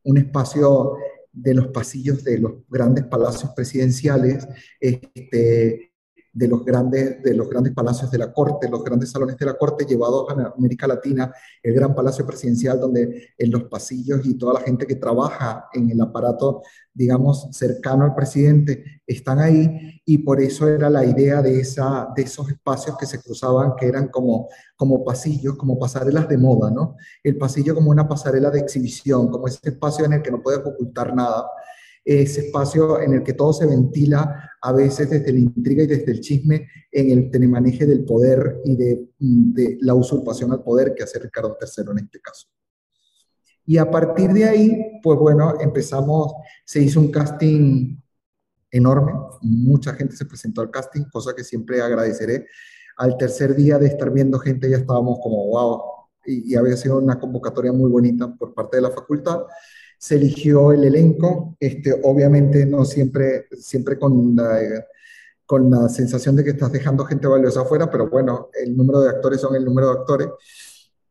un 0.02 0.18
espacio 0.18 0.96
de 1.36 1.54
los 1.54 1.68
pasillos 1.68 2.24
de 2.24 2.38
los 2.38 2.52
grandes 2.68 3.04
palacios 3.04 3.52
presidenciales, 3.54 4.48
este, 4.80 5.92
de 6.36 6.48
los, 6.48 6.62
grandes, 6.66 7.22
de 7.22 7.34
los 7.34 7.48
grandes 7.48 7.72
palacios 7.72 8.10
de 8.10 8.18
la 8.18 8.30
corte, 8.30 8.68
los 8.68 8.84
grandes 8.84 9.10
salones 9.10 9.38
de 9.38 9.46
la 9.46 9.54
corte 9.54 9.86
llevados 9.86 10.28
a 10.28 10.52
América 10.54 10.86
Latina, 10.86 11.32
el 11.62 11.72
gran 11.72 11.94
palacio 11.94 12.26
presidencial 12.26 12.78
donde 12.78 13.30
en 13.38 13.50
los 13.50 13.64
pasillos 13.64 14.20
y 14.22 14.34
toda 14.34 14.52
la 14.52 14.60
gente 14.60 14.86
que 14.86 14.96
trabaja 14.96 15.70
en 15.72 15.90
el 15.90 15.98
aparato, 15.98 16.60
digamos, 16.92 17.48
cercano 17.52 18.04
al 18.04 18.14
presidente, 18.14 19.00
están 19.06 19.38
ahí 19.38 20.02
y 20.04 20.18
por 20.18 20.38
eso 20.42 20.68
era 20.68 20.90
la 20.90 21.06
idea 21.06 21.40
de, 21.40 21.58
esa, 21.58 22.08
de 22.14 22.24
esos 22.24 22.50
espacios 22.50 22.98
que 22.98 23.06
se 23.06 23.22
cruzaban, 23.22 23.74
que 23.74 23.86
eran 23.86 24.08
como, 24.08 24.50
como 24.76 25.02
pasillos, 25.06 25.56
como 25.56 25.78
pasarelas 25.78 26.28
de 26.28 26.36
moda, 26.36 26.70
¿no? 26.70 26.96
El 27.22 27.38
pasillo 27.38 27.74
como 27.74 27.90
una 27.90 28.06
pasarela 28.06 28.50
de 28.50 28.58
exhibición, 28.58 29.30
como 29.30 29.48
ese 29.48 29.70
espacio 29.70 30.04
en 30.04 30.12
el 30.12 30.22
que 30.22 30.30
no 30.30 30.42
puedes 30.42 30.60
ocultar 30.60 31.16
nada 31.16 31.46
ese 32.06 32.46
espacio 32.46 33.00
en 33.00 33.14
el 33.14 33.22
que 33.22 33.32
todo 33.32 33.52
se 33.52 33.66
ventila 33.66 34.50
a 34.62 34.72
veces 34.72 35.10
desde 35.10 35.32
la 35.32 35.40
intriga 35.40 35.82
y 35.82 35.86
desde 35.86 36.12
el 36.12 36.20
chisme 36.20 36.68
en 36.92 37.10
el 37.10 37.30
tenemaneje 37.30 37.84
del 37.84 38.04
poder 38.04 38.60
y 38.64 38.76
de, 38.76 39.08
de, 39.18 39.78
la 39.80 39.94
usurpación 39.94 40.52
al 40.52 40.62
poder 40.62 40.94
que 40.94 41.02
hace 41.02 41.18
Ricardo 41.18 41.58
III 41.60 41.90
en 41.90 41.98
este 41.98 42.20
caso. 42.20 42.46
Y 43.64 43.78
a 43.78 43.90
partir 43.90 44.32
de 44.32 44.44
ahí, 44.44 45.00
pues 45.02 45.18
bueno, 45.18 45.54
empezamos, 45.60 46.32
se 46.64 46.80
hizo 46.80 47.00
un 47.00 47.10
casting 47.10 48.00
enorme, 48.70 49.12
mucha 49.42 49.92
gente 49.94 50.14
se 50.16 50.26
presentó 50.26 50.60
al 50.60 50.70
casting, 50.70 51.04
cosa 51.10 51.34
que 51.34 51.42
siempre 51.42 51.80
agradeceré 51.80 52.46
al 52.96 53.16
tercer 53.16 53.54
día 53.54 53.78
de 53.78 53.88
estar 53.88 54.10
viendo 54.10 54.38
gente 54.38 54.70
ya 54.70 54.78
estábamos 54.78 55.18
como, 55.22 55.48
wow, 55.48 55.82
y, 56.24 56.54
había 56.56 56.76
sido 56.76 56.98
una 56.98 57.20
convocatoria 57.20 57.72
muy 57.72 57.90
bonita 57.90 58.34
por 58.34 58.54
parte 58.54 58.78
de 58.78 58.82
la 58.82 58.90
facultad. 58.90 59.42
Se 59.98 60.16
eligió 60.16 60.72
el 60.72 60.84
elenco, 60.84 61.56
este, 61.58 61.98
obviamente 62.02 62.66
no 62.66 62.84
siempre, 62.84 63.46
siempre 63.58 63.98
con 63.98 64.36
la, 64.36 64.58
con 65.44 65.70
la 65.70 65.88
sensación 65.88 66.36
de 66.36 66.44
que 66.44 66.50
estás 66.50 66.72
dejando 66.72 67.04
gente 67.04 67.26
valiosa 67.26 67.62
afuera, 67.62 67.90
pero 67.90 68.08
bueno, 68.08 68.50
el 68.60 68.76
número 68.76 69.00
de 69.00 69.10
actores 69.10 69.40
son 69.40 69.54
el 69.56 69.64
número 69.64 69.88
de 69.88 70.00
actores. 70.00 70.28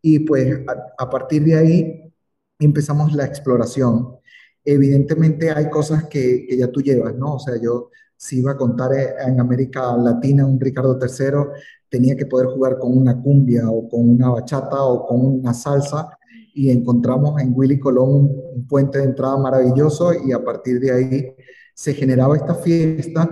Y 0.02 0.20
pues 0.20 0.60
a, 0.98 1.10
partir 1.10 1.44
de 1.44 1.56
ahí 1.56 2.14
empezamos 2.60 3.14
la 3.14 3.26
exploración. 3.26 4.18
Evidentemente 4.64 5.52
hay 5.52 5.70
cosas 5.70 6.06
que, 6.06 6.46
que, 6.48 6.58
ya 6.58 6.68
tú 6.72 6.82
llevas, 6.82 7.16
¿no? 7.16 7.36
O 7.36 7.40
sea, 7.40 7.56
yo 7.62 7.90
si 8.18 8.40
iba 8.40 8.52
a 8.52 8.58
contar 8.58 8.94
eh, 8.94 9.14
en 9.28 9.40
América 9.40 9.96
Latina 9.98 10.46
un 10.46 10.60
Ricardo 10.60 10.98
III, 11.02 11.62
tenía 11.90 12.16
que 12.16 12.26
poder 12.26 12.48
jugar 12.48 12.78
con 12.80 12.98
una 12.98 13.22
cumbia 13.22 13.70
o 13.70 13.88
con 13.90 14.10
una 14.10 14.30
bachata 14.30 14.84
o 14.84 15.06
con 15.06 15.26
una 15.26 15.54
salsa 15.54 16.18
y 16.56 16.72
encontramos 16.72 17.40
en 17.42 17.52
Willy 17.54 17.78
Colón 17.78 18.32
un, 18.56 18.66
puente 18.68 18.98
de 18.98 19.04
entrada 19.04 19.38
maravilloso 19.38 20.14
y 20.14 20.32
a 20.32 20.44
partir 20.44 20.80
de 20.80 20.92
ahí 20.92 21.36
se 21.74 21.94
generaba 21.94 22.38
esta 22.38 22.56
fiesta 22.56 23.30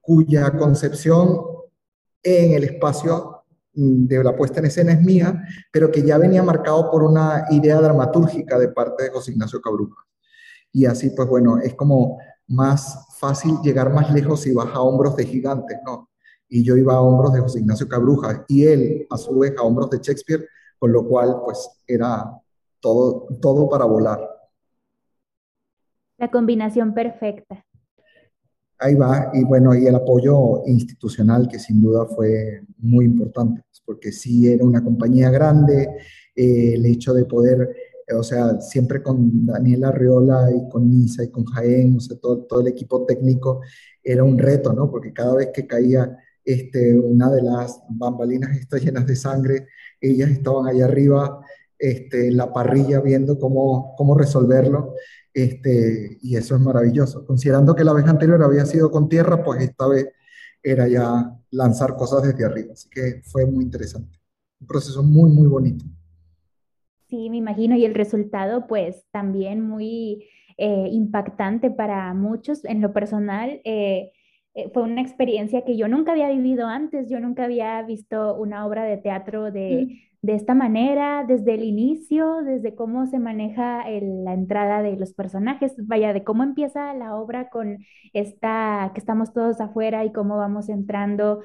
cuya 0.00 0.50
concepción 0.56 1.42
en 2.22 2.54
el 2.54 2.64
espacio 2.64 3.44
mm, 3.74 4.06
de 4.06 4.24
la 4.24 4.34
puesta 4.34 4.60
en 4.60 4.66
escena 4.66 4.92
es 4.92 5.02
mía, 5.02 5.44
pero 5.70 5.90
que 5.90 6.02
ya 6.02 6.16
venía 6.16 6.42
marcado 6.42 6.90
por 6.90 7.02
una 7.02 7.44
idea 7.50 7.80
dramatúrgica 7.82 8.58
de 8.58 8.68
parte 8.68 9.04
de 9.04 9.10
José 9.10 9.32
Ignacio 9.32 9.60
Cabruja. 9.60 10.02
Y 10.72 10.86
así, 10.86 11.10
pues 11.10 11.28
bueno, 11.28 11.58
es 11.58 11.74
como 11.74 12.18
más 12.46 13.14
fácil 13.18 13.56
llegar 13.62 13.92
más 13.92 14.10
lejos 14.12 14.40
si 14.40 14.54
vas 14.54 14.68
a 14.72 14.80
hombros 14.80 15.14
de 15.16 15.26
gigantes, 15.26 15.76
¿no? 15.84 16.08
Y 16.48 16.64
yo 16.64 16.78
iba 16.78 16.94
a 16.94 17.02
hombros 17.02 17.34
de 17.34 17.40
José 17.40 17.58
Ignacio 17.58 17.86
Cabruja 17.86 18.46
y 18.48 18.64
él, 18.64 19.06
a 19.10 19.18
su 19.18 19.38
vez, 19.38 19.54
a 19.58 19.62
hombros 19.62 19.90
de 19.90 19.98
Shakespeare, 19.98 20.48
con 20.78 20.92
lo 20.92 21.06
cual, 21.06 21.40
pues, 21.44 21.68
era 21.86 22.24
todo, 22.80 23.26
todo 23.40 23.68
para 23.68 23.84
volar. 23.84 24.20
La 26.18 26.30
combinación 26.30 26.94
perfecta. 26.94 27.64
Ahí 28.80 28.94
va, 28.94 29.30
y 29.34 29.42
bueno, 29.44 29.74
y 29.74 29.86
el 29.86 29.94
apoyo 29.94 30.64
institucional 30.66 31.48
que 31.48 31.58
sin 31.58 31.82
duda 31.82 32.06
fue 32.06 32.62
muy 32.78 33.04
importante, 33.04 33.62
porque 33.84 34.12
sí 34.12 34.50
era 34.52 34.64
una 34.64 34.82
compañía 34.82 35.30
grande, 35.30 35.88
eh, 36.36 36.74
el 36.74 36.86
hecho 36.86 37.12
de 37.12 37.24
poder 37.24 37.74
o 38.16 38.22
sea, 38.22 38.60
siempre 38.60 39.02
con 39.02 39.46
Daniel 39.46 39.84
Arriola 39.84 40.50
y 40.50 40.68
con 40.68 40.88
Nisa 40.88 41.24
y 41.24 41.30
con 41.30 41.44
Jaén, 41.44 41.96
o 41.96 42.00
sea, 42.00 42.16
todo, 42.18 42.44
todo 42.44 42.60
el 42.60 42.68
equipo 42.68 43.04
técnico 43.04 43.60
era 44.02 44.24
un 44.24 44.38
reto, 44.38 44.72
¿no? 44.72 44.90
Porque 44.90 45.12
cada 45.12 45.34
vez 45.34 45.50
que 45.52 45.66
caía 45.66 46.16
este, 46.44 46.98
una 46.98 47.30
de 47.30 47.42
las 47.42 47.82
bambalinas 47.90 48.56
estas 48.56 48.82
llenas 48.82 49.06
de 49.06 49.16
sangre, 49.16 49.68
ellas 50.00 50.30
estaban 50.30 50.66
allá 50.66 50.86
arriba 50.86 51.40
este, 51.78 52.28
en 52.28 52.36
la 52.36 52.52
parrilla 52.52 53.00
viendo 53.00 53.38
cómo, 53.38 53.94
cómo 53.96 54.16
resolverlo, 54.16 54.94
este, 55.32 56.18
y 56.20 56.36
eso 56.36 56.56
es 56.56 56.60
maravilloso. 56.60 57.24
Considerando 57.24 57.74
que 57.74 57.84
la 57.84 57.92
vez 57.92 58.06
anterior 58.06 58.42
había 58.42 58.66
sido 58.66 58.90
con 58.90 59.08
tierra, 59.08 59.44
pues 59.44 59.62
esta 59.62 59.86
vez 59.86 60.08
era 60.62 60.88
ya 60.88 61.32
lanzar 61.50 61.96
cosas 61.96 62.22
desde 62.22 62.44
arriba, 62.44 62.72
así 62.72 62.88
que 62.88 63.22
fue 63.24 63.46
muy 63.46 63.64
interesante. 63.64 64.18
Un 64.60 64.66
proceso 64.66 65.02
muy, 65.02 65.30
muy 65.30 65.46
bonito. 65.46 65.84
Sí, 67.08 67.30
me 67.30 67.36
imagino, 67.36 67.76
y 67.76 67.84
el 67.84 67.94
resultado 67.94 68.66
pues 68.66 69.06
también 69.12 69.62
muy 69.62 70.28
eh, 70.58 70.88
impactante 70.90 71.70
para 71.70 72.12
muchos. 72.12 72.64
En 72.64 72.82
lo 72.82 72.92
personal, 72.92 73.60
eh, 73.64 74.10
eh, 74.58 74.70
fue 74.74 74.82
una 74.82 75.00
experiencia 75.00 75.64
que 75.64 75.76
yo 75.76 75.86
nunca 75.86 76.12
había 76.12 76.30
vivido 76.30 76.66
antes, 76.66 77.08
yo 77.08 77.20
nunca 77.20 77.44
había 77.44 77.80
visto 77.82 78.34
una 78.36 78.66
obra 78.66 78.82
de 78.82 78.96
teatro 78.96 79.52
de, 79.52 80.00
de 80.20 80.34
esta 80.34 80.52
manera, 80.54 81.24
desde 81.28 81.54
el 81.54 81.62
inicio, 81.62 82.42
desde 82.42 82.74
cómo 82.74 83.06
se 83.06 83.20
maneja 83.20 83.84
la 83.88 84.34
entrada 84.34 84.82
de 84.82 84.96
los 84.96 85.14
personajes, 85.14 85.74
vaya, 85.86 86.12
de 86.12 86.24
cómo 86.24 86.42
empieza 86.42 86.92
la 86.94 87.14
obra 87.14 87.50
con 87.50 87.78
esta, 88.12 88.90
que 88.94 89.00
estamos 89.00 89.32
todos 89.32 89.60
afuera 89.60 90.04
y 90.04 90.12
cómo 90.12 90.36
vamos 90.36 90.68
entrando, 90.68 91.40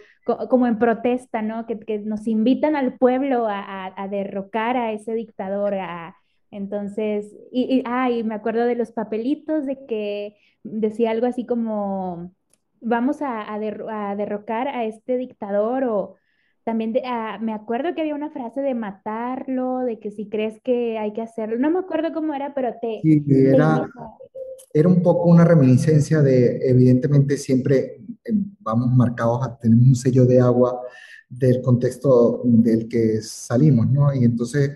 como 0.50 0.66
en 0.66 0.80
protesta, 0.80 1.44
¿no? 1.44 1.68
Que, 1.68 1.80
que, 1.80 2.00
nos 2.00 2.26
invitan 2.26 2.76
al 2.76 2.98
pueblo 2.98 3.48
a, 3.48 3.94
a, 3.96 4.08
derrocar 4.08 4.76
a 4.76 4.92
ese 4.92 5.14
dictador, 5.14 5.76
a, 5.76 6.16
entonces, 6.50 7.32
y, 7.52 7.78
y, 7.78 7.84
ah, 7.86 8.10
y 8.10 8.24
me 8.24 8.34
acuerdo 8.34 8.66
de 8.66 8.76
los 8.76 8.92
papelitos 8.92 9.68
de 9.68 9.86
que 9.86 10.36
decía 10.64 11.12
algo 11.12 11.28
así 11.28 11.46
como, 11.46 12.32
vamos 12.84 13.22
a, 13.22 13.54
a 13.54 14.16
derrocar 14.16 14.68
a 14.68 14.86
este 14.86 15.18
dictador 15.18 15.84
o 15.86 16.16
también 16.64 16.94
ah, 17.06 17.40
me 17.42 17.54
acuerdo 17.54 17.94
que 17.94 18.02
había 18.02 18.16
una 18.16 18.32
frase 18.32 18.62
de 18.62 18.74
matarlo, 18.74 19.80
de 19.80 20.00
que 20.00 20.12
si 20.12 20.30
crees 20.30 20.62
que 20.64 20.98
hay 20.98 21.12
que 21.14 21.22
hacerlo, 21.22 21.58
no 21.58 21.70
me 21.70 21.80
acuerdo 21.80 22.14
cómo 22.14 22.34
era, 22.34 22.54
pero 22.54 22.74
te... 22.82 23.00
Sí, 23.02 23.24
era, 23.28 23.90
era 24.74 24.88
un 24.88 25.02
poco 25.02 25.30
una 25.30 25.44
reminiscencia 25.44 26.22
de, 26.22 26.60
evidentemente 26.70 27.38
siempre 27.38 28.02
eh, 28.24 28.32
vamos 28.60 28.92
marcados 28.92 29.46
a 29.46 29.58
tener 29.58 29.78
un 29.78 29.96
sello 29.96 30.26
de 30.26 30.40
agua 30.40 30.82
del 31.30 31.62
contexto 31.62 32.42
del 32.46 32.88
que 32.88 33.22
salimos, 33.22 33.90
¿no? 33.90 34.14
Y 34.14 34.24
entonces 34.24 34.72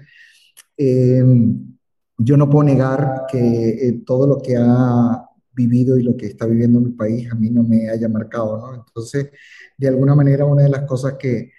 em, 0.76 1.78
yo 2.18 2.36
no 2.36 2.50
puedo 2.50 2.64
negar 2.64 3.26
que 3.32 3.70
eh, 3.88 4.02
todo 4.06 4.28
lo 4.28 4.38
que 4.40 4.56
ha 4.58 5.27
vivido 5.58 5.98
y 5.98 6.04
lo 6.04 6.16
que 6.16 6.28
está 6.28 6.46
viviendo 6.46 6.80
mi 6.80 6.92
país 6.92 7.30
a 7.32 7.36
mí 7.36 7.50
no 7.50 7.64
me 7.64 7.90
haya 7.90 8.08
marcado, 8.08 8.58
¿no? 8.58 8.76
Entonces, 8.76 9.32
de 9.78 9.88
alguna 9.88 10.16
manera, 10.16 10.46
una 10.46 10.64
de 10.64 10.70
las 10.70 10.84
cosas 10.84 11.16
que 11.20 11.52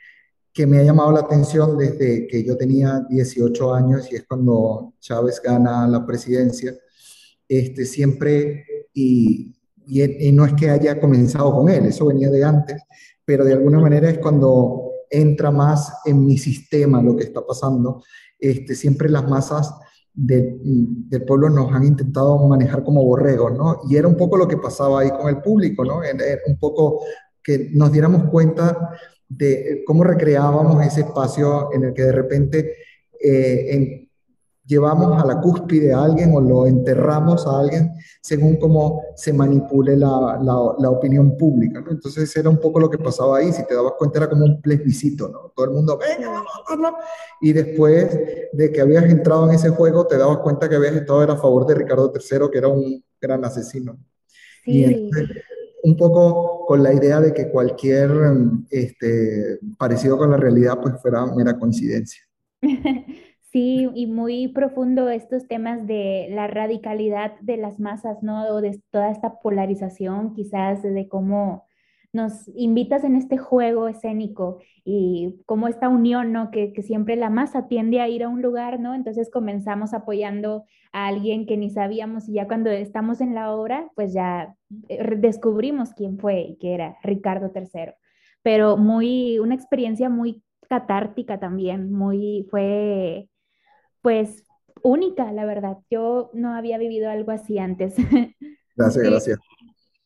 que 0.59 0.67
me 0.67 0.81
ha 0.81 0.83
llamado 0.83 1.13
la 1.13 1.21
atención 1.21 1.79
desde 1.79 2.27
que 2.27 2.43
yo 2.43 2.57
tenía 2.57 3.07
18 3.09 3.75
años 3.75 4.11
y 4.11 4.17
es 4.17 4.25
cuando 4.27 4.95
Chávez 4.99 5.41
gana 5.41 5.87
la 5.87 6.05
presidencia, 6.05 6.75
este, 7.47 7.85
siempre, 7.85 8.65
y, 8.93 9.55
y, 9.87 10.33
no 10.33 10.45
es 10.45 10.55
que 10.55 10.69
haya 10.69 10.99
comenzado 10.99 11.55
con 11.55 11.69
él, 11.69 11.87
eso 11.87 12.07
venía 12.07 12.29
de 12.29 12.43
antes, 12.43 12.83
pero 13.25 13.45
de 13.45 13.53
alguna 13.53 13.79
manera 13.79 14.11
es 14.11 14.19
cuando 14.19 14.91
entra 15.09 15.53
más 15.53 15.93
en 16.05 16.27
mi 16.27 16.37
sistema 16.37 17.01
lo 17.01 17.15
que 17.15 17.23
está 17.23 17.47
pasando, 17.47 18.03
este, 18.37 18.75
siempre 18.75 19.09
las 19.09 19.29
masas 19.29 19.73
del 20.21 21.25
pueblo 21.25 21.49
nos 21.49 21.73
han 21.73 21.85
intentado 21.85 22.45
manejar 22.49 22.83
como 22.83 23.05
borregos, 23.05 23.53
¿no? 23.57 23.81
Y 23.89 23.97
era 23.97 24.09
un 24.09 24.17
poco 24.17 24.37
lo 24.37 24.49
que 24.49 24.57
pasaba 24.57 25.01
ahí 25.01 25.11
con 25.11 25.29
el 25.29 25.41
público, 25.41 25.85
¿no? 25.85 26.01
Un 26.47 26.59
poco 26.59 27.01
que 27.43 27.71
nos 27.73 27.93
diéramos 27.93 28.25
cuenta 28.25 28.91
de 29.29 29.85
cómo 29.87 30.03
recreábamos 30.03 30.85
ese 30.85 31.03
espacio 31.03 31.73
en 31.73 31.85
el 31.85 31.95
que 31.95 32.03
de 32.03 32.13
repente 32.13 32.73
eh, 33.21 33.98
llevamos 34.69 35.21
a 35.21 35.27
la 35.27 35.41
cúspide 35.41 35.93
a 35.93 36.05
alguien 36.05 36.33
o 36.35 36.41
lo 36.41 36.67
enterramos 36.67 37.47
a 37.47 37.59
alguien 37.59 37.95
según 38.21 38.57
cómo 38.57 39.03
se 39.17 39.33
manipule 39.33 39.97
la, 39.97 40.39
la, 40.43 40.91
opinión 40.91 41.37
pública. 41.37 41.81
¿no? 41.81 41.91
Entonces 41.91 42.35
era 42.37 42.51
un 42.51 42.59
poco 42.59 42.79
lo 42.79 42.91
que 42.91 42.99
pasaba 42.99 43.39
ahí, 43.39 43.53
si 43.53 43.67
te 43.67 43.75
dabas 43.75 43.95
cuenta 43.99 44.19
era 44.19 44.29
como 44.29 44.45
un 44.45 44.61
plebiscito, 44.61 45.29
¿no? 45.29 45.53
todo 45.57 45.67
el 45.67 45.73
mundo, 45.73 45.99
venga, 45.99 46.31
vamos 46.31 46.95
y 47.41 47.53
después 47.53 48.19
de 48.53 48.73
que 48.73 48.81
habías 48.81 49.05
entrado 49.05 49.49
en 49.49 49.55
ese 49.55 49.71
juego 49.71 50.07
te 50.07 50.19
dabas 50.19 50.39
cuenta 50.39 50.69
que 50.69 50.77
habías 50.77 50.95
estado 50.95 51.23
a 51.23 51.37
favor 51.37 51.67
de 51.67 51.75
Ricardo 51.75 52.13
III, 52.15 52.51
que 52.53 52.59
era 52.59 52.69
un 52.69 53.03
gran 53.21 53.45
asesino. 53.45 53.99
Sí 54.65 55.11
un 55.83 55.97
poco 55.97 56.67
con 56.67 56.83
la 56.83 56.93
idea 56.93 57.21
de 57.21 57.33
que 57.33 57.49
cualquier 57.49 58.11
este, 58.71 59.59
parecido 59.79 60.19
con 60.19 60.31
la 60.31 60.37
realidad 60.37 60.79
pues 60.81 61.01
fuera 61.01 61.25
mera 61.35 61.59
coincidencia. 61.59 62.23
Sí, 63.59 63.91
y 63.93 64.07
muy 64.07 64.47
profundo 64.47 65.09
estos 65.09 65.49
temas 65.49 65.85
de 65.85 66.29
la 66.31 66.47
radicalidad 66.47 67.33
de 67.41 67.57
las 67.57 67.81
masas, 67.81 68.23
¿no? 68.23 68.47
O 68.55 68.61
de 68.61 68.81
toda 68.93 69.11
esta 69.11 69.41
polarización, 69.41 70.33
quizás 70.33 70.81
de 70.85 71.09
cómo 71.09 71.67
nos 72.13 72.47
invitas 72.55 73.03
en 73.03 73.17
este 73.17 73.37
juego 73.37 73.89
escénico 73.89 74.61
y 74.85 75.43
como 75.45 75.67
esta 75.67 75.89
unión, 75.89 76.31
¿no? 76.33 76.53
Que, 76.53 76.73
siempre 76.83 77.17
la 77.17 77.31
masa 77.31 77.67
tiende 77.67 78.01
a 78.01 78.07
ir 78.07 78.23
a 78.23 78.29
un 78.29 78.43
lugar, 78.43 78.79
¿no? 78.79 78.95
Entonces 78.95 79.29
comenzamos 79.29 79.93
apoyando 79.93 80.65
a 80.93 81.09
alguien 81.09 81.45
que 81.45 81.57
ni 81.57 81.69
sabíamos 81.69 82.29
y 82.29 82.35
ya 82.35 82.47
cuando 82.47 82.71
estamos 82.71 83.21
en 83.21 83.35
la 83.35 83.53
obra, 83.53 83.91
pues 83.97 84.13
ya 84.13 84.55
eh, 84.89 85.17
descubrimos 85.17 85.95
quién 85.95 86.17
fue 86.17 86.43
y 86.43 86.59
que 86.59 86.75
era 86.75 86.97
Ricardo 87.03 87.51
III. 87.53 87.95
Pero 88.43 88.77
muy, 88.77 89.41
una 89.41 89.57
experiencia 89.57 90.09
muy 90.09 90.45
catártica 90.69 91.41
también, 91.41 91.93
muy, 91.93 92.47
fue, 92.51 93.29
pues, 94.03 94.45
única, 94.83 95.33
la 95.33 95.45
verdad. 95.45 95.79
Yo 95.91 96.31
no 96.35 96.55
había 96.55 96.79
vivido 96.79 97.11
algo 97.11 97.33
así 97.33 97.59
antes. 97.59 97.95
Gracias, 98.77 99.05
gracias. 99.05 99.39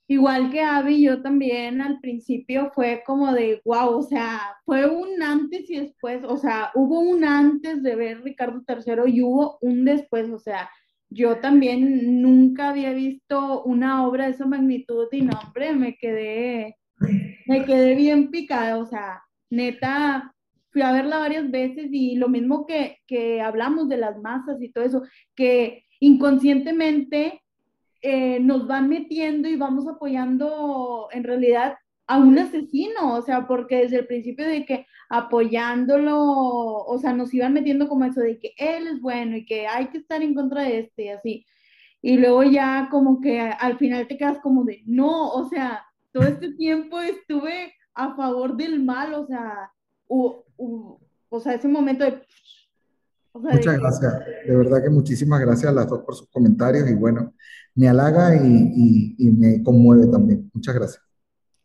Igual 0.09 0.51
que 0.51 0.61
Abby, 0.61 1.03
yo 1.03 1.22
también 1.22 1.80
al 1.80 2.01
principio 2.01 2.70
fue 2.74 3.03
como 3.07 3.32
de, 3.32 3.61
wow, 3.64 3.99
o 3.99 4.03
sea, 4.03 4.40
fue 4.64 4.86
un 4.86 5.22
antes 5.22 5.70
y 5.70 5.76
después, 5.78 6.24
o 6.24 6.36
sea, 6.36 6.70
hubo 6.74 7.01
un 7.01 7.24
antes 7.24 7.82
de 7.82 7.97
ver 7.97 8.22
Ricardo 8.22 8.62
III 8.66 9.11
y 9.11 9.22
hubo 9.22 9.59
un 9.61 9.84
después, 9.84 10.28
o 10.30 10.38
sea, 10.38 10.70
yo 11.09 11.38
también 11.38 12.20
nunca 12.20 12.70
había 12.70 12.93
visto 12.93 13.62
una 13.64 14.07
obra 14.07 14.26
de 14.26 14.32
esa 14.32 14.47
magnitud 14.47 15.07
y 15.12 15.22
no, 15.22 15.38
hombre, 15.38 15.72
me 15.74 15.97
quedé, 15.97 16.76
me 17.47 17.64
quedé 17.64 17.95
bien 17.95 18.30
picada, 18.30 18.78
o 18.78 18.86
sea, 18.86 19.22
neta, 19.51 20.34
fui 20.73 20.83
a 20.83 20.93
verla 20.93 21.18
varias 21.18 21.51
veces 21.51 21.89
y 21.93 22.16
lo 22.16 22.29
mismo 22.29 22.66
que, 22.66 22.99
que 23.07 23.41
hablamos 23.41 23.89
de 23.89 23.99
las 23.99 24.18
masas 24.18 24.61
y 24.61 24.70
todo 24.70 24.85
eso, 24.85 25.03
que 25.35 25.85
inconscientemente 26.01 27.43
eh, 28.01 28.41
nos 28.41 28.66
van 28.66 28.89
metiendo 28.89 29.49
y 29.49 29.57
vamos 29.57 29.87
apoyando 29.87 31.09
en 31.12 31.25
realidad 31.25 31.77
a 32.07 32.18
un 32.18 32.37
asesino, 32.39 33.14
o 33.14 33.23
sea, 33.23 33.47
porque 33.47 33.77
desde 33.77 33.99
el 34.01 34.07
principio 34.07 34.47
de 34.47 34.66
que 34.66 34.87
apoyándolo, 35.09 36.18
o 36.18 36.99
sea, 36.99 37.12
nos 37.12 37.33
iban 37.33 37.53
metiendo 37.53 37.89
como 37.89 38.05
eso 38.05 38.20
de 38.20 38.39
que 38.39 38.55
él 38.57 38.89
es 38.89 39.01
bueno 39.01 39.37
y 39.37 39.45
que 39.45 39.66
hay 39.66 39.87
que 39.89 39.99
estar 39.99 40.23
en 40.23 40.35
contra 40.35 40.62
de 40.62 40.81
este 40.81 41.05
y 41.05 41.09
así. 41.11 41.47
Y 42.01 42.16
luego 42.16 42.43
ya 42.43 42.89
como 42.91 43.20
que 43.20 43.41
al 43.41 43.79
final 43.79 44.09
te 44.09 44.16
quedas 44.16 44.41
como 44.41 44.64
de, 44.64 44.83
no, 44.85 45.29
o 45.29 45.49
sea, 45.49 45.85
todo 46.12 46.25
este 46.25 46.53
tiempo 46.55 46.99
estuve 47.01 47.73
a 47.95 48.14
favor 48.16 48.57
del 48.57 48.83
mal, 48.83 49.14
o 49.14 49.27
sea, 49.27 49.70
o 50.09 50.45
sea, 51.40 51.54
ese 51.54 51.68
momento 51.68 52.04
de... 52.04 52.22
Muchas 53.34 53.78
gracias, 53.78 54.12
de 54.46 54.56
verdad 54.56 54.82
que 54.82 54.90
muchísimas 54.90 55.40
gracias 55.40 55.72
a 55.72 55.74
las 55.74 55.88
dos 55.88 56.00
por 56.00 56.14
sus 56.14 56.28
comentarios 56.28 56.88
y 56.90 56.94
bueno, 56.94 57.32
me 57.74 57.88
halaga 57.88 58.36
y, 58.36 59.14
y 59.16 59.30
me 59.30 59.62
conmueve 59.62 60.06
también. 60.08 60.50
Muchas 60.52 60.74
gracias. 60.74 61.02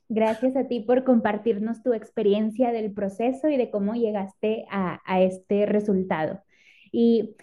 Gracias 0.10 0.56
a 0.56 0.66
ti 0.68 0.80
por 0.80 1.04
compartirnos 1.04 1.84
tu 1.84 1.92
experiencia 1.94 2.72
del 2.72 2.94
proceso 2.94 3.50
y 3.50 3.58
de 3.58 3.70
cómo 3.70 3.94
llegaste 3.94 4.66
a, 4.72 5.02
a 5.06 5.22
este 5.22 5.66
resultado. 5.66 6.42
Y 6.94 7.36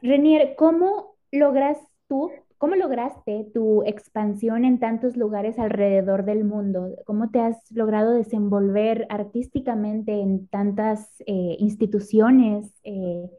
Renier, 0.00 0.54
¿cómo 0.56 1.16
logras 1.32 1.78
tú, 2.06 2.30
cómo 2.58 2.74
lograste 2.74 3.50
tu 3.54 3.82
expansión 3.84 4.64
en 4.64 4.78
tantos 4.78 5.16
lugares 5.16 5.58
alrededor 5.58 6.24
del 6.24 6.44
mundo? 6.44 6.96
¿Cómo 7.06 7.30
te 7.30 7.40
has 7.40 7.56
logrado 7.70 8.12
desenvolver 8.12 9.06
artísticamente 9.08 10.12
en 10.12 10.46
tantas 10.48 11.08
eh, 11.26 11.56
instituciones? 11.58 12.70
Eh, 12.84 13.30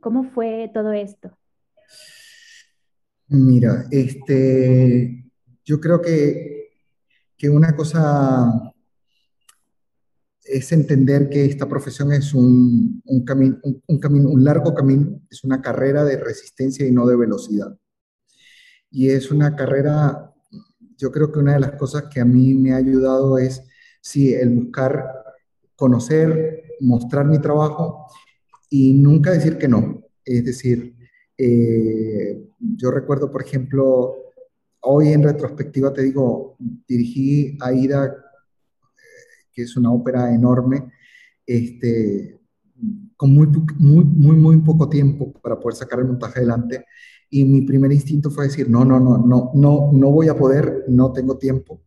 ¿Cómo 0.00 0.24
fue 0.24 0.70
todo 0.72 0.92
esto? 0.92 1.30
Mira, 3.28 3.86
este, 3.90 5.24
yo 5.64 5.80
creo 5.80 6.00
que 6.00 6.56
que 7.36 7.50
una 7.50 7.76
cosa 7.76 8.72
es 10.44 10.72
entender 10.72 11.28
que 11.28 11.44
esta 11.44 11.68
profesión 11.68 12.12
es 12.12 12.32
un, 12.32 13.02
un, 13.04 13.24
camino, 13.24 13.58
un, 13.86 13.98
camino, 13.98 14.30
un 14.30 14.44
largo 14.44 14.74
camino, 14.74 15.20
es 15.30 15.44
una 15.44 15.60
carrera 15.60 16.04
de 16.04 16.16
resistencia 16.18 16.86
y 16.86 16.92
no 16.92 17.06
de 17.06 17.16
velocidad. 17.16 17.76
Y 18.96 19.10
es 19.10 19.30
una 19.30 19.54
carrera, 19.54 20.32
yo 20.96 21.12
creo 21.12 21.30
que 21.30 21.38
una 21.38 21.52
de 21.52 21.60
las 21.60 21.72
cosas 21.72 22.04
que 22.04 22.18
a 22.18 22.24
mí 22.24 22.54
me 22.54 22.72
ha 22.72 22.76
ayudado 22.76 23.36
es, 23.36 23.62
sí, 24.00 24.32
el 24.32 24.48
buscar 24.48 25.04
conocer, 25.74 26.62
mostrar 26.80 27.26
mi 27.26 27.38
trabajo 27.38 28.06
y 28.70 28.94
nunca 28.94 29.32
decir 29.32 29.58
que 29.58 29.68
no. 29.68 30.02
Es 30.24 30.46
decir, 30.46 30.96
eh, 31.36 32.42
yo 32.58 32.90
recuerdo, 32.90 33.30
por 33.30 33.42
ejemplo, 33.42 34.14
hoy 34.80 35.08
en 35.08 35.24
retrospectiva 35.24 35.92
te 35.92 36.00
digo, 36.00 36.56
dirigí 36.88 37.58
Aida, 37.60 38.16
que 39.52 39.60
es 39.60 39.76
una 39.76 39.92
ópera 39.92 40.34
enorme, 40.34 40.90
este, 41.44 42.40
con 43.14 43.30
muy, 43.30 43.48
muy, 43.76 44.04
muy, 44.06 44.36
muy 44.36 44.56
poco 44.62 44.88
tiempo 44.88 45.34
para 45.34 45.60
poder 45.60 45.76
sacar 45.76 45.98
el 45.98 46.06
montaje 46.06 46.38
adelante. 46.38 46.86
Y 47.30 47.44
mi 47.44 47.62
primer 47.62 47.92
instinto 47.92 48.30
fue 48.30 48.44
decir, 48.44 48.68
no, 48.70 48.84
no, 48.84 49.00
no, 49.00 49.18
no, 49.18 49.50
no, 49.54 49.90
no 49.92 50.10
voy 50.10 50.28
a 50.28 50.36
poder, 50.36 50.84
no 50.88 51.12
tengo 51.12 51.38
tiempo. 51.38 51.82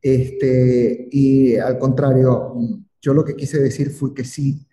Este, 0.00 1.08
y 1.10 1.56
al 1.56 1.78
contrario, 1.78 2.54
yo 3.00 3.14
lo 3.14 3.24
que 3.24 3.36
quise 3.36 3.60
decir 3.60 3.90
fue 3.90 4.14
que 4.14 4.24
sí, 4.24 4.66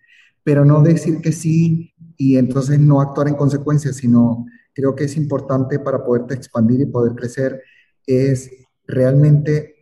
pero 0.43 0.63
no 0.63 0.81
decir 0.81 1.19
que 1.21 1.31
sí 1.31 1.93
y 2.15 2.37
entonces 2.37 2.79
no 2.79 3.01
actuar 3.01 3.27
en 3.27 3.35
consecuencia, 3.35 3.91
sino 3.93 4.45
creo 4.73 4.95
que 4.95 5.05
es 5.05 5.17
importante 5.17 5.79
para 5.79 6.03
poderte 6.03 6.35
expandir 6.35 6.81
y 6.81 6.85
poder 6.85 7.13
crecer, 7.15 7.61
es 8.05 8.49
realmente 8.85 9.75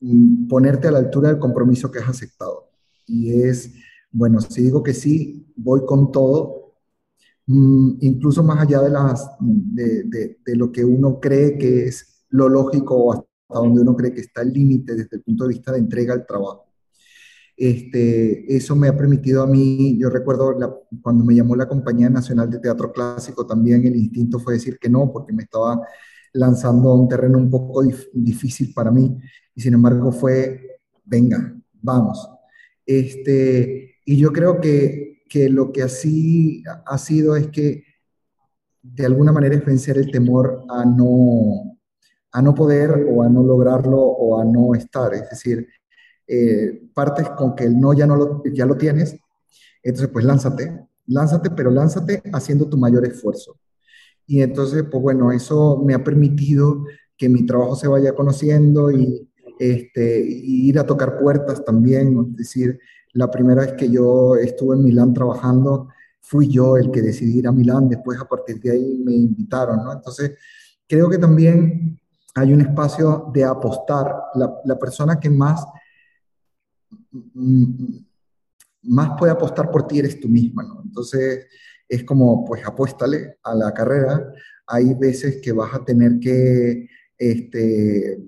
mm, 0.00 0.48
ponerte 0.48 0.88
a 0.88 0.90
la 0.90 0.98
altura 0.98 1.28
del 1.28 1.38
compromiso 1.38 1.90
que 1.90 1.98
has 1.98 2.08
aceptado. 2.08 2.70
Y 3.06 3.42
es, 3.42 3.74
bueno, 4.10 4.40
si 4.40 4.62
digo 4.62 4.82
que 4.82 4.94
sí, 4.94 5.52
voy 5.56 5.84
con 5.86 6.10
todo, 6.12 6.61
incluso 7.46 8.42
más 8.42 8.60
allá 8.60 8.80
de, 8.80 10.56
lo 10.56 10.70
que 10.70 10.84
uno 10.84 11.20
cree 11.20 11.58
que 11.58 11.86
es 11.86 12.24
lo 12.30 12.48
lógico 12.48 12.96
o 12.96 13.12
hasta 13.12 13.26
donde 13.48 13.82
uno 13.82 13.96
cree 13.96 14.14
que 14.14 14.20
está 14.20 14.42
el 14.42 14.52
límite 14.52 14.94
desde 14.94 15.16
el 15.16 15.22
punto 15.22 15.44
de 15.44 15.54
vista 15.54 15.72
de 15.72 15.78
entrega 15.78 16.14
al 16.14 16.26
trabajo. 16.26 16.66
Este, 17.56 18.56
eso 18.56 18.74
me 18.74 18.88
ha 18.88 18.96
permitido 18.96 19.42
a 19.42 19.46
mí, 19.46 19.98
yo 19.98 20.08
recuerdo 20.08 20.56
cuando 21.02 21.24
me 21.24 21.34
llamó 21.34 21.54
la 21.54 21.68
Compañía 21.68 22.08
Nacional 22.08 22.50
de 22.50 22.58
Teatro 22.58 22.92
Clásico, 22.92 23.46
también 23.46 23.84
el 23.84 23.96
instinto 23.96 24.38
fue 24.38 24.54
decir 24.54 24.78
que 24.78 24.88
no, 24.88 25.12
porque 25.12 25.32
me 25.32 25.42
estaba 25.42 25.80
lanzando 26.32 26.90
a 26.90 26.96
un 26.96 27.08
terreno 27.08 27.38
un 27.38 27.50
poco 27.50 27.82
difícil 28.14 28.72
para 28.72 28.90
mí, 28.90 29.18
y 29.54 29.60
sin 29.60 29.74
embargo 29.74 30.10
fue, 30.10 30.80
venga, 31.04 31.54
vamos. 31.82 32.26
Este, 32.86 33.96
y 34.04 34.16
yo 34.16 34.32
creo 34.32 34.60
que, 34.60 35.11
que 35.32 35.48
lo 35.48 35.72
que 35.72 35.82
así 35.82 36.62
ha 36.84 36.98
sido 36.98 37.36
es 37.36 37.48
que 37.48 37.84
de 38.82 39.06
alguna 39.06 39.32
manera 39.32 39.54
es 39.54 39.64
vencer 39.64 39.96
el 39.96 40.10
temor 40.10 40.62
a 40.68 40.84
no, 40.84 41.78
a 42.32 42.42
no 42.42 42.54
poder 42.54 43.06
o 43.10 43.22
a 43.22 43.30
no 43.30 43.42
lograrlo 43.42 43.98
o 43.98 44.38
a 44.38 44.44
no 44.44 44.74
estar. 44.74 45.14
Es 45.14 45.30
decir, 45.30 45.66
eh, 46.26 46.82
partes 46.92 47.30
con 47.30 47.54
que 47.54 47.64
el 47.64 47.80
no 47.80 47.94
ya, 47.94 48.06
no 48.06 48.16
lo, 48.16 48.42
ya 48.52 48.66
lo 48.66 48.76
tienes, 48.76 49.16
entonces 49.82 50.10
pues 50.12 50.26
lánzate, 50.26 50.86
lánzate, 51.06 51.48
pero 51.48 51.70
lánzate 51.70 52.22
haciendo 52.34 52.68
tu 52.68 52.76
mayor 52.76 53.06
esfuerzo. 53.06 53.56
Y 54.26 54.42
entonces, 54.42 54.84
pues 54.90 55.02
bueno, 55.02 55.32
eso 55.32 55.82
me 55.82 55.94
ha 55.94 56.04
permitido 56.04 56.84
que 57.16 57.30
mi 57.30 57.46
trabajo 57.46 57.74
se 57.74 57.88
vaya 57.88 58.14
conociendo 58.14 58.90
y, 58.90 59.30
este, 59.58 60.20
ir 60.28 60.78
a 60.78 60.84
tocar 60.84 61.18
puertas 61.18 61.64
también. 61.64 62.18
Es 62.32 62.36
decir, 62.36 62.78
la 63.14 63.30
primera 63.30 63.62
vez 63.62 63.74
que 63.74 63.90
yo 63.90 64.36
estuve 64.36 64.76
en 64.76 64.84
Milán 64.84 65.12
trabajando, 65.12 65.88
fui 66.20 66.48
yo 66.48 66.76
el 66.76 66.90
que 66.90 67.02
decidí 67.02 67.38
ir 67.38 67.48
a 67.48 67.52
Milán, 67.52 67.88
después 67.88 68.18
a 68.20 68.28
partir 68.28 68.60
de 68.60 68.70
ahí 68.70 69.02
me 69.04 69.12
invitaron, 69.12 69.84
¿no? 69.84 69.92
Entonces, 69.92 70.38
creo 70.88 71.10
que 71.10 71.18
también 71.18 72.00
hay 72.34 72.52
un 72.52 72.60
espacio 72.60 73.30
de 73.32 73.44
apostar. 73.44 74.14
La, 74.64 74.78
persona 74.78 75.20
que 75.20 75.28
más 75.28 75.64
más 78.82 79.10
puede 79.18 79.32
apostar 79.32 79.70
por 79.70 79.86
ti 79.86 79.98
eres 79.98 80.18
tú 80.18 80.28
misma, 80.28 80.64
¿no? 80.64 80.82
Entonces, 80.84 81.46
es 81.88 82.04
como, 82.04 82.44
pues 82.44 82.64
apuéstale 82.66 83.38
a 83.42 83.54
la 83.54 83.72
carrera. 83.72 84.32
Hay 84.66 84.94
veces 84.94 85.40
que 85.42 85.52
vas 85.52 85.74
a 85.74 85.84
tener 85.84 86.18
que, 86.18 86.88
este, 87.18 88.18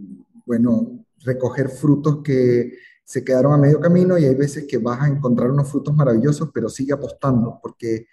bueno, 0.47 1.07
recoger 1.25 1.69
frutos 1.69 2.19
que 2.23 2.73
se 3.05 3.23
quedaron 3.23 3.53
a 3.53 3.59
medio 3.59 3.79
camino 3.81 4.19
y 4.19 4.25
hay 4.25 4.35
veces 4.35 4.67
que 4.67 4.79
vas 4.79 5.01
a 5.01 5.09
encontrar 5.09 5.51
unos 5.51 5.71
frutos 5.71 5.95
maravillosos, 5.95 6.51
pero 6.53 6.69
sigue 6.69 6.95
apostando 6.95 7.59
porque, 7.63 8.07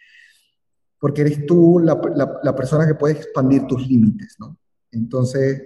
porque 0.99 1.21
eres 1.21 1.45
tú 1.45 1.79
la, 1.79 1.99
la, 2.43 2.55
persona 2.55 2.85
que 2.85 2.95
puede 2.95 3.15
expandir 3.15 3.65
tus 3.67 3.87
límites, 3.87 4.35
¿no? 4.37 4.57
Entonces, 4.91 5.63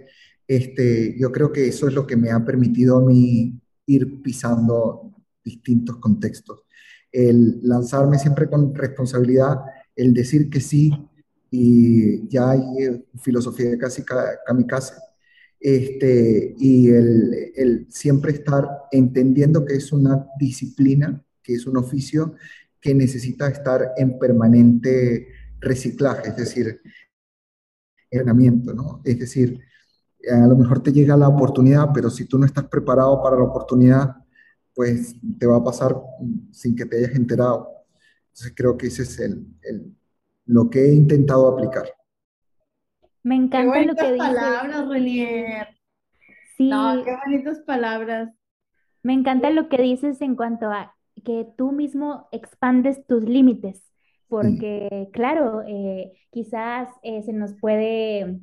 este, 0.47 1.17
yo 1.19 1.31
creo 1.31 1.51
que 1.51 1.67
eso 1.67 1.87
es 1.87 1.93
lo 1.93 2.05
que 2.05 2.15
me 2.15 2.31
ha 2.31 2.45
permitido 2.45 2.97
a 2.97 3.01
mí 3.01 3.59
ir 3.87 4.21
pisando 4.21 5.11
distintos 5.43 5.97
contextos. 5.97 6.63
El 7.11 7.59
lanzarme 7.63 8.19
siempre 8.19 8.47
con 8.47 8.75
responsabilidad, 8.75 9.59
el 9.95 10.13
decir 10.13 10.49
que 10.49 10.61
sí, 10.61 10.91
y 11.49 12.27
ya 12.27 12.51
hay 12.51 12.61
eh, 12.79 13.05
filosofía 13.21 13.69
de 13.71 13.77
casi 13.77 14.03
kamikaze, 14.45 14.95
este, 15.67 16.53
y 16.59 16.89
el, 16.89 17.87
siempre 17.89 18.33
estar 18.33 18.69
entendiendo 18.91 19.65
que 19.65 19.73
es 19.73 19.91
una 19.91 20.27
disciplina, 20.39 21.25
que 21.41 21.55
es 21.55 21.65
un 21.65 21.77
oficio 21.77 22.35
que 22.79 22.93
necesita 22.93 23.47
estar 23.47 23.93
en 23.97 24.19
permanente 24.19 25.27
reciclaje, 25.59 26.29
es 26.29 26.37
decir, 26.37 26.81
entrenamiento, 28.11 28.75
¿no? 28.75 29.01
Es 29.03 29.17
decir, 29.17 29.59
a 30.31 30.45
lo 30.45 30.55
mejor 30.55 30.83
te 30.83 30.93
llega 30.93 31.17
la 31.17 31.29
oportunidad, 31.29 31.89
pero 31.91 32.11
si 32.11 32.25
tú 32.25 32.37
no 32.37 32.45
estás 32.45 32.65
preparado 32.65 33.19
para 33.23 33.35
la 33.35 33.45
oportunidad, 33.45 34.15
pues 34.75 35.15
te 35.39 35.47
va 35.47 35.57
a 35.57 35.63
pasar 35.63 35.95
sin 36.51 36.75
que 36.75 36.85
te 36.85 36.97
hayas 36.97 37.15
enterado. 37.15 37.69
Entonces 38.27 38.53
creo 38.55 38.77
que 38.77 38.85
ese 38.85 39.01
es 39.01 39.19
el 39.19 39.47
lo 40.45 40.69
que 40.69 40.85
he 40.85 40.93
intentado 40.93 41.47
aplicar. 41.47 41.94
Me 43.25 43.33
encanta 43.33 43.81
lo 43.81 43.95
que 43.95 44.11
dices. 44.11 44.17
palabras, 44.19 44.87
Renier. 44.87 45.67
Sí. 46.57 46.69
No, 46.69 47.03
qué 47.03 47.17
bonitas 47.25 47.59
palabras. 47.61 48.31
Me 49.01 49.13
encanta 49.13 49.49
lo 49.49 49.67
que 49.67 49.81
dices 49.81 50.21
en 50.21 50.35
cuanto 50.35 50.67
a 50.67 50.95
que 51.23 51.47
tú 51.57 51.71
mismo 51.71 52.27
expandes 52.31 53.03
tus 53.07 53.23
límites, 53.23 53.83
porque 54.27 55.09
claro, 55.11 55.63
eh, 55.67 56.13
quizás 56.29 56.87
eh, 57.01 57.23
se 57.23 57.33
nos 57.33 57.55
puede 57.55 58.41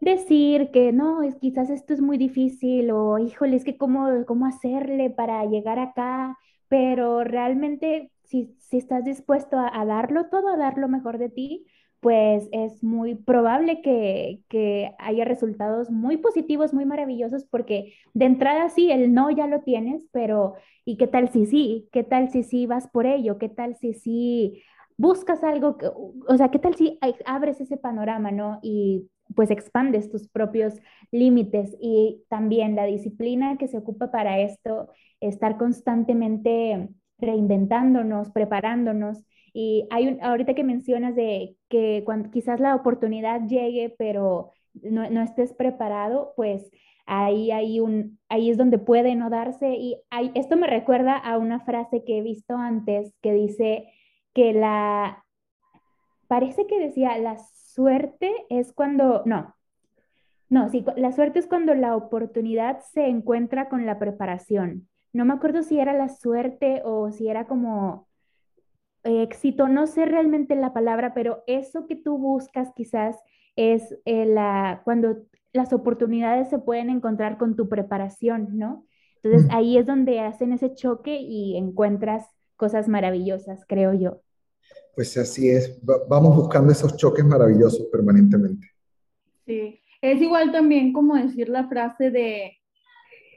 decir 0.00 0.72
que 0.72 0.90
no, 0.92 1.22
es, 1.22 1.36
quizás 1.36 1.70
esto 1.70 1.94
es 1.94 2.00
muy 2.00 2.18
difícil 2.18 2.90
o 2.90 3.20
híjole, 3.20 3.54
es 3.54 3.62
que 3.62 3.76
cómo, 3.78 4.24
cómo 4.26 4.46
hacerle 4.46 5.10
para 5.10 5.44
llegar 5.44 5.78
acá, 5.78 6.36
pero 6.66 7.22
realmente 7.22 8.10
si, 8.24 8.56
si 8.58 8.78
estás 8.78 9.04
dispuesto 9.04 9.58
a, 9.58 9.80
a 9.80 9.84
darlo 9.84 10.26
todo, 10.26 10.48
a 10.48 10.56
dar 10.56 10.76
lo 10.76 10.88
mejor 10.88 11.18
de 11.18 11.28
ti, 11.28 11.66
pues 12.00 12.48
es 12.52 12.82
muy 12.84 13.14
probable 13.16 13.82
que, 13.82 14.40
que 14.48 14.92
haya 14.98 15.24
resultados 15.24 15.90
muy 15.90 16.16
positivos, 16.18 16.72
muy 16.74 16.84
maravillosos, 16.86 17.44
porque 17.46 17.94
de 18.14 18.26
entrada 18.26 18.68
sí, 18.68 18.90
el 18.92 19.12
no 19.14 19.30
ya 19.30 19.46
lo 19.46 19.62
tienes, 19.62 20.06
pero 20.12 20.54
¿y 20.84 20.96
qué 20.96 21.06
tal 21.08 21.28
si 21.30 21.46
sí? 21.46 21.88
¿Qué 21.92 22.04
tal 22.04 22.30
si 22.30 22.42
sí 22.44 22.66
vas 22.66 22.88
por 22.88 23.06
ello? 23.06 23.38
¿Qué 23.38 23.48
tal 23.48 23.76
si 23.76 23.94
sí 23.94 24.62
buscas 24.96 25.42
algo? 25.44 25.76
que- 25.78 25.86
o 25.88 26.36
sea, 26.36 26.50
¿qué 26.50 26.58
tal 26.58 26.74
si 26.74 26.98
abres 27.26 27.60
ese 27.60 27.76
panorama, 27.76 28.30
¿no? 28.30 28.58
Y 28.62 29.08
pues 29.34 29.50
expandes 29.50 30.10
tus 30.10 30.28
propios 30.28 30.74
límites 31.10 31.76
y 31.80 32.24
también 32.28 32.76
la 32.76 32.84
disciplina 32.86 33.58
que 33.58 33.68
se 33.68 33.78
ocupa 33.78 34.10
para 34.10 34.38
esto, 34.40 34.88
estar 35.20 35.58
constantemente 35.58 36.88
reinventándonos, 37.18 38.30
preparándonos 38.30 39.24
y 39.60 39.88
hay 39.90 40.06
un, 40.06 40.22
ahorita 40.22 40.54
que 40.54 40.62
mencionas 40.62 41.16
de 41.16 41.56
que 41.68 42.02
cuando 42.04 42.30
quizás 42.30 42.60
la 42.60 42.76
oportunidad 42.76 43.40
llegue, 43.48 43.92
pero 43.98 44.52
no, 44.72 45.10
no 45.10 45.20
estés 45.20 45.52
preparado, 45.52 46.32
pues 46.36 46.70
ahí 47.06 47.80
un, 47.80 48.20
ahí 48.28 48.50
es 48.50 48.56
donde 48.56 48.78
puede 48.78 49.16
no 49.16 49.30
darse. 49.30 49.74
Y 49.74 50.00
esto 50.36 50.56
me 50.56 50.68
recuerda 50.68 51.16
a 51.16 51.38
una 51.38 51.58
frase 51.58 52.04
que 52.04 52.18
he 52.18 52.22
visto 52.22 52.56
antes 52.56 53.12
que 53.20 53.32
dice 53.32 53.88
que 54.32 54.52
la, 54.52 55.24
parece 56.28 56.68
que 56.68 56.78
decía, 56.78 57.18
la 57.18 57.36
suerte 57.38 58.32
es 58.50 58.72
cuando, 58.72 59.24
no, 59.26 59.56
no, 60.48 60.68
sí, 60.68 60.84
la 60.94 61.10
suerte 61.10 61.40
es 61.40 61.48
cuando 61.48 61.74
la 61.74 61.96
oportunidad 61.96 62.78
se 62.92 63.08
encuentra 63.08 63.68
con 63.68 63.86
la 63.86 63.98
preparación. 63.98 64.88
No 65.12 65.24
me 65.24 65.34
acuerdo 65.34 65.64
si 65.64 65.80
era 65.80 65.94
la 65.94 66.10
suerte 66.10 66.82
o 66.84 67.10
si 67.10 67.26
era 67.28 67.48
como 67.48 68.07
eh, 69.04 69.22
éxito, 69.22 69.68
no 69.68 69.86
sé 69.86 70.06
realmente 70.06 70.54
la 70.56 70.72
palabra, 70.72 71.14
pero 71.14 71.42
eso 71.46 71.86
que 71.86 71.96
tú 71.96 72.18
buscas 72.18 72.70
quizás 72.74 73.16
es 73.56 73.96
eh, 74.04 74.26
la, 74.26 74.82
cuando 74.84 75.18
las 75.52 75.72
oportunidades 75.72 76.48
se 76.50 76.58
pueden 76.58 76.90
encontrar 76.90 77.38
con 77.38 77.56
tu 77.56 77.68
preparación, 77.68 78.58
¿no? 78.58 78.86
Entonces 79.22 79.46
Mm, 79.46 79.48
ahí 79.50 79.78
es 79.78 79.86
donde 79.86 80.20
hacen 80.20 80.52
ese 80.52 80.74
choque 80.74 81.18
y 81.20 81.56
encuentras 81.56 82.26
cosas 82.56 82.88
maravillosas, 82.88 83.64
creo 83.66 83.94
yo. 83.94 84.22
Pues 84.94 85.16
así 85.16 85.48
es, 85.48 85.78
Va- 85.88 86.02
vamos 86.10 86.36
buscando 86.36 86.72
esos 86.72 86.94
choques 86.98 87.24
maravillosos 87.24 87.86
permanentemente. 87.90 88.68
Sí, 89.46 89.80
es 90.02 90.20
igual 90.20 90.52
también 90.52 90.92
como 90.92 91.14
decir 91.16 91.48
la 91.48 91.68
frase 91.68 92.10
de 92.10 92.58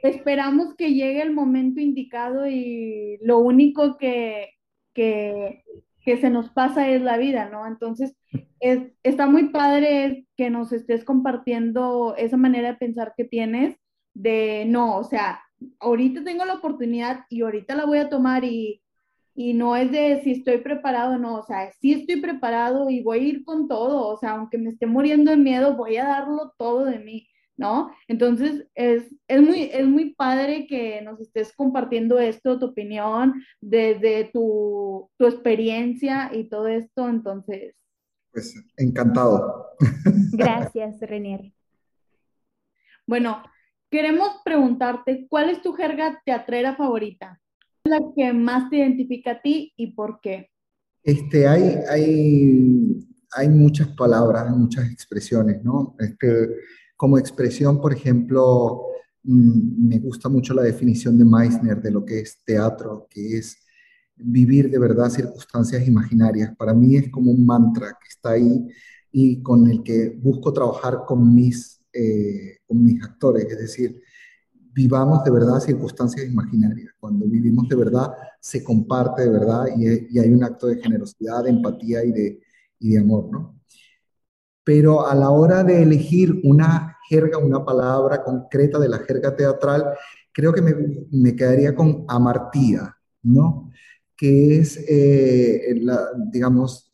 esperamos 0.03 0.75
que 0.75 0.93
llegue 0.93 1.21
el 1.21 1.33
momento 1.33 1.81
indicado 1.81 2.47
y 2.47 3.17
lo 3.23 3.39
único 3.39 3.97
que, 3.97 4.49
que, 4.93 5.63
que 6.03 6.17
se 6.17 6.29
nos 6.29 6.49
pasa 6.49 6.89
es 6.89 7.01
la 7.01 7.17
vida, 7.17 7.49
¿no? 7.49 7.67
Entonces, 7.67 8.15
es, 8.59 8.79
está 9.03 9.27
muy 9.27 9.49
padre 9.49 10.27
que 10.37 10.49
nos 10.49 10.71
estés 10.71 11.03
compartiendo 11.03 12.15
esa 12.17 12.37
manera 12.37 12.69
de 12.69 12.77
pensar 12.77 13.13
que 13.15 13.25
tienes 13.25 13.75
de 14.13 14.65
no, 14.67 14.97
o 14.97 15.03
sea, 15.03 15.41
ahorita 15.79 16.23
tengo 16.23 16.45
la 16.45 16.55
oportunidad 16.55 17.25
y 17.29 17.41
ahorita 17.41 17.75
la 17.75 17.85
voy 17.85 17.99
a 17.99 18.09
tomar 18.09 18.43
y, 18.43 18.81
y 19.35 19.53
no 19.53 19.75
es 19.75 19.91
de 19.91 20.21
si 20.23 20.31
estoy 20.31 20.57
preparado 20.57 21.15
o 21.15 21.17
no, 21.17 21.35
o 21.35 21.43
sea, 21.43 21.71
sí 21.79 21.93
estoy 21.93 22.19
preparado 22.19 22.89
y 22.89 23.01
voy 23.01 23.19
a 23.19 23.23
ir 23.23 23.45
con 23.45 23.67
todo, 23.67 24.07
o 24.07 24.17
sea, 24.17 24.31
aunque 24.31 24.57
me 24.57 24.69
esté 24.69 24.85
muriendo 24.85 25.31
de 25.31 25.37
miedo, 25.37 25.75
voy 25.75 25.97
a 25.97 26.05
darlo 26.05 26.53
todo 26.57 26.85
de 26.85 26.99
mí. 26.99 27.27
¿No? 27.61 27.91
Entonces, 28.07 28.67
es, 28.75 29.03
es 29.27 29.41
muy, 29.41 29.69
es 29.71 29.85
muy 29.87 30.13
padre 30.15 30.65
que 30.67 31.01
nos 31.03 31.19
estés 31.21 31.53
compartiendo 31.55 32.19
esto, 32.19 32.59
tu 32.59 32.65
opinión, 32.67 33.43
desde 33.61 34.29
tu, 34.33 35.09
tu 35.17 35.25
experiencia 35.27 36.31
y 36.33 36.49
todo 36.49 36.67
esto. 36.67 37.07
Entonces, 37.07 37.75
Pues 38.33 38.55
encantado. 38.77 39.67
Gracias, 40.33 40.99
Renier. 41.01 41.53
bueno, 43.07 43.43
queremos 43.91 44.29
preguntarte, 44.43 45.27
¿cuál 45.29 45.49
es 45.49 45.61
tu 45.61 45.73
jerga 45.73 46.21
teatrera 46.25 46.75
favorita? 46.75 47.39
¿Cuál 47.83 47.93
es 47.95 48.01
la 48.01 48.13
que 48.15 48.33
más 48.33 48.69
te 48.69 48.77
identifica 48.77 49.31
a 49.31 49.41
ti 49.41 49.73
y 49.75 49.91
por 49.93 50.19
qué? 50.21 50.49
Este, 51.03 51.47
hay, 51.47 51.63
hay, 51.89 53.07
hay 53.37 53.49
muchas 53.49 53.87
palabras, 53.89 54.49
muchas 54.55 54.89
expresiones, 54.91 55.63
¿no? 55.63 55.95
Este, 55.99 56.27
como 57.01 57.17
expresión, 57.17 57.81
por 57.81 57.93
ejemplo, 57.93 58.83
mm, 59.23 59.87
me 59.87 59.97
gusta 59.97 60.29
mucho 60.29 60.53
la 60.53 60.61
definición 60.61 61.17
de 61.17 61.25
Meissner 61.25 61.81
de 61.81 61.89
lo 61.89 62.05
que 62.05 62.19
es 62.19 62.43
teatro, 62.45 63.07
que 63.09 63.39
es 63.39 63.57
vivir 64.15 64.69
de 64.69 64.77
verdad 64.77 65.09
circunstancias 65.09 65.87
imaginarias. 65.87 66.55
Para 66.55 66.75
mí 66.75 66.97
es 66.97 67.09
como 67.09 67.31
un 67.31 67.43
mantra 67.43 67.87
que 67.99 68.07
está 68.07 68.33
ahí 68.33 68.67
y 69.11 69.41
con 69.41 69.67
el 69.67 69.81
que 69.81 70.09
busco 70.09 70.53
trabajar 70.53 70.99
con 71.07 71.33
mis, 71.33 71.81
eh, 71.91 72.59
con 72.67 72.83
mis 72.83 73.01
actores, 73.03 73.45
es 73.45 73.57
decir, 73.57 73.99
vivamos 74.71 75.23
de 75.23 75.31
verdad 75.31 75.59
circunstancias 75.59 76.23
imaginarias. 76.27 76.93
Cuando 76.99 77.25
vivimos 77.25 77.67
de 77.67 77.77
verdad, 77.77 78.11
se 78.39 78.63
comparte 78.63 79.23
de 79.23 79.29
verdad 79.31 79.65
y, 79.75 80.15
y 80.15 80.19
hay 80.19 80.31
un 80.31 80.43
acto 80.43 80.67
de 80.67 80.79
generosidad, 80.79 81.43
de 81.45 81.49
empatía 81.49 82.03
y 82.05 82.11
de, 82.11 82.39
y 82.79 82.91
de 82.91 82.99
amor, 82.99 83.31
¿no? 83.31 83.61
Pero 84.63 85.07
a 85.07 85.15
la 85.15 85.29
hora 85.29 85.63
de 85.63 85.81
elegir 85.81 86.39
una 86.43 86.97
jerga, 87.07 87.37
una 87.37 87.63
palabra 87.65 88.23
concreta 88.23 88.79
de 88.79 88.89
la 88.89 88.99
jerga 88.99 89.35
teatral, 89.35 89.85
creo 90.31 90.53
que 90.53 90.61
me, 90.61 90.73
me 91.11 91.35
quedaría 91.35 91.75
con 91.75 92.05
amartía, 92.07 92.95
¿no? 93.23 93.71
Que 94.15 94.59
es, 94.59 94.77
eh, 94.87 95.81
digamos, 96.31 96.91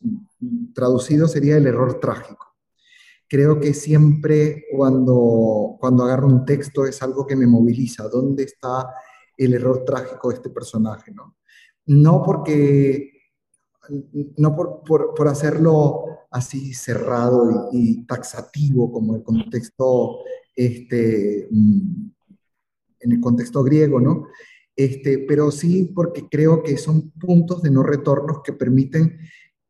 traducido 0.74 1.28
sería 1.28 1.56
el 1.56 1.66
error 1.66 2.00
trágico 2.00 2.48
creo 3.28 3.60
que 3.60 3.74
siempre 3.74 4.64
cuando, 4.74 5.76
cuando 5.78 6.04
agarro 6.04 6.26
un 6.26 6.44
texto 6.44 6.86
es 6.86 7.02
algo 7.02 7.26
que 7.26 7.36
me 7.36 7.46
moviliza. 7.46 8.08
¿Dónde 8.08 8.44
está 8.44 8.90
el 9.36 9.54
error 9.54 9.84
trágico 9.84 10.30
de 10.30 10.36
este 10.36 10.50
personaje? 10.50 11.12
No, 11.12 11.36
no 11.86 12.22
porque, 12.22 13.17
no 14.36 14.54
por, 14.54 15.14
por, 15.14 15.28
hacerlo 15.28 16.04
así 16.30 16.74
cerrado 16.74 17.68
y, 17.72 18.04
taxativo 18.06 18.92
como 18.92 19.16
el 19.16 19.22
contexto, 19.22 20.18
este, 20.54 21.48
en 21.48 22.12
el 23.00 23.20
contexto 23.20 23.62
griego, 23.62 24.00
¿no? 24.00 24.26
Este, 24.74 25.24
pero 25.26 25.50
sí 25.50 25.90
porque 25.94 26.28
creo 26.28 26.62
que 26.62 26.76
son 26.76 27.10
puntos 27.10 27.62
de 27.62 27.70
no 27.70 27.82
retorno 27.82 28.42
que 28.44 28.52
permiten 28.52 29.18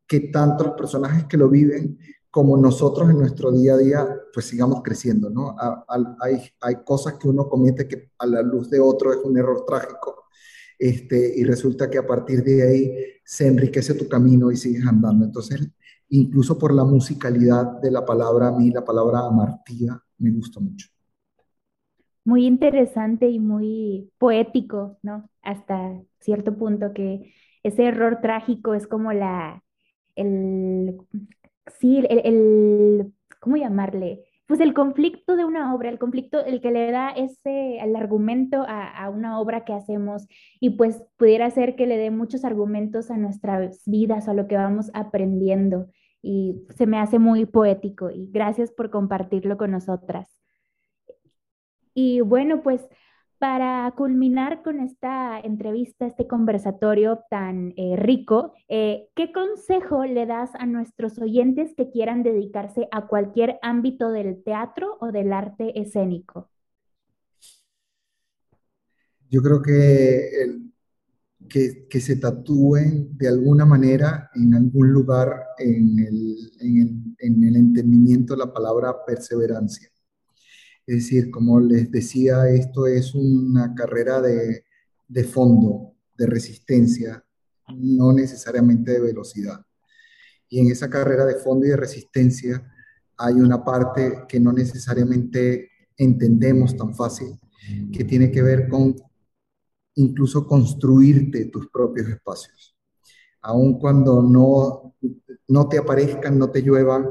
que 0.06 0.20
tanto 0.20 0.64
los 0.64 0.74
personajes 0.74 1.24
que 1.24 1.36
lo 1.36 1.48
viven 1.48 1.98
como 2.30 2.56
nosotros 2.56 3.08
en 3.08 3.18
nuestro 3.18 3.50
día 3.50 3.74
a 3.74 3.78
día, 3.78 4.06
pues 4.32 4.46
sigamos 4.46 4.82
creciendo, 4.82 5.30
¿no? 5.30 5.56
hay, 6.20 6.52
hay 6.60 6.74
cosas 6.84 7.14
que 7.14 7.26
uno 7.26 7.48
comete 7.48 7.88
que 7.88 8.10
a 8.18 8.26
la 8.26 8.42
luz 8.42 8.68
de 8.68 8.80
otro 8.80 9.12
es 9.12 9.18
un 9.24 9.36
error 9.38 9.64
trágico, 9.66 10.26
este, 10.78 11.34
y 11.36 11.44
resulta 11.44 11.90
que 11.90 11.98
a 11.98 12.06
partir 12.06 12.44
de 12.44 12.62
ahí 12.62 12.94
se 13.28 13.46
enriquece 13.46 13.92
tu 13.92 14.08
camino 14.08 14.50
y 14.50 14.56
sigues 14.56 14.86
andando. 14.86 15.26
Entonces, 15.26 15.68
incluso 16.08 16.58
por 16.58 16.72
la 16.72 16.84
musicalidad 16.84 17.78
de 17.82 17.90
la 17.90 18.02
palabra, 18.02 18.48
a 18.48 18.52
mí 18.52 18.70
la 18.70 18.82
palabra 18.82 19.20
amartía 19.20 20.02
me 20.16 20.30
gusta 20.30 20.60
mucho. 20.60 20.88
Muy 22.24 22.46
interesante 22.46 23.28
y 23.28 23.38
muy 23.38 24.10
poético, 24.16 24.98
¿no? 25.02 25.28
Hasta 25.42 26.00
cierto 26.20 26.56
punto 26.56 26.94
que 26.94 27.34
ese 27.62 27.84
error 27.84 28.20
trágico 28.22 28.72
es 28.72 28.86
como 28.86 29.12
la, 29.12 29.62
el, 30.16 30.96
sí, 31.78 31.98
el, 32.08 32.20
el, 32.24 33.12
¿cómo 33.40 33.58
llamarle? 33.58 34.24
Pues 34.48 34.60
el 34.60 34.74
conflicto 34.74 35.36
de 35.36 35.44
una 35.44 35.74
obra, 35.74 35.90
el 35.90 35.98
conflicto, 35.98 36.44
el 36.44 36.60
que 36.60 36.72
le 36.72 36.90
da 36.90 37.10
ese, 37.10 37.78
el 37.78 37.94
argumento 37.94 38.62
a, 38.66 38.88
a, 38.88 39.10
una 39.10 39.38
obra 39.38 39.64
que 39.64 39.74
hacemos 39.74 40.26
y 40.58 40.70
pues 40.70 41.04
pudiera 41.16 41.48
ser 41.50 41.76
que 41.76 41.86
le 41.86 41.98
dé 41.98 42.10
muchos 42.10 42.44
argumentos 42.44 43.10
a 43.12 43.16
nuestras 43.16 43.82
vidas, 43.86 44.26
a 44.26 44.34
lo 44.34 44.48
que 44.48 44.56
vamos 44.56 44.90
aprendiendo 44.94 45.88
y 46.22 46.56
se 46.76 46.86
me 46.86 46.98
hace 46.98 47.18
muy 47.18 47.46
poético 47.46 48.10
y 48.10 48.28
gracias 48.30 48.72
por 48.72 48.90
compartirlo 48.90 49.56
con 49.56 49.70
nosotras. 49.70 50.28
Y 51.94 52.20
bueno, 52.20 52.62
pues 52.62 52.86
para 53.38 53.92
culminar 53.96 54.62
con 54.62 54.80
esta 54.80 55.38
entrevista, 55.38 56.06
este 56.06 56.26
conversatorio 56.26 57.20
tan 57.30 57.72
eh, 57.76 57.94
rico, 57.96 58.52
eh, 58.68 59.08
¿qué 59.14 59.32
consejo 59.32 60.04
le 60.04 60.26
das 60.26 60.50
a 60.54 60.66
nuestros 60.66 61.18
oyentes 61.18 61.72
que 61.76 61.90
quieran 61.90 62.22
dedicarse 62.22 62.88
a 62.90 63.06
cualquier 63.06 63.58
ámbito 63.62 64.10
del 64.10 64.42
teatro 64.42 64.98
o 65.00 65.12
del 65.12 65.32
arte 65.32 65.80
escénico? 65.80 66.50
Yo 69.30 69.42
creo 69.42 69.62
que, 69.62 70.58
que, 71.48 72.00
se 72.00 72.16
tatúen 72.16 73.16
de 73.16 73.28
alguna 73.28 73.66
manera 73.66 74.30
en 74.34 74.54
algún 74.54 74.90
lugar 74.90 75.28
en 75.58 75.98
el, 75.98 76.36
en 76.60 76.76
el, 76.78 77.16
en 77.18 77.44
el 77.44 77.56
entendimiento 77.56 78.34
de 78.34 78.38
la 78.38 78.52
palabra 78.52 79.04
perseverancia. 79.06 79.90
Es 80.88 81.04
decir, 81.04 81.30
como 81.30 81.60
les 81.60 81.90
decía, 81.90 82.48
esto 82.48 82.86
es 82.86 83.14
una 83.14 83.74
carrera 83.74 84.22
de, 84.22 84.64
de 85.06 85.24
fondo, 85.24 85.92
de 86.16 86.24
resistencia, 86.24 87.22
no 87.76 88.14
necesariamente 88.14 88.92
de 88.92 89.00
velocidad. 89.02 89.60
Y 90.48 90.60
en 90.60 90.70
esa 90.70 90.88
carrera 90.88 91.26
de 91.26 91.34
fondo 91.34 91.66
y 91.66 91.68
de 91.68 91.76
resistencia 91.76 92.72
hay 93.18 93.34
una 93.34 93.62
parte 93.62 94.24
que 94.26 94.40
no 94.40 94.50
necesariamente 94.50 95.68
entendemos 95.94 96.74
tan 96.74 96.94
fácil, 96.94 97.38
que 97.92 98.04
tiene 98.04 98.30
que 98.30 98.40
ver 98.40 98.66
con 98.66 98.96
incluso 99.96 100.46
construirte 100.46 101.50
tus 101.50 101.68
propios 101.68 102.08
espacios. 102.08 102.74
Aun 103.42 103.78
cuando 103.78 104.22
no, 104.22 104.94
no 105.48 105.68
te 105.68 105.76
aparezcan, 105.76 106.38
no 106.38 106.50
te 106.50 106.62
lluevan, 106.62 107.10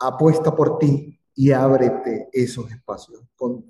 apuesta 0.00 0.56
por 0.56 0.78
ti 0.78 1.13
y 1.34 1.50
ábrete 1.50 2.28
esos 2.32 2.70
espacios 2.70 3.22
con, 3.34 3.64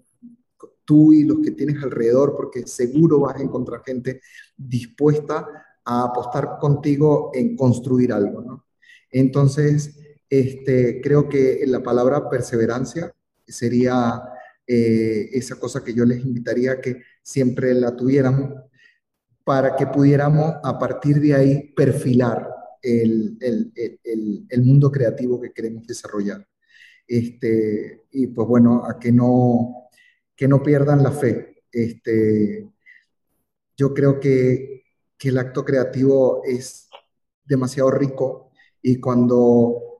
tú 0.84 1.12
y 1.12 1.24
los 1.24 1.38
que 1.40 1.52
tienes 1.52 1.82
alrededor, 1.82 2.34
porque 2.36 2.66
seguro 2.66 3.20
vas 3.20 3.36
a 3.36 3.42
encontrar 3.42 3.82
gente 3.84 4.20
dispuesta 4.56 5.46
a 5.84 6.04
apostar 6.04 6.58
contigo 6.60 7.30
en 7.34 7.56
construir 7.56 8.12
algo. 8.12 8.64
Entonces, 9.10 9.98
este, 10.28 11.00
creo 11.00 11.28
que 11.28 11.64
la 11.66 11.82
palabra 11.82 12.28
perseverancia 12.28 13.14
sería 13.46 14.22
eh, 14.66 15.28
esa 15.32 15.56
cosa 15.56 15.84
que 15.84 15.94
yo 15.94 16.04
les 16.04 16.24
invitaría 16.24 16.72
a 16.72 16.80
que 16.80 17.02
siempre 17.22 17.74
la 17.74 17.94
tuviéramos 17.94 18.52
para 19.44 19.76
que 19.76 19.86
pudiéramos 19.86 20.54
a 20.62 20.78
partir 20.78 21.20
de 21.20 21.34
ahí 21.34 21.72
perfilar 21.74 22.48
el, 22.80 23.36
el, 23.40 24.46
el 24.48 24.62
mundo 24.62 24.90
creativo 24.90 25.40
que 25.40 25.52
queremos 25.52 25.86
desarrollar. 25.86 26.46
Este, 27.07 28.07
y 28.12 28.28
pues 28.28 28.48
bueno, 28.48 28.84
a 28.84 28.98
que 28.98 29.12
no, 29.12 29.88
que 30.36 30.48
no 30.48 30.62
pierdan 30.62 31.02
la 31.02 31.11
fe. 31.11 31.62
Este, 31.70 32.68
yo 33.76 33.92
creo 33.92 34.20
que, 34.20 34.84
que 35.18 35.28
el 35.28 35.38
acto 35.38 35.64
creativo 35.64 36.42
es 36.44 36.88
demasiado 37.44 37.90
rico 37.90 38.52
y 38.80 39.00
cuando 39.00 39.94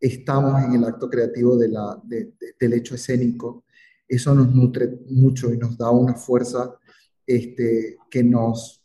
estamos 0.00 0.62
en 0.62 0.74
el 0.74 0.84
acto 0.84 1.08
creativo 1.08 1.56
de 1.56 1.68
la, 1.68 2.00
del 2.04 2.72
hecho 2.72 2.94
escénico, 2.94 3.64
eso 4.08 4.34
nos 4.34 4.54
nutre 4.54 5.00
mucho 5.08 5.52
y 5.52 5.58
nos 5.58 5.76
da 5.76 5.90
una 5.90 6.14
fuerza 6.14 6.78
este, 7.26 7.96
que 8.10 8.22
nos, 8.22 8.84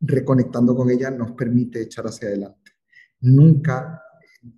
reconectando 0.00 0.74
con 0.74 0.90
ella, 0.90 1.10
nos 1.10 1.32
permite 1.32 1.82
echar 1.82 2.06
hacia 2.06 2.28
adelante. 2.28 2.72
Nunca 3.20 4.00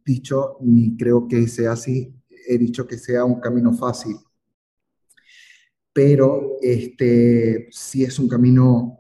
dicho, 0.05 0.59
ni 0.61 0.97
creo 0.97 1.27
que 1.27 1.49
sea 1.49 1.73
así, 1.73 2.15
he 2.51 2.59
dicho 2.59 2.87
que 2.87 2.99
sea 2.99 3.25
un 3.25 3.41
camino 3.41 3.73
fácil, 3.73 4.17
pero 5.93 6.57
este, 6.61 7.69
sí 7.71 8.03
es 8.03 8.19
un 8.19 8.29
camino 8.29 8.99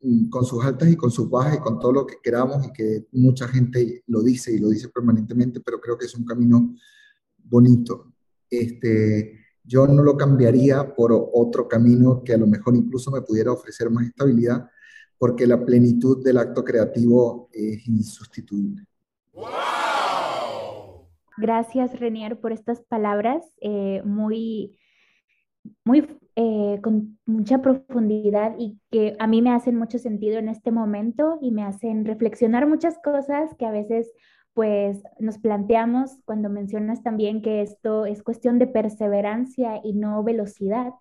mm, 0.00 0.28
con 0.28 0.44
sus 0.44 0.64
altas 0.64 0.90
y 0.90 0.96
con 0.96 1.10
sus 1.12 1.30
bajas 1.30 1.56
y 1.56 1.60
con 1.60 1.78
todo 1.78 1.92
lo 1.92 2.06
que 2.06 2.16
queramos 2.20 2.66
y 2.66 2.72
que 2.72 3.06
mucha 3.12 3.46
gente 3.46 4.02
lo 4.08 4.22
dice 4.22 4.52
y 4.52 4.58
lo 4.58 4.68
dice 4.70 4.88
permanentemente, 4.88 5.60
pero 5.60 5.80
creo 5.80 5.96
que 5.96 6.06
es 6.06 6.14
un 6.16 6.24
camino 6.24 6.74
bonito. 7.38 8.12
Este, 8.50 9.38
yo 9.62 9.86
no 9.86 10.02
lo 10.02 10.16
cambiaría 10.16 10.94
por 10.96 11.12
otro 11.12 11.68
camino 11.68 12.24
que 12.24 12.34
a 12.34 12.38
lo 12.38 12.48
mejor 12.48 12.74
incluso 12.74 13.12
me 13.12 13.22
pudiera 13.22 13.52
ofrecer 13.52 13.88
más 13.88 14.06
estabilidad, 14.06 14.68
porque 15.16 15.46
la 15.46 15.64
plenitud 15.64 16.24
del 16.24 16.38
acto 16.38 16.64
creativo 16.64 17.50
es 17.52 17.86
insustituible. 17.86 18.89
Gracias, 21.40 21.98
Renier, 21.98 22.38
por 22.38 22.52
estas 22.52 22.82
palabras 22.82 23.42
eh, 23.62 24.02
muy, 24.04 24.78
muy 25.84 26.06
eh, 26.36 26.78
con 26.82 27.18
mucha 27.24 27.62
profundidad 27.62 28.56
y 28.58 28.78
que 28.90 29.16
a 29.18 29.26
mí 29.26 29.40
me 29.40 29.50
hacen 29.50 29.76
mucho 29.76 29.98
sentido 29.98 30.38
en 30.38 30.50
este 30.50 30.70
momento 30.70 31.38
y 31.40 31.50
me 31.50 31.62
hacen 31.62 32.04
reflexionar 32.04 32.66
muchas 32.66 32.98
cosas 32.98 33.54
que 33.58 33.64
a 33.64 33.70
veces 33.70 34.12
pues 34.52 35.02
nos 35.18 35.38
planteamos 35.38 36.18
cuando 36.26 36.50
mencionas 36.50 37.02
también 37.02 37.40
que 37.40 37.62
esto 37.62 38.04
es 38.04 38.22
cuestión 38.22 38.58
de 38.58 38.66
perseverancia 38.66 39.80
y 39.82 39.94
no 39.94 40.22
velocidad, 40.22 40.92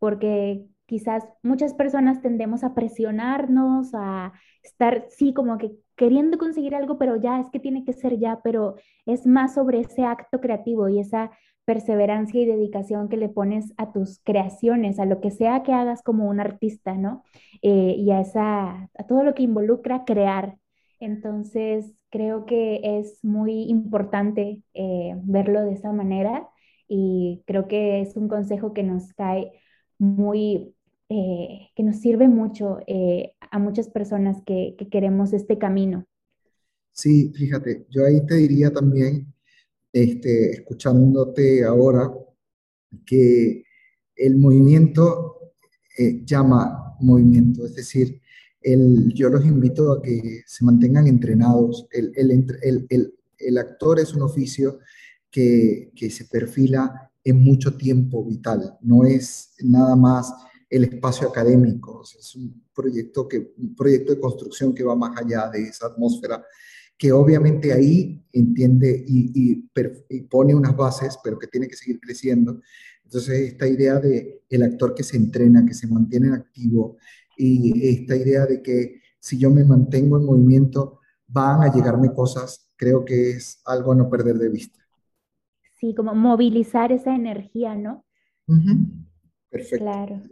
porque 0.00 0.66
quizás 0.86 1.24
muchas 1.42 1.74
personas 1.74 2.20
tendemos 2.22 2.64
a 2.64 2.74
presionarnos, 2.74 3.90
a 3.94 4.32
estar, 4.62 5.06
sí, 5.10 5.32
como 5.34 5.58
que 5.58 5.72
queriendo 5.96 6.38
conseguir 6.38 6.74
algo, 6.74 6.98
pero 6.98 7.16
ya 7.16 7.40
es 7.40 7.50
que 7.50 7.60
tiene 7.60 7.84
que 7.84 7.92
ser 7.92 8.18
ya, 8.18 8.40
pero 8.42 8.76
es 9.06 9.26
más 9.26 9.54
sobre 9.54 9.80
ese 9.80 10.04
acto 10.04 10.40
creativo 10.40 10.88
y 10.88 11.00
esa 11.00 11.30
perseverancia 11.64 12.40
y 12.40 12.46
dedicación 12.46 13.08
que 13.08 13.16
le 13.16 13.28
pones 13.28 13.72
a 13.78 13.92
tus 13.92 14.20
creaciones, 14.22 14.98
a 14.98 15.06
lo 15.06 15.20
que 15.20 15.30
sea 15.30 15.62
que 15.62 15.72
hagas 15.72 16.02
como 16.02 16.28
un 16.28 16.40
artista, 16.40 16.94
¿no? 16.94 17.22
Eh, 17.62 17.94
y 17.96 18.10
a, 18.10 18.20
esa, 18.20 18.90
a 18.96 19.06
todo 19.08 19.22
lo 19.24 19.34
que 19.34 19.44
involucra 19.44 20.04
crear. 20.04 20.58
Entonces, 21.00 21.94
creo 22.10 22.44
que 22.46 22.80
es 22.82 23.24
muy 23.24 23.62
importante 23.64 24.62
eh, 24.74 25.14
verlo 25.24 25.62
de 25.62 25.72
esa 25.72 25.92
manera 25.92 26.48
y 26.86 27.42
creo 27.46 27.66
que 27.66 28.00
es 28.02 28.16
un 28.16 28.28
consejo 28.28 28.72
que 28.74 28.82
nos 28.82 29.12
cae 29.14 29.52
muy, 29.98 30.73
eh, 31.08 31.68
que 31.74 31.82
nos 31.82 31.96
sirve 32.00 32.28
mucho 32.28 32.78
eh, 32.86 33.32
a 33.50 33.58
muchas 33.58 33.88
personas 33.88 34.42
que, 34.46 34.74
que, 34.78 34.88
queremos 34.88 35.32
este 35.32 35.58
camino. 35.58 36.06
Sí, 36.92 37.32
fíjate, 37.34 37.86
yo 37.90 38.04
ahí 38.06 38.24
te 38.26 38.36
diría 38.36 38.72
también, 38.72 39.32
este, 39.92 40.50
escuchándote 40.50 41.64
ahora, 41.64 42.10
que 43.04 43.64
el 44.16 44.36
movimiento 44.36 45.52
llama 46.24 46.96
movimiento, 47.00 47.64
es 47.66 47.74
decir, 47.74 48.20
yo 49.14 49.28
los 49.28 49.44
invito 49.44 49.92
a 49.92 50.02
que 50.02 50.42
se 50.46 50.64
mantengan 50.64 51.06
entrenados. 51.06 51.86
El, 51.90 52.12
el, 52.16 53.58
actor 53.58 54.00
es 54.00 54.14
un 54.14 54.22
oficio 54.22 54.78
que, 55.30 55.90
se 56.10 56.24
perfila 56.24 57.10
en 57.22 57.42
mucho 57.42 57.76
tiempo 57.76 58.24
vital, 58.24 58.76
no 58.80 59.04
es 59.04 59.54
nada 59.62 59.96
más 59.96 60.32
el 60.76 60.84
espacio 60.84 61.28
académico, 61.28 62.02
es 62.02 62.34
un 62.34 62.64
proyecto, 62.74 63.28
que, 63.28 63.54
un 63.56 63.76
proyecto 63.76 64.12
de 64.12 64.20
construcción 64.20 64.74
que 64.74 64.82
va 64.82 64.96
más 64.96 65.16
allá 65.16 65.48
de 65.48 65.62
esa 65.62 65.86
atmósfera, 65.86 66.44
que 66.98 67.12
obviamente 67.12 67.72
ahí 67.72 68.24
entiende 68.32 69.04
y, 69.06 69.62
y, 70.08 70.20
pone 70.22 70.52
unas 70.52 70.76
bases, 70.76 71.16
pero 71.22 71.38
que 71.38 71.46
tiene 71.46 71.68
que 71.68 71.76
seguir 71.76 72.00
creciendo. 72.00 72.60
Entonces, 73.04 73.52
esta 73.52 73.68
idea 73.68 74.00
de 74.00 74.42
el 74.50 74.62
actor 74.64 74.94
que 74.94 75.04
se 75.04 75.16
entrena, 75.16 75.64
que 75.64 75.74
se 75.74 75.86
mantiene 75.86 76.34
activo, 76.34 76.96
y 77.36 77.88
esta 77.88 78.16
idea 78.16 78.44
de 78.46 78.60
que 78.60 79.00
si 79.20 79.38
yo 79.38 79.50
me 79.50 79.64
mantengo 79.64 80.18
en 80.18 80.24
movimiento, 80.24 80.98
van 81.28 81.62
a 81.62 81.72
llegarme 81.72 82.12
cosas, 82.12 82.68
creo 82.76 83.04
que 83.04 83.30
es 83.30 83.60
algo 83.64 83.92
a 83.92 83.94
no 83.94 84.10
perder 84.10 84.38
de 84.38 84.48
vista. 84.48 84.80
Sí, 85.78 85.94
como 85.94 86.14
movilizar 86.14 86.90
esa 86.90 87.14
energía, 87.14 87.76
¿no? 87.76 88.04
Perfecto. 89.50 89.84
Claro. 89.84 90.22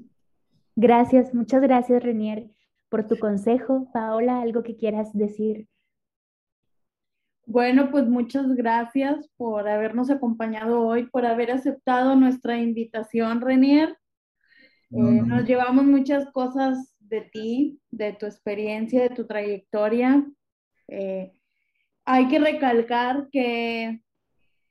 Gracias, 0.75 1.35
muchas 1.35 1.61
gracias, 1.61 2.03
Renier, 2.03 2.51
por 2.89 3.07
tu 3.07 3.19
consejo. 3.19 3.91
Paola, 3.93 4.41
¿algo 4.41 4.63
que 4.63 4.77
quieras 4.77 5.13
decir? 5.13 5.69
Bueno, 7.45 7.91
pues 7.91 8.07
muchas 8.07 8.55
gracias 8.55 9.29
por 9.37 9.69
habernos 9.69 10.11
acompañado 10.11 10.81
hoy, 10.87 11.07
por 11.07 11.27
haber 11.27 11.51
aceptado 11.51 12.15
nuestra 12.17 12.59
invitación, 12.59 13.41
Renier. 13.41 13.97
Eh, 14.91 15.23
nos 15.27 15.45
llevamos 15.45 15.85
muchas 15.85 16.31
cosas 16.33 16.97
de 17.01 17.23
ti, 17.23 17.81
de 17.91 18.13
tu 18.13 18.27
experiencia, 18.27 19.03
de 19.03 19.11
tu 19.11 19.27
trayectoria. 19.27 20.25
Eh, 20.89 21.33
hay 22.05 22.29
que 22.29 22.39
recalcar 22.39 23.29
que, 23.31 24.03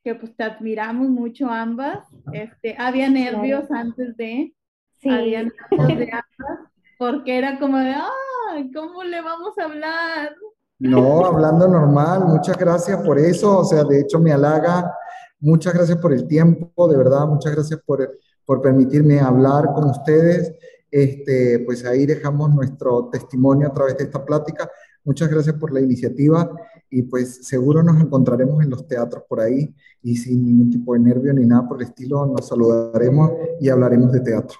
que, 0.03 0.15
pues 0.15 0.35
te 0.35 0.43
admiramos 0.43 1.09
mucho 1.09 1.49
ambas. 1.49 2.07
Este, 2.33 2.75
había 2.77 3.09
nervios 3.09 3.69
antes 3.71 4.15
de, 4.15 4.53
sí. 5.01 5.09
había 5.09 5.43
de 5.43 6.11
ambas, 6.11 6.69
porque 6.97 7.37
era 7.37 7.59
como 7.59 7.77
de, 7.77 7.91
ah, 7.91 8.63
¿cómo 8.73 9.03
le 9.03 9.21
vamos 9.21 9.57
a 9.57 9.63
hablar? 9.65 10.35
No, 10.79 11.25
hablando 11.25 11.67
normal, 11.67 12.25
muchas 12.25 12.57
gracias 12.57 13.01
por 13.01 13.19
eso, 13.19 13.59
o 13.59 13.63
sea, 13.63 13.83
de 13.83 14.01
hecho 14.01 14.19
me 14.19 14.31
halaga, 14.31 14.93
muchas 15.39 15.73
gracias 15.73 15.97
por 15.99 16.13
el 16.13 16.27
tiempo, 16.27 16.87
de 16.87 16.97
verdad, 16.97 17.27
muchas 17.27 17.53
gracias 17.53 17.79
por, 17.85 18.17
por 18.45 18.61
permitirme 18.61 19.19
hablar 19.19 19.65
con 19.73 19.89
ustedes 19.89 20.53
este, 20.91 21.59
pues 21.59 21.85
ahí 21.85 22.05
dejamos 22.05 22.53
nuestro 22.53 23.07
testimonio 23.09 23.67
a 23.67 23.73
través 23.73 23.97
de 23.97 24.03
esta 24.03 24.23
plática. 24.25 24.69
Muchas 25.05 25.29
gracias 25.29 25.55
por 25.55 25.73
la 25.73 25.79
iniciativa 25.79 26.51
y 26.89 27.03
pues 27.03 27.47
seguro 27.47 27.81
nos 27.81 27.99
encontraremos 27.99 28.61
en 28.61 28.69
los 28.69 28.85
teatros 28.85 29.23
por 29.27 29.39
ahí 29.39 29.73
y 30.03 30.17
sin 30.17 30.45
ningún 30.45 30.69
tipo 30.69 30.93
de 30.93 30.99
nervio 30.99 31.33
ni 31.33 31.45
nada 31.45 31.67
por 31.67 31.81
el 31.81 31.87
estilo 31.87 32.25
nos 32.25 32.45
saludaremos 32.47 33.31
y 33.61 33.69
hablaremos 33.69 34.11
de 34.11 34.19
teatro. 34.19 34.57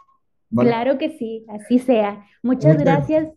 Claro 0.55 0.97
que 0.97 1.17
sí, 1.17 1.45
así 1.49 1.79
sea. 1.79 2.25
Muchas, 2.43 2.77
gracias. 2.77 3.29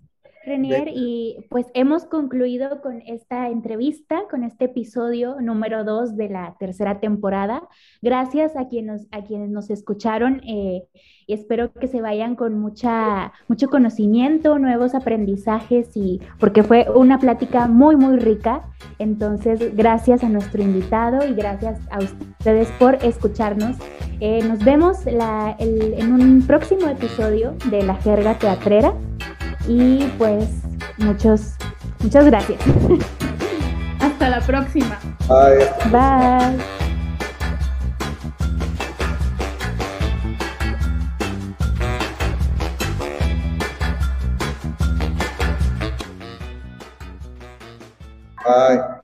Renier, 0.46 0.88
y 0.88 1.46
pues 1.48 1.66
hemos 1.74 2.04
concluido 2.04 2.80
con 2.82 3.00
esta 3.06 3.48
entrevista, 3.48 4.22
con 4.30 4.44
este 4.44 4.66
episodio 4.66 5.40
número 5.40 5.84
dos 5.84 6.16
de 6.16 6.28
la 6.28 6.56
tercera 6.58 7.00
temporada. 7.00 7.68
Gracias 8.02 8.56
a 8.56 8.68
quienes, 8.68 9.06
a 9.10 9.22
quienes 9.22 9.50
nos 9.50 9.70
escucharon 9.70 10.42
eh, 10.46 10.84
y 11.26 11.32
espero 11.32 11.72
que 11.72 11.88
se 11.88 12.00
vayan 12.02 12.36
con 12.36 12.58
mucha, 12.58 13.32
mucho 13.48 13.68
conocimiento, 13.68 14.58
nuevos 14.58 14.94
aprendizajes 14.94 15.96
y 15.96 16.20
porque 16.38 16.62
fue 16.62 16.86
una 16.94 17.18
plática 17.18 17.66
muy, 17.66 17.96
muy 17.96 18.18
rica. 18.18 18.62
Entonces, 18.98 19.74
gracias 19.74 20.22
a 20.22 20.28
nuestro 20.28 20.62
invitado 20.62 21.26
y 21.26 21.34
gracias 21.34 21.80
a 21.90 21.98
ustedes 22.00 22.70
por 22.72 22.96
escucharnos. 22.96 23.76
Eh, 24.20 24.42
nos 24.46 24.62
vemos 24.64 25.06
en 25.06 26.12
un 26.12 26.46
próximo 26.46 26.88
episodio 26.88 27.54
de 27.70 27.82
La 27.82 27.94
Jerga 27.96 28.38
Teatrera. 28.38 28.94
Y 29.66 30.04
pues 30.18 30.48
muchos, 30.98 31.54
muchas 32.00 32.26
gracias. 32.26 32.60
Hasta 34.00 34.28
la 34.28 34.40
próxima. 34.40 34.98
Bye. 35.28 35.90
Bye. 35.90 36.74
Bye. 48.44 48.80